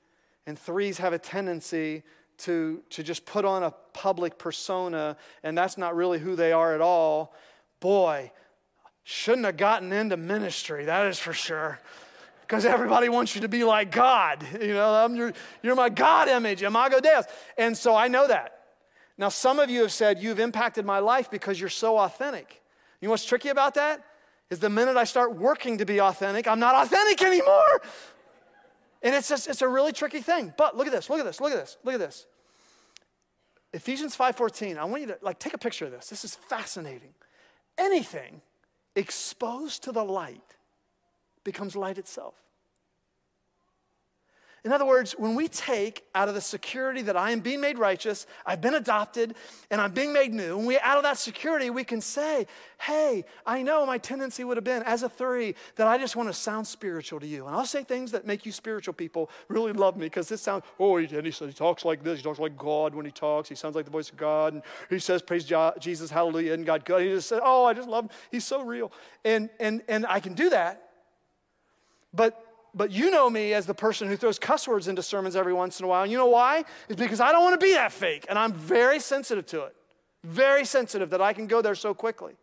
and 0.49 0.59
threes 0.59 0.97
have 0.97 1.13
a 1.13 1.19
tendency 1.19 2.03
to, 2.39 2.81
to 2.89 3.03
just 3.03 3.25
put 3.25 3.45
on 3.45 3.63
a 3.63 3.71
public 3.93 4.37
persona, 4.37 5.15
and 5.43 5.57
that's 5.57 5.77
not 5.77 5.95
really 5.95 6.19
who 6.19 6.35
they 6.35 6.51
are 6.51 6.75
at 6.75 6.81
all. 6.81 7.33
Boy, 7.79 8.31
shouldn't 9.03 9.45
have 9.45 9.57
gotten 9.57 9.93
into 9.93 10.17
ministry, 10.17 10.85
that 10.85 11.05
is 11.05 11.17
for 11.17 11.31
sure 11.33 11.79
because 12.41 12.65
everybody 12.65 13.09
wants 13.09 13.35
you 13.35 13.41
to 13.41 13.47
be 13.47 13.63
like 13.63 13.91
God. 13.91 14.43
You 14.59 14.73
know, 14.73 14.91
I'm 14.91 15.15
your, 15.15 15.33
you're 15.61 15.75
my 15.75 15.89
God 15.89 16.27
image, 16.27 16.63
Imago 16.63 16.99
Deus. 16.99 17.25
And 17.59 17.77
so 17.77 17.95
I 17.95 18.07
know 18.07 18.27
that. 18.27 18.61
Now, 19.19 19.29
some 19.29 19.59
of 19.59 19.69
you 19.69 19.83
have 19.83 19.91
said, 19.91 20.19
You've 20.19 20.39
impacted 20.39 20.83
my 20.83 20.97
life 20.97 21.29
because 21.29 21.59
you're 21.59 21.69
so 21.69 21.99
authentic. 21.99 22.59
You 23.01 23.07
know 23.07 23.11
what's 23.11 23.23
tricky 23.23 23.49
about 23.49 23.75
that? 23.75 24.03
Is 24.49 24.57
the 24.57 24.69
minute 24.69 24.97
I 24.97 25.03
start 25.03 25.35
working 25.35 25.77
to 25.77 25.85
be 25.85 26.01
authentic, 26.01 26.47
I'm 26.47 26.59
not 26.59 26.73
authentic 26.73 27.21
anymore. 27.21 27.81
And 29.01 29.15
it's 29.15 29.29
just, 29.29 29.47
it's 29.47 29.61
a 29.61 29.67
really 29.67 29.93
tricky 29.93 30.21
thing. 30.21 30.53
But 30.57 30.75
look 30.75 30.87
at 30.87 30.93
this, 30.93 31.09
look 31.09 31.19
at 31.19 31.25
this, 31.25 31.39
look 31.39 31.51
at 31.51 31.57
this, 31.57 31.77
look 31.83 31.93
at 31.93 31.99
this. 31.99 32.25
Ephesians 33.71 34.15
5:14. 34.17 34.77
I 34.77 34.83
want 34.85 35.01
you 35.01 35.07
to 35.09 35.17
like 35.21 35.39
take 35.39 35.53
a 35.53 35.57
picture 35.57 35.85
of 35.85 35.91
this. 35.91 36.09
This 36.09 36.25
is 36.25 36.35
fascinating. 36.35 37.13
Anything 37.77 38.41
exposed 38.95 39.83
to 39.83 39.91
the 39.91 40.03
light 40.03 40.55
becomes 41.43 41.75
light 41.75 41.97
itself. 41.97 42.35
In 44.65 44.73
other 44.73 44.85
words, 44.85 45.13
when 45.17 45.35
we 45.35 45.47
take 45.47 46.03
out 46.13 46.27
of 46.27 46.35
the 46.35 46.41
security 46.41 47.01
that 47.03 47.15
I 47.15 47.31
am 47.31 47.39
being 47.39 47.61
made 47.61 47.79
righteous, 47.79 48.27
I've 48.45 48.61
been 48.61 48.73
adopted, 48.73 49.35
and 49.71 49.79
I'm 49.79 49.91
being 49.91 50.11
made 50.11 50.33
new, 50.33 50.57
and 50.57 50.67
we 50.67 50.77
out 50.79 50.97
of 50.97 51.03
that 51.03 51.17
security, 51.17 51.69
we 51.69 51.83
can 51.83 52.01
say, 52.01 52.47
Hey, 52.79 53.25
I 53.45 53.61
know 53.61 53.85
my 53.85 53.97
tendency 53.97 54.43
would 54.43 54.57
have 54.57 54.63
been 54.63 54.83
as 54.83 55.03
a 55.03 55.09
three 55.09 55.55
that 55.75 55.87
I 55.87 55.97
just 55.97 56.15
want 56.15 56.29
to 56.29 56.33
sound 56.33 56.65
spiritual 56.65 57.19
to 57.19 57.27
you. 57.27 57.45
And 57.45 57.55
I'll 57.55 57.65
say 57.65 57.83
things 57.83 58.11
that 58.11 58.25
make 58.25 58.45
you 58.45 58.51
spiritual 58.51 58.93
people 58.93 59.29
really 59.49 59.73
love 59.73 59.97
me 59.97 60.05
because 60.05 60.29
this 60.29 60.41
sounds, 60.41 60.63
oh, 60.79 60.95
he, 60.97 61.05
he, 61.05 61.21
he 61.21 61.53
talks 61.53 61.83
like 61.83 62.03
this. 62.03 62.19
He 62.19 62.23
talks 62.23 62.39
like 62.39 62.57
God 62.57 62.95
when 62.95 63.05
he 63.05 63.11
talks. 63.11 63.49
He 63.49 63.55
sounds 63.55 63.75
like 63.75 63.83
the 63.85 63.91
voice 63.91 64.09
of 64.09 64.17
God. 64.17 64.53
And 64.53 64.63
he 64.89 64.99
says, 64.99 65.21
Praise 65.21 65.51
Jesus, 65.79 66.09
hallelujah, 66.09 66.53
and 66.53 66.65
God 66.65 66.85
good. 66.85 67.01
He 67.01 67.09
just 67.09 67.27
says, 67.27 67.41
Oh, 67.43 67.65
I 67.65 67.73
just 67.73 67.89
love 67.89 68.05
him. 68.05 68.11
He's 68.31 68.45
so 68.45 68.63
real. 68.63 68.91
And, 69.25 69.49
and, 69.59 69.81
and 69.89 70.05
I 70.07 70.19
can 70.19 70.33
do 70.33 70.49
that 70.51 70.89
but 72.13 72.48
but 72.73 72.91
you 72.91 73.11
know 73.11 73.29
me 73.29 73.53
as 73.53 73.65
the 73.65 73.73
person 73.73 74.07
who 74.07 74.15
throws 74.15 74.39
cuss 74.39 74.67
words 74.67 74.87
into 74.87 75.03
sermons 75.03 75.35
every 75.35 75.53
once 75.53 75.79
in 75.79 75.85
a 75.85 75.87
while. 75.87 76.03
And 76.03 76.11
you 76.11 76.17
know 76.17 76.27
why? 76.27 76.63
It's 76.87 76.99
because 76.99 77.19
I 77.19 77.31
don't 77.31 77.43
want 77.43 77.59
to 77.59 77.65
be 77.65 77.73
that 77.73 77.91
fake. 77.91 78.25
And 78.29 78.37
I'm 78.37 78.53
very 78.53 78.99
sensitive 78.99 79.45
to 79.47 79.63
it. 79.63 79.75
Very 80.23 80.65
sensitive 80.65 81.09
that 81.11 81.21
I 81.21 81.33
can 81.33 81.47
go 81.47 81.61
there 81.61 81.75
so 81.75 81.93
quickly. 81.93 82.35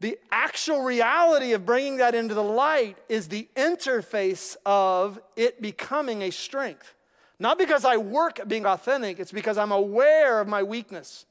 The 0.00 0.18
actual 0.30 0.82
reality 0.82 1.52
of 1.52 1.64
bringing 1.64 1.96
that 1.98 2.14
into 2.14 2.34
the 2.34 2.42
light 2.42 2.98
is 3.08 3.28
the 3.28 3.48
interface 3.56 4.56
of 4.66 5.18
it 5.36 5.62
becoming 5.62 6.22
a 6.22 6.30
strength. 6.30 6.94
Not 7.38 7.58
because 7.58 7.84
I 7.84 7.96
work 7.96 8.38
at 8.38 8.48
being 8.48 8.66
authentic, 8.66 9.18
it's 9.18 9.32
because 9.32 9.58
I'm 9.58 9.72
aware 9.72 10.40
of 10.40 10.48
my 10.48 10.62
weakness. 10.62 11.24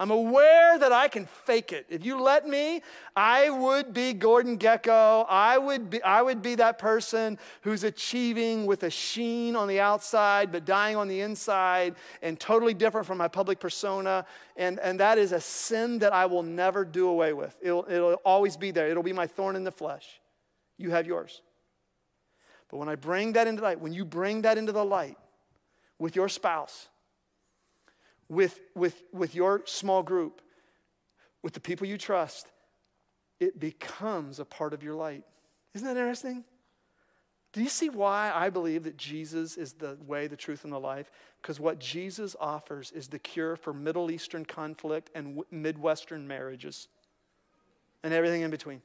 I'm 0.00 0.12
aware 0.12 0.78
that 0.78 0.92
I 0.92 1.08
can 1.08 1.26
fake 1.26 1.72
it. 1.72 1.86
If 1.88 2.06
you 2.06 2.22
let 2.22 2.46
me, 2.46 2.82
I 3.16 3.50
would 3.50 3.92
be 3.92 4.12
Gordon 4.12 4.56
Gekko. 4.56 5.26
I 5.28 5.58
would 5.58 5.90
be, 5.90 6.00
I 6.04 6.22
would 6.22 6.40
be 6.40 6.54
that 6.54 6.78
person 6.78 7.36
who's 7.62 7.82
achieving 7.82 8.64
with 8.64 8.84
a 8.84 8.90
sheen 8.90 9.56
on 9.56 9.66
the 9.66 9.80
outside, 9.80 10.52
but 10.52 10.64
dying 10.64 10.96
on 10.96 11.08
the 11.08 11.20
inside, 11.20 11.96
and 12.22 12.38
totally 12.38 12.74
different 12.74 13.08
from 13.08 13.18
my 13.18 13.26
public 13.26 13.58
persona. 13.58 14.24
And, 14.56 14.78
and 14.78 15.00
that 15.00 15.18
is 15.18 15.32
a 15.32 15.40
sin 15.40 15.98
that 15.98 16.12
I 16.12 16.26
will 16.26 16.44
never 16.44 16.84
do 16.84 17.08
away 17.08 17.32
with. 17.32 17.56
It'll, 17.60 17.84
it'll 17.90 18.14
always 18.24 18.56
be 18.56 18.70
there, 18.70 18.88
it'll 18.88 19.02
be 19.02 19.12
my 19.12 19.26
thorn 19.26 19.56
in 19.56 19.64
the 19.64 19.72
flesh. 19.72 20.20
You 20.76 20.90
have 20.90 21.08
yours. 21.08 21.42
But 22.70 22.76
when 22.76 22.88
I 22.88 22.94
bring 22.94 23.32
that 23.32 23.48
into 23.48 23.62
light, 23.62 23.80
when 23.80 23.92
you 23.92 24.04
bring 24.04 24.42
that 24.42 24.58
into 24.58 24.70
the 24.70 24.84
light 24.84 25.16
with 25.98 26.14
your 26.14 26.28
spouse, 26.28 26.86
with, 28.28 28.60
with, 28.74 29.02
with 29.12 29.34
your 29.34 29.62
small 29.64 30.02
group, 30.02 30.42
with 31.42 31.54
the 31.54 31.60
people 31.60 31.86
you 31.86 31.98
trust, 31.98 32.46
it 33.40 33.58
becomes 33.58 34.40
a 34.40 34.44
part 34.44 34.74
of 34.74 34.82
your 34.82 34.94
light. 34.94 35.24
Isn't 35.74 35.86
that 35.86 35.96
interesting? 35.96 36.44
Do 37.52 37.62
you 37.62 37.68
see 37.68 37.88
why 37.88 38.30
I 38.34 38.50
believe 38.50 38.84
that 38.84 38.96
Jesus 38.96 39.56
is 39.56 39.72
the 39.72 39.96
way, 40.06 40.26
the 40.26 40.36
truth, 40.36 40.64
and 40.64 40.72
the 40.72 40.78
life? 40.78 41.10
Because 41.40 41.58
what 41.58 41.78
Jesus 41.78 42.36
offers 42.38 42.90
is 42.90 43.08
the 43.08 43.18
cure 43.18 43.56
for 43.56 43.72
Middle 43.72 44.10
Eastern 44.10 44.44
conflict 44.44 45.10
and 45.14 45.42
Midwestern 45.50 46.28
marriages 46.28 46.88
and 48.02 48.12
everything 48.12 48.42
in 48.42 48.50
between. 48.50 48.82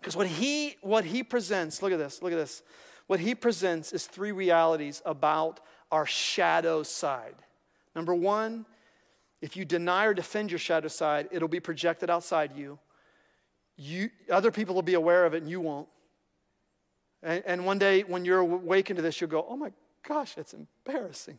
Because 0.00 0.16
what 0.16 0.26
he, 0.26 0.76
what 0.80 1.04
he 1.04 1.22
presents, 1.22 1.82
look 1.82 1.92
at 1.92 1.98
this, 1.98 2.22
look 2.22 2.32
at 2.32 2.38
this. 2.38 2.62
What 3.08 3.20
he 3.20 3.34
presents 3.34 3.92
is 3.92 4.06
three 4.06 4.32
realities 4.32 5.02
about 5.04 5.60
our 5.90 6.06
shadow 6.06 6.82
side. 6.82 7.34
Number 7.94 8.14
one, 8.14 8.66
if 9.40 9.56
you 9.56 9.64
deny 9.64 10.06
or 10.06 10.14
defend 10.14 10.50
your 10.50 10.58
shadow 10.58 10.88
side, 10.88 11.28
it'll 11.30 11.48
be 11.48 11.60
projected 11.60 12.10
outside 12.10 12.52
you. 12.56 12.78
you 13.76 14.10
other 14.30 14.50
people 14.50 14.74
will 14.74 14.82
be 14.82 14.94
aware 14.94 15.24
of 15.24 15.34
it 15.34 15.42
and 15.42 15.50
you 15.50 15.60
won't. 15.60 15.88
And, 17.22 17.42
and 17.46 17.66
one 17.66 17.78
day 17.78 18.02
when 18.02 18.24
you're 18.24 18.40
awakened 18.40 18.96
to 18.96 19.02
this, 19.02 19.20
you'll 19.20 19.30
go, 19.30 19.46
oh 19.48 19.56
my 19.56 19.72
gosh, 20.06 20.34
that's 20.34 20.54
embarrassing. 20.54 21.38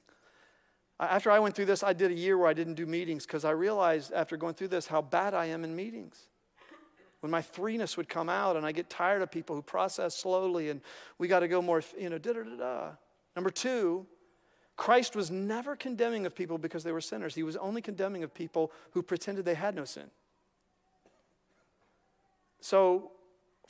After 0.99 1.31
I 1.31 1.39
went 1.39 1.55
through 1.55 1.65
this, 1.65 1.81
I 1.81 1.93
did 1.93 2.11
a 2.11 2.15
year 2.15 2.37
where 2.37 2.49
I 2.49 2.53
didn't 2.53 2.73
do 2.73 2.85
meetings 2.85 3.25
because 3.25 3.45
I 3.45 3.51
realized 3.51 4.11
after 4.11 4.35
going 4.35 4.53
through 4.53 4.67
this 4.67 4.85
how 4.85 5.01
bad 5.01 5.33
I 5.33 5.45
am 5.45 5.63
in 5.63 5.75
meetings. 5.75 6.27
When 7.21 7.31
my 7.31 7.41
threeness 7.41 7.97
would 7.97 8.07
come 8.07 8.29
out 8.29 8.55
and 8.55 8.65
I 8.65 8.71
get 8.71 8.89
tired 8.89 9.21
of 9.21 9.31
people 9.31 9.55
who 9.55 9.61
process 9.61 10.15
slowly 10.15 10.69
and 10.69 10.81
we 11.17 11.27
got 11.27 11.39
to 11.39 11.47
go 11.47 11.61
more, 11.61 11.81
you 11.97 12.09
know, 12.09 12.17
da 12.17 12.33
da 12.33 12.43
da 12.43 12.55
da. 12.55 12.89
Number 13.35 13.49
two, 13.49 14.05
Christ 14.79 15.13
was 15.13 15.29
never 15.29 15.75
condemning 15.75 16.25
of 16.25 16.33
people 16.33 16.57
because 16.57 16.85
they 16.85 16.93
were 16.93 17.01
sinners. 17.01 17.35
He 17.35 17.43
was 17.43 17.57
only 17.57 17.81
condemning 17.81 18.23
of 18.23 18.33
people 18.33 18.71
who 18.91 19.03
pretended 19.03 19.43
they 19.43 19.53
had 19.53 19.75
no 19.75 19.83
sin. 19.83 20.09
So, 22.61 23.11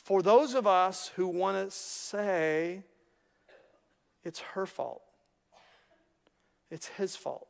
for 0.03 0.21
those 0.21 0.53
of 0.53 0.67
us 0.67 1.07
who 1.15 1.27
want 1.27 1.57
to 1.57 1.75
say 1.75 2.83
it's 4.23 4.39
her 4.39 4.67
fault, 4.67 5.01
it's 6.69 6.89
his 6.89 7.15
fault. 7.15 7.47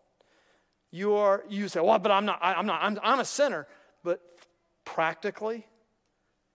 You 0.89 1.15
are 1.15 1.43
you 1.49 1.67
say, 1.67 1.81
well, 1.81 1.99
but 1.99 2.13
I'm 2.13 2.25
not, 2.25 2.39
I, 2.41 2.57
am 2.57 2.65
not, 2.65 2.79
I'm, 2.81 2.97
I'm 3.03 3.19
a 3.19 3.25
sinner. 3.25 3.67
But 4.05 4.21
practically, 4.85 5.67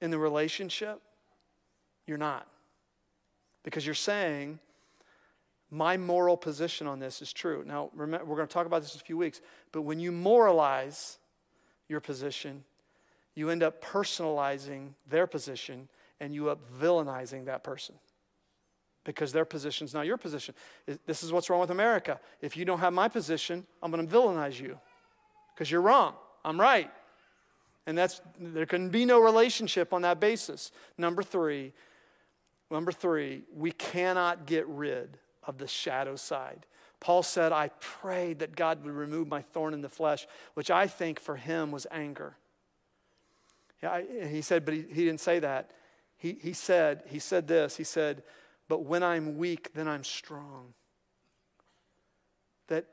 in 0.00 0.10
the 0.10 0.18
relationship, 0.18 1.02
you're 2.06 2.16
not. 2.16 2.48
Because 3.62 3.84
you're 3.84 3.94
saying, 3.94 4.58
my 5.74 5.96
moral 5.96 6.36
position 6.36 6.86
on 6.86 7.00
this 7.00 7.20
is 7.20 7.32
true. 7.32 7.64
Now, 7.66 7.90
remember, 7.94 8.24
we're 8.24 8.36
going 8.36 8.46
to 8.46 8.54
talk 8.54 8.66
about 8.66 8.82
this 8.82 8.94
in 8.94 9.00
a 9.00 9.04
few 9.04 9.16
weeks, 9.16 9.40
but 9.72 9.82
when 9.82 9.98
you 9.98 10.12
moralize 10.12 11.18
your 11.88 12.00
position, 12.00 12.62
you 13.34 13.50
end 13.50 13.64
up 13.64 13.84
personalizing 13.84 14.90
their 15.08 15.26
position 15.26 15.88
and 16.20 16.32
you 16.32 16.48
up 16.48 16.60
villainizing 16.80 17.46
that 17.46 17.64
person 17.64 17.96
because 19.02 19.32
their 19.32 19.44
position 19.44 19.84
is 19.84 19.92
not 19.92 20.06
your 20.06 20.16
position. 20.16 20.54
This 21.06 21.24
is 21.24 21.32
what's 21.32 21.50
wrong 21.50 21.60
with 21.60 21.70
America. 21.70 22.20
If 22.40 22.56
you 22.56 22.64
don't 22.64 22.78
have 22.78 22.92
my 22.92 23.08
position, 23.08 23.66
I'm 23.82 23.90
going 23.90 24.06
to 24.06 24.14
villainize 24.14 24.60
you 24.60 24.78
because 25.54 25.70
you're 25.72 25.82
wrong. 25.82 26.14
I'm 26.44 26.58
right. 26.58 26.90
And 27.86 27.98
that's 27.98 28.20
there 28.38 28.64
can 28.64 28.90
be 28.90 29.04
no 29.04 29.20
relationship 29.20 29.92
on 29.92 30.02
that 30.02 30.20
basis. 30.20 30.70
Number 30.96 31.22
3, 31.22 31.72
number 32.70 32.92
3, 32.92 33.42
we 33.52 33.72
cannot 33.72 34.46
get 34.46 34.68
rid 34.68 35.18
of 35.46 35.58
the 35.58 35.66
shadow 35.66 36.16
side. 36.16 36.66
Paul 37.00 37.22
said, 37.22 37.52
I 37.52 37.68
prayed 37.80 38.38
that 38.38 38.56
God 38.56 38.84
would 38.84 38.94
remove 38.94 39.28
my 39.28 39.42
thorn 39.42 39.74
in 39.74 39.82
the 39.82 39.88
flesh, 39.88 40.26
which 40.54 40.70
I 40.70 40.86
think 40.86 41.20
for 41.20 41.36
him 41.36 41.70
was 41.70 41.86
anger. 41.90 42.36
Yeah, 43.82 44.00
he 44.26 44.40
said, 44.40 44.64
but 44.64 44.74
he, 44.74 44.82
he 44.82 45.04
didn't 45.04 45.20
say 45.20 45.38
that. 45.40 45.72
He, 46.16 46.38
he 46.40 46.54
said, 46.54 47.02
he 47.06 47.18
said 47.18 47.46
this. 47.46 47.76
He 47.76 47.84
said, 47.84 48.22
but 48.68 48.84
when 48.84 49.02
I'm 49.02 49.36
weak, 49.36 49.74
then 49.74 49.88
I'm 49.88 50.04
strong. 50.04 50.72
That, 52.68 52.86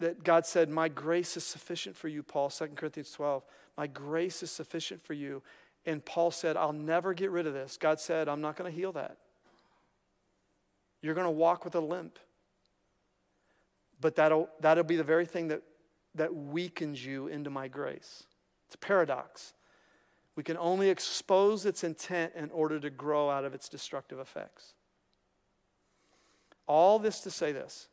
that 0.00 0.24
God 0.24 0.46
said, 0.46 0.70
My 0.70 0.88
grace 0.88 1.36
is 1.36 1.44
sufficient 1.44 1.96
for 1.96 2.08
you, 2.08 2.22
Paul, 2.22 2.48
2 2.48 2.68
Corinthians 2.68 3.10
12. 3.12 3.44
My 3.76 3.86
grace 3.86 4.42
is 4.42 4.50
sufficient 4.50 5.04
for 5.04 5.12
you. 5.12 5.42
And 5.84 6.04
Paul 6.04 6.30
said, 6.30 6.56
I'll 6.56 6.72
never 6.72 7.12
get 7.12 7.30
rid 7.30 7.46
of 7.46 7.54
this. 7.54 7.76
God 7.76 8.00
said, 8.00 8.28
I'm 8.28 8.40
not 8.40 8.56
going 8.56 8.70
to 8.70 8.76
heal 8.76 8.92
that. 8.92 9.18
You're 11.02 11.14
going 11.14 11.26
to 11.26 11.30
walk 11.30 11.64
with 11.64 11.74
a 11.74 11.80
limp. 11.80 12.18
But 14.00 14.16
that'll, 14.16 14.48
that'll 14.60 14.84
be 14.84 14.96
the 14.96 15.04
very 15.04 15.26
thing 15.26 15.48
that, 15.48 15.62
that 16.14 16.34
weakens 16.34 17.04
you 17.04 17.26
into 17.26 17.50
my 17.50 17.68
grace. 17.68 18.24
It's 18.66 18.74
a 18.74 18.78
paradox. 18.78 19.52
We 20.34 20.42
can 20.42 20.56
only 20.56 20.88
expose 20.88 21.66
its 21.66 21.84
intent 21.84 22.32
in 22.34 22.50
order 22.50 22.80
to 22.80 22.90
grow 22.90 23.28
out 23.28 23.44
of 23.44 23.54
its 23.54 23.68
destructive 23.68 24.18
effects. 24.18 24.74
All 26.66 26.98
this 26.98 27.20
to 27.20 27.30
say 27.30 27.52
this 27.52 27.88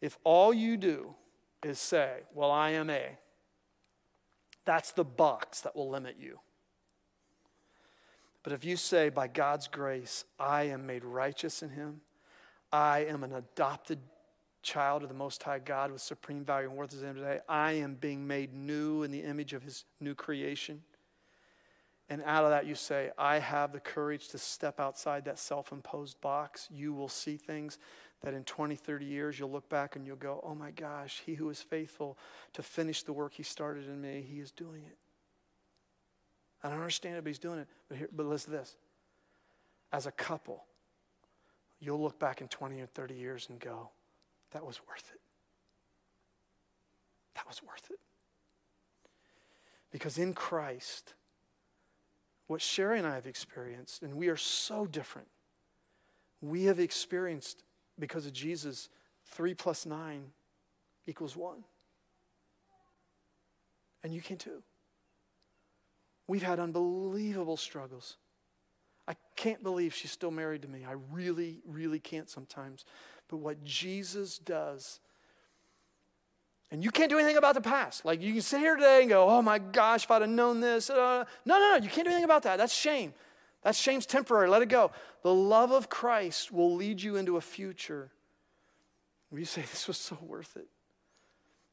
if 0.00 0.18
all 0.24 0.52
you 0.52 0.76
do 0.76 1.14
is 1.62 1.78
say, 1.78 2.20
Well, 2.34 2.50
I 2.50 2.70
am 2.70 2.90
a, 2.90 3.18
that's 4.64 4.92
the 4.92 5.04
box 5.04 5.62
that 5.62 5.74
will 5.74 5.88
limit 5.88 6.16
you. 6.20 6.38
But 8.42 8.52
if 8.52 8.64
you 8.64 8.76
say, 8.76 9.08
By 9.08 9.26
God's 9.26 9.66
grace, 9.66 10.24
I 10.38 10.64
am 10.64 10.86
made 10.86 11.04
righteous 11.04 11.62
in 11.62 11.70
Him, 11.70 12.02
I 12.76 13.06
am 13.08 13.24
an 13.24 13.32
adopted 13.32 13.98
child 14.62 15.02
of 15.02 15.08
the 15.08 15.14
Most 15.14 15.42
High 15.42 15.60
God 15.60 15.90
with 15.90 16.02
supreme 16.02 16.44
value 16.44 16.68
and 16.68 16.76
worth 16.76 16.92
as 16.92 17.02
in 17.02 17.14
today, 17.14 17.40
I 17.48 17.72
am 17.72 17.94
being 17.94 18.26
made 18.26 18.52
new 18.52 19.02
in 19.02 19.10
the 19.10 19.20
image 19.20 19.54
of 19.54 19.62
His 19.62 19.86
new 19.98 20.14
creation. 20.14 20.82
And 22.10 22.22
out 22.26 22.44
of 22.44 22.50
that, 22.50 22.66
you 22.66 22.74
say, 22.74 23.12
I 23.16 23.38
have 23.38 23.72
the 23.72 23.80
courage 23.80 24.28
to 24.28 24.38
step 24.38 24.78
outside 24.78 25.24
that 25.24 25.38
self 25.38 25.72
imposed 25.72 26.20
box. 26.20 26.68
You 26.70 26.92
will 26.92 27.08
see 27.08 27.38
things 27.38 27.78
that 28.20 28.34
in 28.34 28.44
20, 28.44 28.76
30 28.76 29.06
years, 29.06 29.38
you'll 29.38 29.50
look 29.50 29.70
back 29.70 29.96
and 29.96 30.06
you'll 30.06 30.16
go, 30.16 30.42
oh 30.44 30.54
my 30.54 30.70
gosh, 30.70 31.22
he 31.24 31.32
who 31.32 31.48
is 31.48 31.62
faithful 31.62 32.18
to 32.52 32.62
finish 32.62 33.02
the 33.04 33.12
work 33.14 33.32
he 33.32 33.42
started 33.42 33.86
in 33.86 34.02
me, 34.02 34.22
he 34.28 34.38
is 34.38 34.50
doing 34.50 34.84
it. 34.84 34.98
I 36.62 36.68
don't 36.68 36.80
understand 36.80 37.16
it, 37.16 37.24
but 37.24 37.28
he's 37.28 37.38
doing 37.38 37.60
it. 37.60 37.68
But, 37.88 37.96
here, 37.96 38.08
but 38.14 38.26
listen 38.26 38.52
to 38.52 38.58
this. 38.58 38.76
As 39.92 40.06
a 40.06 40.12
couple, 40.12 40.64
you'll 41.80 42.00
look 42.00 42.18
back 42.18 42.40
in 42.40 42.48
20 42.48 42.80
or 42.80 42.86
30 42.86 43.14
years 43.14 43.46
and 43.50 43.60
go, 43.60 43.90
that 44.52 44.64
was 44.64 44.80
worth 44.88 45.10
it. 45.12 45.20
That 47.34 47.46
was 47.46 47.62
worth 47.62 47.90
it. 47.90 47.98
Because 49.90 50.18
in 50.18 50.34
Christ, 50.34 51.14
what 52.46 52.62
Sherry 52.62 52.98
and 52.98 53.06
I 53.06 53.14
have 53.14 53.26
experienced, 53.26 54.02
and 54.02 54.14
we 54.14 54.28
are 54.28 54.36
so 54.36 54.86
different, 54.86 55.28
we 56.40 56.64
have 56.64 56.78
experienced 56.78 57.64
because 57.98 58.26
of 58.26 58.32
Jesus, 58.32 58.88
three 59.24 59.54
plus 59.54 59.86
nine 59.86 60.24
equals 61.06 61.36
one. 61.36 61.64
And 64.02 64.14
you 64.14 64.20
can 64.20 64.36
too. 64.36 64.62
We've 66.28 66.42
had 66.42 66.58
unbelievable 66.58 67.56
struggles. 67.56 68.16
I 69.08 69.14
can't 69.36 69.62
believe 69.62 69.94
she's 69.94 70.10
still 70.10 70.30
married 70.30 70.62
to 70.62 70.68
me. 70.68 70.84
I 70.88 70.94
really, 71.12 71.60
really 71.66 72.00
can't 72.00 72.28
sometimes. 72.28 72.84
But 73.28 73.38
what 73.38 73.62
Jesus 73.64 74.38
does, 74.38 75.00
and 76.70 76.82
you 76.82 76.90
can't 76.90 77.10
do 77.10 77.18
anything 77.18 77.36
about 77.36 77.54
the 77.54 77.60
past. 77.60 78.04
Like 78.04 78.20
you 78.20 78.32
can 78.32 78.42
sit 78.42 78.60
here 78.60 78.74
today 78.74 79.00
and 79.02 79.08
go, 79.08 79.28
oh 79.28 79.42
my 79.42 79.58
gosh, 79.58 80.04
if 80.04 80.10
I'd 80.10 80.22
have 80.22 80.30
known 80.30 80.60
this. 80.60 80.90
Uh, 80.90 81.24
no, 81.44 81.58
no, 81.58 81.76
no, 81.76 81.84
you 81.84 81.88
can't 81.88 82.04
do 82.06 82.10
anything 82.10 82.24
about 82.24 82.42
that. 82.42 82.56
That's 82.56 82.74
shame. 82.74 83.14
That 83.62 83.76
shame's 83.76 84.06
temporary. 84.06 84.48
Let 84.48 84.62
it 84.62 84.68
go. 84.68 84.90
The 85.22 85.34
love 85.34 85.70
of 85.70 85.88
Christ 85.88 86.52
will 86.52 86.74
lead 86.74 87.02
you 87.02 87.16
into 87.16 87.36
a 87.36 87.40
future 87.40 88.10
where 89.30 89.38
you 89.38 89.44
say, 89.44 89.62
This 89.62 89.88
was 89.88 89.96
so 89.96 90.18
worth 90.20 90.56
it. 90.56 90.68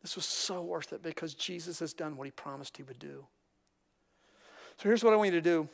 This 0.01 0.15
was 0.15 0.25
so 0.25 0.61
worth 0.61 0.91
it 0.91 1.01
because 1.01 1.33
Jesus 1.33 1.79
has 1.79 1.93
done 1.93 2.17
what 2.17 2.25
he 2.25 2.31
promised 2.31 2.77
he 2.77 2.83
would 2.83 2.99
do. 2.99 3.25
So 4.77 4.89
here's 4.89 5.03
what 5.03 5.13
I 5.13 5.15
want 5.15 5.33
you 5.33 5.39
to 5.39 5.41
do. 5.41 5.69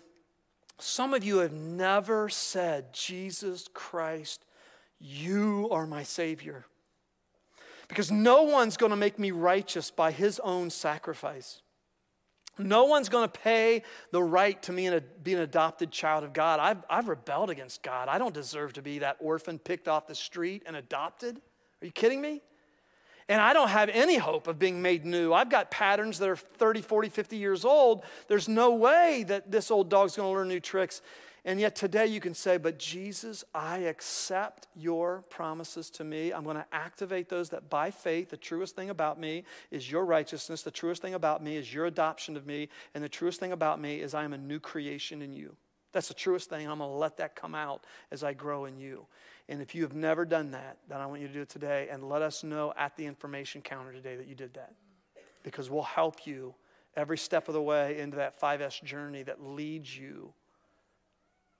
Some 0.79 1.13
of 1.13 1.23
you 1.23 1.39
have 1.39 1.51
never 1.51 2.29
said, 2.29 2.93
Jesus 2.93 3.67
Christ, 3.73 4.45
you 4.99 5.67
are 5.71 5.85
my 5.85 6.03
Savior. 6.03 6.65
Because 7.87 8.11
no 8.11 8.43
one's 8.43 8.77
going 8.77 8.91
to 8.91 8.95
make 8.95 9.19
me 9.19 9.31
righteous 9.31 9.91
by 9.91 10.11
his 10.11 10.39
own 10.39 10.69
sacrifice. 10.69 11.61
No 12.57 12.85
one's 12.85 13.09
going 13.09 13.27
to 13.27 13.39
pay 13.39 13.83
the 14.11 14.21
right 14.21 14.61
to 14.63 14.73
me 14.73 14.87
and 14.87 15.01
be 15.23 15.33
an 15.33 15.41
adopted 15.41 15.91
child 15.91 16.23
of 16.23 16.33
God. 16.33 16.59
I've, 16.59 16.83
I've 16.89 17.07
rebelled 17.07 17.49
against 17.49 17.83
God. 17.83 18.07
I 18.09 18.17
don't 18.17 18.33
deserve 18.33 18.73
to 18.73 18.81
be 18.81 18.99
that 18.99 19.17
orphan 19.19 19.59
picked 19.59 19.87
off 19.87 20.07
the 20.07 20.15
street 20.15 20.63
and 20.65 20.75
adopted. 20.75 21.41
Are 21.81 21.85
you 21.85 21.91
kidding 21.91 22.21
me? 22.21 22.41
And 23.29 23.39
I 23.39 23.53
don't 23.53 23.69
have 23.69 23.89
any 23.89 24.17
hope 24.17 24.47
of 24.47 24.57
being 24.57 24.81
made 24.81 25.05
new. 25.05 25.31
I've 25.31 25.51
got 25.51 25.69
patterns 25.69 26.17
that 26.17 26.27
are 26.27 26.35
30, 26.35 26.81
40, 26.81 27.09
50 27.09 27.37
years 27.37 27.63
old. 27.63 28.03
There's 28.27 28.49
no 28.49 28.73
way 28.73 29.23
that 29.27 29.51
this 29.51 29.69
old 29.69 29.89
dog's 29.89 30.15
to 30.15 30.25
learn 30.25 30.47
new 30.47 30.59
tricks. 30.59 31.03
And 31.45 31.59
yet 31.59 31.75
today 31.75 32.07
you 32.07 32.19
can 32.19 32.33
say, 32.33 32.57
But 32.57 32.79
Jesus, 32.79 33.43
I 33.53 33.79
accept 33.79 34.67
your 34.75 35.23
promises 35.29 35.91
to 35.91 36.03
me. 36.03 36.33
I'm 36.33 36.43
going 36.43 36.57
to 36.57 36.65
activate 36.71 37.29
those 37.29 37.49
that 37.49 37.69
by 37.69 37.91
faith, 37.91 38.31
the 38.31 38.37
truest 38.37 38.75
thing 38.75 38.89
about 38.89 39.19
me 39.19 39.43
is 39.69 39.89
your 39.89 40.05
righteousness. 40.05 40.63
The 40.63 40.71
truest 40.71 41.01
thing 41.01 41.13
about 41.13 41.43
me 41.43 41.55
is 41.55 41.71
your 41.71 41.85
adoption 41.85 42.35
of 42.35 42.47
me. 42.47 42.67
And 42.95 43.03
the 43.03 43.09
truest 43.09 43.39
thing 43.39 43.51
about 43.51 43.79
me 43.79 44.01
is 44.01 44.15
I 44.15 44.23
am 44.23 44.33
a 44.33 44.37
new 44.37 44.59
creation 44.59 45.21
in 45.21 45.33
you. 45.33 45.55
That's 45.91 46.07
the 46.07 46.13
truest 46.13 46.49
thing. 46.49 46.67
I'm 46.67 46.79
going 46.79 46.89
to 46.89 46.95
let 46.95 47.17
that 47.17 47.35
come 47.35 47.55
out 47.55 47.85
as 48.11 48.23
I 48.23 48.33
grow 48.33 48.65
in 48.65 48.77
you. 48.77 49.05
And 49.49 49.63
if 49.63 49.73
you 49.73 49.81
have 49.81 49.95
never 49.95 50.25
done 50.25 50.51
that, 50.51 50.77
then 50.87 51.01
I 51.01 51.07
want 51.07 51.21
you 51.21 51.27
to 51.27 51.33
do 51.33 51.41
it 51.41 51.49
today 51.49 51.87
and 51.91 52.07
let 52.07 52.21
us 52.21 52.43
know 52.43 52.71
at 52.77 52.95
the 52.95 53.07
information 53.07 53.61
counter 53.63 53.91
today 53.91 54.15
that 54.15 54.27
you 54.27 54.35
did 54.35 54.53
that. 54.53 54.75
Because 55.41 55.71
we'll 55.71 55.81
help 55.81 56.27
you 56.27 56.53
every 56.95 57.17
step 57.17 57.47
of 57.47 57.55
the 57.55 57.61
way 57.61 57.99
into 57.99 58.17
that 58.17 58.39
5S 58.39 58.83
journey 58.83 59.23
that 59.23 59.43
leads 59.43 59.97
you 59.97 60.33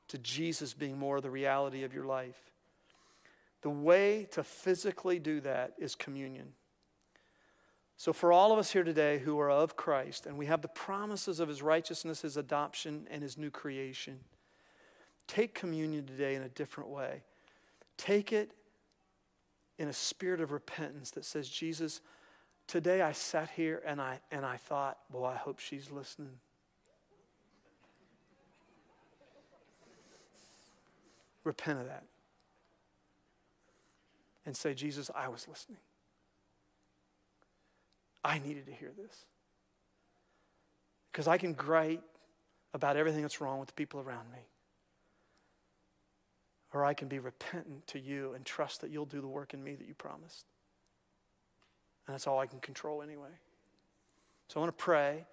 to 0.10 0.20
Jesus 0.20 0.76
being 0.76 1.00
more 1.00 1.20
the 1.20 1.32
reality 1.32 1.84
of 1.84 1.92
your 1.92 2.06
life. 2.06 2.40
The 3.62 3.72
way 3.72 4.28
to 4.32 4.44
physically 4.44 5.18
do 5.18 5.42
that 5.42 5.74
is 5.80 5.96
communion. 5.96 6.54
So, 7.98 8.14
for 8.14 8.32
all 8.32 8.54
of 8.54 8.60
us 8.60 8.72
here 8.72 8.84
today 8.84 9.20
who 9.20 9.40
are 9.40 9.50
of 9.50 9.76
Christ 9.76 10.26
and 10.26 10.38
we 10.38 10.46
have 10.46 10.62
the 10.62 10.70
promises 10.70 11.40
of 11.40 11.50
his 11.50 11.62
righteousness, 11.62 12.22
his 12.22 12.38
adoption, 12.38 13.08
and 13.10 13.22
his 13.22 13.38
new 13.38 13.50
creation, 13.50 14.20
take 15.28 15.54
communion 15.54 16.06
today 16.06 16.36
in 16.36 16.44
a 16.44 16.50
different 16.50 16.90
way. 16.92 17.24
Take 18.00 18.32
it 18.32 18.54
in 19.78 19.90
a 19.90 19.94
spirit 19.94 20.40
of 20.40 20.54
repentance 20.54 21.12
that 21.12 21.26
says, 21.26 21.50
Jesus, 21.50 22.00
today 22.66 23.02
I 23.02 23.12
sat 23.12 23.50
here 23.50 23.84
and 23.86 24.00
I, 24.00 24.22
and 24.32 24.46
I 24.46 24.56
thought, 24.56 25.00
boy, 25.12 25.26
I 25.26 25.36
hope 25.36 25.60
she's 25.60 25.92
listening. 25.92 26.40
Repent 31.44 31.80
of 31.80 31.88
that. 31.88 32.06
And 34.46 34.56
say, 34.56 34.74
Jesus, 34.74 35.12
I 35.14 35.28
was 35.28 35.46
listening. 35.50 35.80
I 38.24 38.40
needed 38.40 38.66
to 38.68 38.72
hear 38.72 38.92
this. 38.98 39.26
Because 41.12 41.28
I 41.28 41.38
can 41.38 41.52
gripe 41.52 42.02
about 42.74 42.96
everything 42.96 43.24
that's 43.24 43.42
wrong 43.42 43.60
with 43.60 43.68
the 43.68 43.74
people 43.74 44.00
around 44.00 44.32
me. 44.32 44.40
Or 46.74 46.86
I 46.86 46.94
can 46.94 47.08
be 47.08 47.20
repentant 47.20 47.88
to 47.88 48.00
you 48.00 48.34
and 48.34 48.46
trust 48.46 48.82
that 48.82 48.92
you'll 48.92 49.06
do 49.06 49.22
the 49.22 49.28
work 49.28 49.54
in 49.54 49.64
me 49.64 49.76
that 49.76 49.88
you 49.88 49.96
promised. 49.96 50.46
And 52.06 52.14
that's 52.14 52.28
all 52.28 52.40
I 52.40 52.46
can 52.46 52.60
control 52.60 53.02
anyway. 53.02 53.30
So 54.48 54.60
I 54.60 54.64
want 54.64 54.78
to 54.78 54.84
pray. 54.84 55.26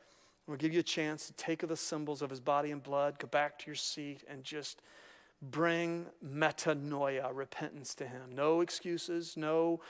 We'll 0.47 0.57
give 0.57 0.73
you 0.73 0.81
a 0.81 0.85
chance 0.85 1.27
to 1.27 1.33
take 1.35 1.63
of 1.63 1.69
the 1.69 1.77
symbols 1.77 2.23
of 2.23 2.31
his 2.31 2.41
body 2.41 2.71
and 2.71 2.83
blood, 2.83 3.19
go 3.19 3.27
back 3.27 3.59
to 3.61 3.67
your 3.67 3.75
seat, 3.75 4.23
and 4.29 4.45
just 4.45 4.81
bring 5.43 6.07
metanoia, 6.25 7.31
repentance 7.33 7.95
to 7.97 8.07
Him. 8.07 8.35
No 8.35 8.61
excuses, 8.61 9.37
no 9.37 9.81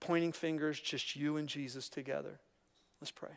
pointing 0.00 0.32
fingers, 0.32 0.80
just 0.80 1.16
you 1.16 1.36
and 1.36 1.48
Jesus 1.48 1.88
together. 1.88 2.40
Let's 3.00 3.10
pray. 3.10 3.30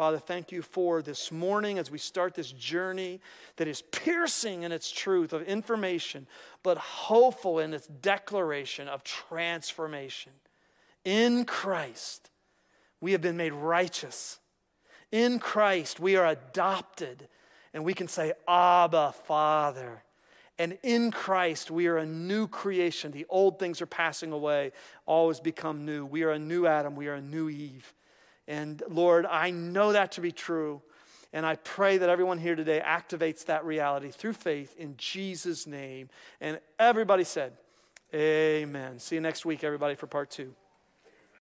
Father, 0.00 0.18
thank 0.18 0.50
you 0.50 0.62
for 0.62 1.02
this 1.02 1.30
morning 1.30 1.78
as 1.78 1.90
we 1.90 1.98
start 1.98 2.34
this 2.34 2.52
journey 2.52 3.20
that 3.56 3.68
is 3.68 3.82
piercing 3.82 4.62
in 4.62 4.72
its 4.72 4.90
truth 4.90 5.34
of 5.34 5.42
information, 5.42 6.26
but 6.62 6.78
hopeful 6.78 7.58
in 7.58 7.74
its 7.74 7.86
declaration 7.86 8.88
of 8.88 9.04
transformation. 9.04 10.32
In 11.04 11.44
Christ, 11.44 12.30
we 13.02 13.12
have 13.12 13.20
been 13.20 13.36
made 13.36 13.52
righteous. 13.52 14.38
In 15.12 15.38
Christ, 15.38 16.00
we 16.00 16.16
are 16.16 16.28
adopted, 16.28 17.28
and 17.74 17.84
we 17.84 17.92
can 17.92 18.08
say, 18.08 18.32
Abba, 18.48 19.12
Father. 19.26 20.02
And 20.58 20.78
in 20.82 21.10
Christ, 21.10 21.70
we 21.70 21.88
are 21.88 21.98
a 21.98 22.06
new 22.06 22.48
creation. 22.48 23.12
The 23.12 23.26
old 23.28 23.58
things 23.58 23.82
are 23.82 23.86
passing 23.86 24.32
away, 24.32 24.72
always 25.04 25.40
become 25.40 25.84
new. 25.84 26.06
We 26.06 26.22
are 26.22 26.30
a 26.30 26.38
new 26.38 26.64
Adam, 26.64 26.96
we 26.96 27.08
are 27.08 27.16
a 27.16 27.20
new 27.20 27.50
Eve. 27.50 27.92
And 28.50 28.82
Lord, 28.88 29.26
I 29.26 29.52
know 29.52 29.92
that 29.92 30.12
to 30.12 30.20
be 30.20 30.32
true. 30.32 30.82
And 31.32 31.46
I 31.46 31.54
pray 31.54 31.98
that 31.98 32.08
everyone 32.08 32.38
here 32.38 32.56
today 32.56 32.82
activates 32.84 33.44
that 33.44 33.64
reality 33.64 34.10
through 34.10 34.32
faith 34.32 34.74
in 34.76 34.96
Jesus' 34.96 35.68
name. 35.68 36.08
And 36.40 36.58
everybody 36.76 37.22
said, 37.22 37.52
Amen. 38.12 38.98
See 38.98 39.14
you 39.14 39.20
next 39.20 39.46
week, 39.46 39.62
everybody, 39.62 39.94
for 39.94 40.08
part 40.08 40.30
two. 40.30 40.52